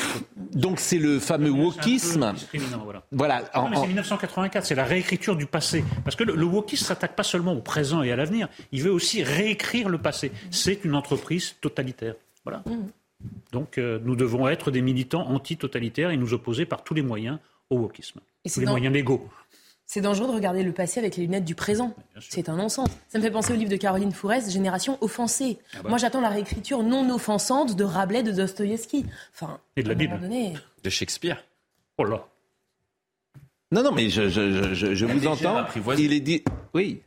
[0.54, 2.34] Donc c'est le fameux wokisme.
[2.84, 3.04] Voilà.
[3.12, 5.84] voilà en, mais c'est 1984, c'est la réécriture du passé.
[6.04, 8.92] Parce que le, le wokisme s'attaque pas seulement au présent et à l'avenir, il veut
[8.92, 10.32] aussi réécrire le passé.
[10.52, 12.16] C'est une entreprise totalitaire.
[12.44, 12.64] Voilà.
[12.66, 12.88] Mmh.
[13.52, 17.40] Donc euh, nous devons être des militants anti-totalitaires et nous opposer par tous les moyens
[17.70, 18.20] au wokisme.
[18.44, 19.30] Et tous les moyens légaux.
[19.94, 21.94] C'est dangereux de regarder le passé avec les lunettes du présent.
[22.22, 22.88] C'est un non-sens.
[23.10, 25.60] Ça me fait penser au livre de Caroline Fourès, Génération offensée.
[25.74, 25.90] Ah bah.
[25.90, 29.06] Moi, j'attends la réécriture non offensante de Rabelais, de Dostoïevski.
[29.34, 30.18] Enfin, et de la Bible.
[30.82, 31.44] De Shakespeare.
[31.98, 32.26] Oh là.
[33.72, 35.66] Non, non, mais je, je, je, je vous entends.
[35.98, 36.44] Il est dit.
[36.74, 37.02] Oui.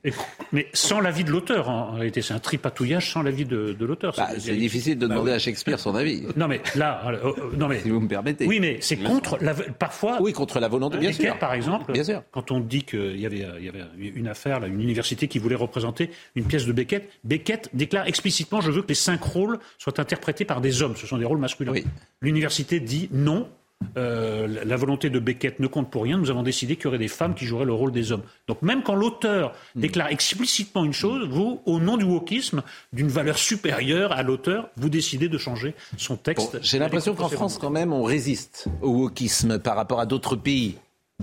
[0.52, 4.14] mais sans l'avis de l'auteur, en réalité, c'est un tripatouillage sans l'avis de, de l'auteur.
[4.16, 6.22] Bah, c'est difficile de bah demander à Shakespeare son avis.
[6.36, 7.80] Non, mais là, euh, euh, non, mais.
[7.80, 8.46] Si vous me permettez.
[8.46, 10.18] Oui, mais c'est contre la, parfois.
[10.20, 11.38] Oui, contre la volonté, bien sûr.
[11.38, 11.92] par exemple.
[11.92, 12.22] Bien sûr.
[12.32, 15.38] Quand on dit qu'il y avait, il y avait une affaire, là, une université qui
[15.38, 19.58] voulait représenter une pièce de Beckett, Beckett déclare explicitement je veux que les cinq rôles
[19.78, 20.96] soient interprétés par des hommes.
[20.96, 21.72] Ce sont des rôles masculins.
[21.72, 21.84] Oui.
[22.20, 23.48] L'université dit non,
[23.96, 26.18] euh, la volonté de Beckett ne compte pour rien.
[26.18, 28.22] Nous avons décidé qu'il y aurait des femmes qui joueraient le rôle des hommes.
[28.48, 29.80] Donc même quand l'auteur hmm.
[29.80, 34.88] déclare explicitement une chose, vous, au nom du wokisme, d'une valeur supérieure à l'auteur, vous
[34.88, 36.58] décidez de changer son texte.
[36.62, 40.76] J'ai l'impression qu'en France, quand même, on résiste au wokisme par rapport à d'autres pays.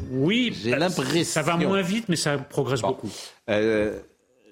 [0.09, 1.23] Oui, j'ai l'impression.
[1.25, 3.09] Ça va moins vite, mais ça progresse beaucoup.
[3.49, 3.99] Euh,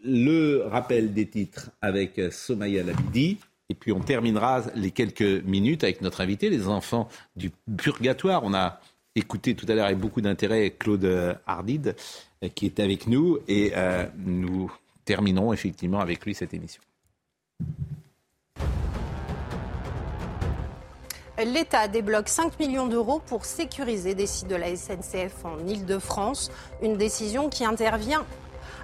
[0.03, 3.37] le rappel des titres avec Somaya Labidi.
[3.69, 8.43] Et puis on terminera les quelques minutes avec notre invité, les enfants du purgatoire.
[8.43, 8.79] On a
[9.15, 11.95] écouté tout à l'heure avec beaucoup d'intérêt Claude Hardid
[12.43, 14.71] euh, qui est avec nous et euh, nous
[15.05, 16.81] terminerons effectivement avec lui cette émission.
[21.37, 26.51] L'État débloque 5 millions d'euros pour sécuriser des sites de la SNCF en Ile-de-France.
[26.81, 28.25] Une décision qui intervient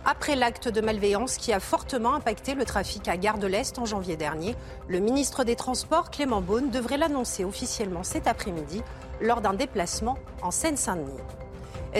[0.05, 3.85] après l'acte de malveillance qui a fortement impacté le trafic à Gare de l'Est en
[3.85, 4.55] janvier dernier.
[4.87, 8.83] Le ministre des Transports, Clément Beaune, devrait l'annoncer officiellement cet après-midi
[9.19, 11.44] lors d'un déplacement en Seine-Saint-Denis.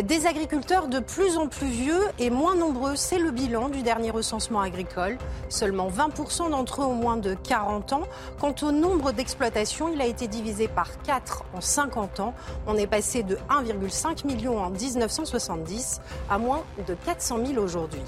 [0.04, 4.12] Des agriculteurs de plus en plus vieux et moins nombreux, c'est le bilan du dernier
[4.12, 5.18] recensement agricole.
[5.48, 8.04] Seulement 20% d'entre eux ont moins de 40 ans.
[8.38, 12.34] Quant au nombre d'exploitations, il a été divisé par 4 en 50 ans.
[12.68, 18.04] On est passé de 1,5 million en 1970 à moins de 400 000 aujourd'hui.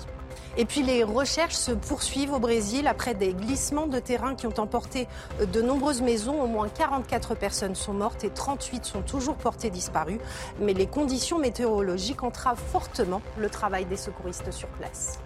[0.60, 4.60] Et puis les recherches se poursuivent au Brésil après des glissements de terrain qui ont
[4.60, 5.08] emporté
[5.40, 6.42] de nombreuses maisons.
[6.42, 10.20] Au moins 44 personnes sont mortes et 38 sont toujours portées disparues.
[10.60, 15.20] Mais les conditions météorologiques entravent fortement le travail des secouristes sur place.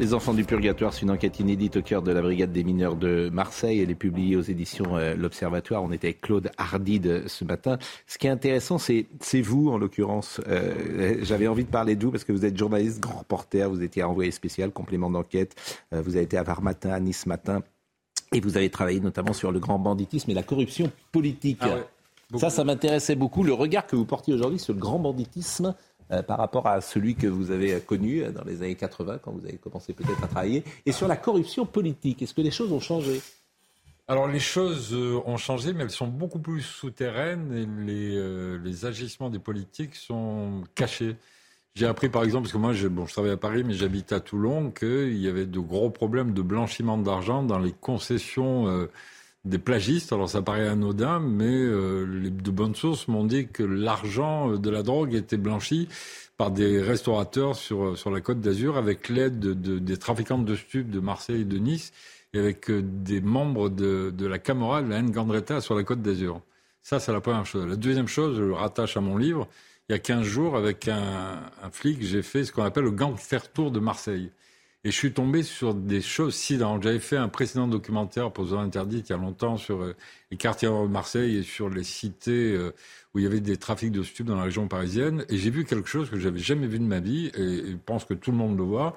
[0.00, 2.96] Les enfants du purgatoire, c'est une enquête inédite au cœur de la brigade des mineurs
[2.96, 3.80] de Marseille.
[3.80, 5.84] Elle est publiée aux éditions euh, L'Observatoire.
[5.84, 7.78] On était avec Claude Hardide ce matin.
[8.08, 9.06] Ce qui est intéressant, c'est
[9.40, 10.40] vous, en l'occurrence.
[10.48, 13.84] Euh, j'avais envie de parler de vous parce que vous êtes journaliste, grand reporter, vous
[13.84, 15.54] étiez envoyé spécial, complément d'enquête.
[15.92, 17.62] Euh, vous avez été à Var Matin, à Nice Matin.
[18.32, 21.60] Et vous avez travaillé notamment sur le grand banditisme et la corruption politique.
[21.60, 21.78] Ah
[22.38, 23.44] ça, ça m'intéressait beaucoup.
[23.44, 25.74] Le regard que vous portiez aujourd'hui sur le grand banditisme
[26.10, 29.32] euh, par rapport à celui que vous avez connu euh, dans les années 80, quand
[29.32, 32.20] vous avez commencé peut-être à travailler, et sur la corruption politique.
[32.20, 33.22] Est-ce que les choses ont changé?
[34.06, 39.30] Alors les choses euh, ont changé, mais elles sont beaucoup plus souterraines et les, agissements
[39.30, 41.16] des politiques sont cachés.
[41.74, 44.12] J'ai appris par exemple, parce que moi je, bon, je travaille à Paris, mais j'habite
[44.12, 48.86] à Toulon, qu'il y avait de gros problèmes de blanchiment d'argent dans les concessions
[49.44, 50.12] des plagistes.
[50.12, 54.70] Alors ça paraît anodin, mais euh, les, de bonnes sources m'ont dit que l'argent de
[54.70, 55.88] la drogue était blanchi
[56.36, 60.54] par des restaurateurs sur, euh, sur la côte d'Azur avec l'aide de, des trafiquants de
[60.54, 61.92] stupes de Marseille et de Nice
[62.32, 66.02] et avec euh, des membres de, de la Camorra, de la Ngandreta sur la côte
[66.02, 66.40] d'Azur.
[66.82, 67.66] Ça, c'est la première chose.
[67.66, 69.48] La deuxième chose, je le rattache à mon livre.
[69.88, 72.90] Il y a 15 jours, avec un, un flic, j'ai fait ce qu'on appelle le
[72.90, 74.30] gangster tour de Marseille.
[74.86, 76.82] Et je suis tombé sur des choses sidérantes.
[76.82, 79.96] J'avais fait un précédent documentaire pour Zone Interdite il y a longtemps sur euh,
[80.30, 82.74] les quartiers de Marseille et sur les cités euh,
[83.14, 85.24] où il y avait des trafics de stupes dans la région parisienne.
[85.30, 88.04] Et j'ai vu quelque chose que j'avais jamais vu de ma vie et je pense
[88.04, 88.94] que tout le monde le voit.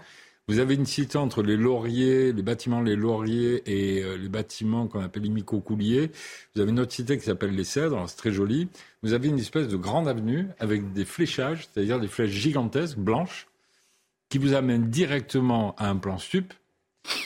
[0.49, 4.87] Vous avez une cité entre les lauriers, les bâtiments les lauriers et euh, les bâtiments
[4.87, 6.11] qu'on appelle les micro-couliers.
[6.53, 8.67] Vous avez une autre cité qui s'appelle les Cèdres, c'est très joli.
[9.03, 13.47] Vous avez une espèce de grande avenue avec des fléchages, c'est-à-dire des flèches gigantesques, blanches,
[14.29, 16.53] qui vous amène directement à un plan sup.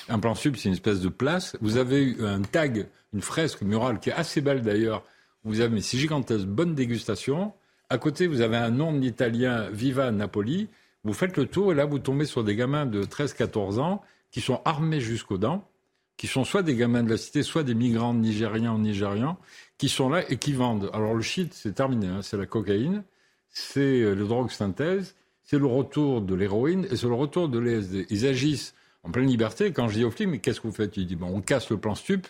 [0.09, 1.55] Un plan sup, c'est une espèce de place.
[1.61, 5.03] Vous avez un tag, une fresque murale qui est assez belle d'ailleurs.
[5.43, 7.53] Vous avez, c'est gigantesque, bonne dégustation.
[7.89, 10.69] À côté, vous avez un nom italien, Viva Napoli.
[11.03, 14.39] Vous faites le tour et là, vous tombez sur des gamins de 13-14 ans qui
[14.39, 15.67] sont armés jusqu'aux dents,
[16.15, 19.37] qui sont soit des gamins de la cité, soit des migrants nigériens ou nigérians,
[19.77, 20.89] qui sont là et qui vendent.
[20.93, 22.21] Alors le shit, c'est terminé, hein.
[22.21, 23.03] c'est la cocaïne,
[23.49, 25.15] c'est euh, le drogue synthèse,
[25.51, 28.05] c'est le retour de l'héroïne et c'est le retour de l'ESD.
[28.09, 28.73] Ils agissent
[29.03, 29.73] en pleine liberté.
[29.73, 30.95] Quand je dis au flic, mais qu'est-ce que vous faites?
[30.95, 32.25] Il dit, bon, on casse le plan stup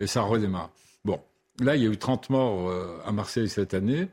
[0.00, 0.70] et ça redémarre.
[1.04, 1.20] Bon,
[1.60, 4.08] là, il y a eu 30 morts euh, à Marseille cette année.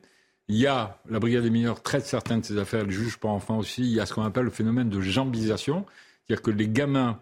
[0.49, 3.29] Il y a, la brigade des mineurs traite certaines de ces affaires, le juge pas
[3.29, 3.83] enfant aussi.
[3.83, 5.85] Il y a ce qu'on appelle le phénomène de jambisation.
[6.27, 7.17] C'est-à-dire que les gamins,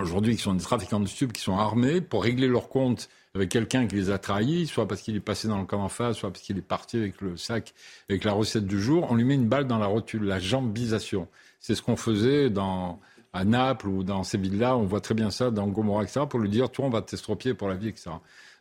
[0.00, 3.50] aujourd'hui, qui sont des trafiquants de stupes, qui sont armés pour régler leur compte avec
[3.50, 6.16] quelqu'un qui les a trahis, soit parce qu'il est passé dans le camp en face,
[6.16, 7.74] soit parce qu'il est parti avec le sac,
[8.08, 11.28] avec la recette du jour, on lui met une balle dans la rotule, la jambisation.
[11.60, 13.00] C'est ce qu'on faisait dans,
[13.32, 16.40] à Naples ou dans ces villes-là, on voit très bien ça dans Gomorrah, etc., pour
[16.40, 18.10] lui dire, toi, on va t'estropier pour la vie, etc.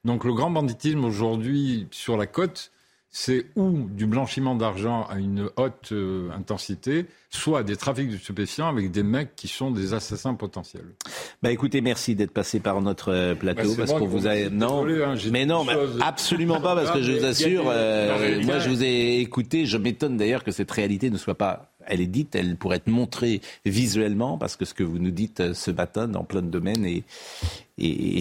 [0.05, 2.71] Donc le grand banditisme aujourd'hui sur la côte,
[3.09, 8.67] c'est ou du blanchiment d'argent à une haute euh, intensité, soit des trafics de stupéfiants
[8.67, 10.95] avec des mecs qui sont des assassins potentiels.
[11.41, 14.85] Bah écoutez, merci d'être passé par notre euh, plateau bah, parce qu'on vous a non,
[14.85, 15.65] hein, mais non,
[16.01, 20.17] absolument pas parce que je vous assure, euh, moi je vous ai écouté, je m'étonne
[20.17, 24.37] d'ailleurs que cette réalité ne soit pas elle est dite, elle pourrait être montrée visuellement,
[24.37, 27.03] parce que ce que vous nous dites ce matin dans plein de domaines est,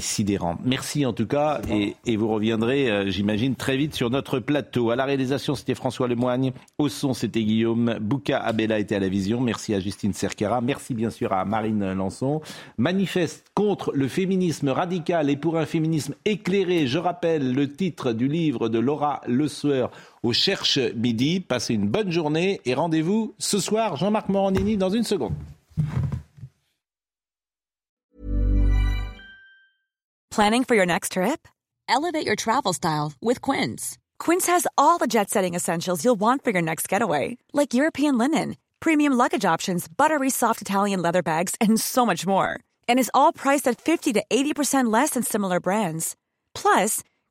[0.01, 0.59] sidérant.
[0.65, 4.91] Merci en tout cas, et, vous reviendrez, euh, j'imagine, très vite sur notre plateau.
[4.91, 6.53] À la réalisation, c'était François Lemoigne.
[6.77, 7.97] Au son, c'était Guillaume.
[7.99, 9.41] Bouka Abella était à la vision.
[9.41, 10.61] Merci à Justine Cerquera.
[10.61, 12.43] Merci bien sûr à Marine Lançon.
[12.77, 16.87] Manifeste contre le féminisme radical et pour un féminisme éclairé.
[16.87, 19.91] Je rappelle le titre du livre de Laura Le Sueur
[20.27, 21.41] au Cherche Midi.
[21.41, 25.35] Passez une bonne journée et rendez-vous ce soir, Jean-Marc Morandini, dans une seconde.
[30.31, 31.49] Planning for your next trip?
[31.89, 33.97] Elevate your travel style with Quince.
[34.19, 38.19] Quince has all the jet setting essentials you'll want for your next getaway, like European
[38.19, 42.59] linen, premium luggage options, buttery soft Italian leather bags, and so much more.
[42.89, 46.17] And is all priced at 50 to 80% less than similar brands.
[46.55, 47.03] Plus,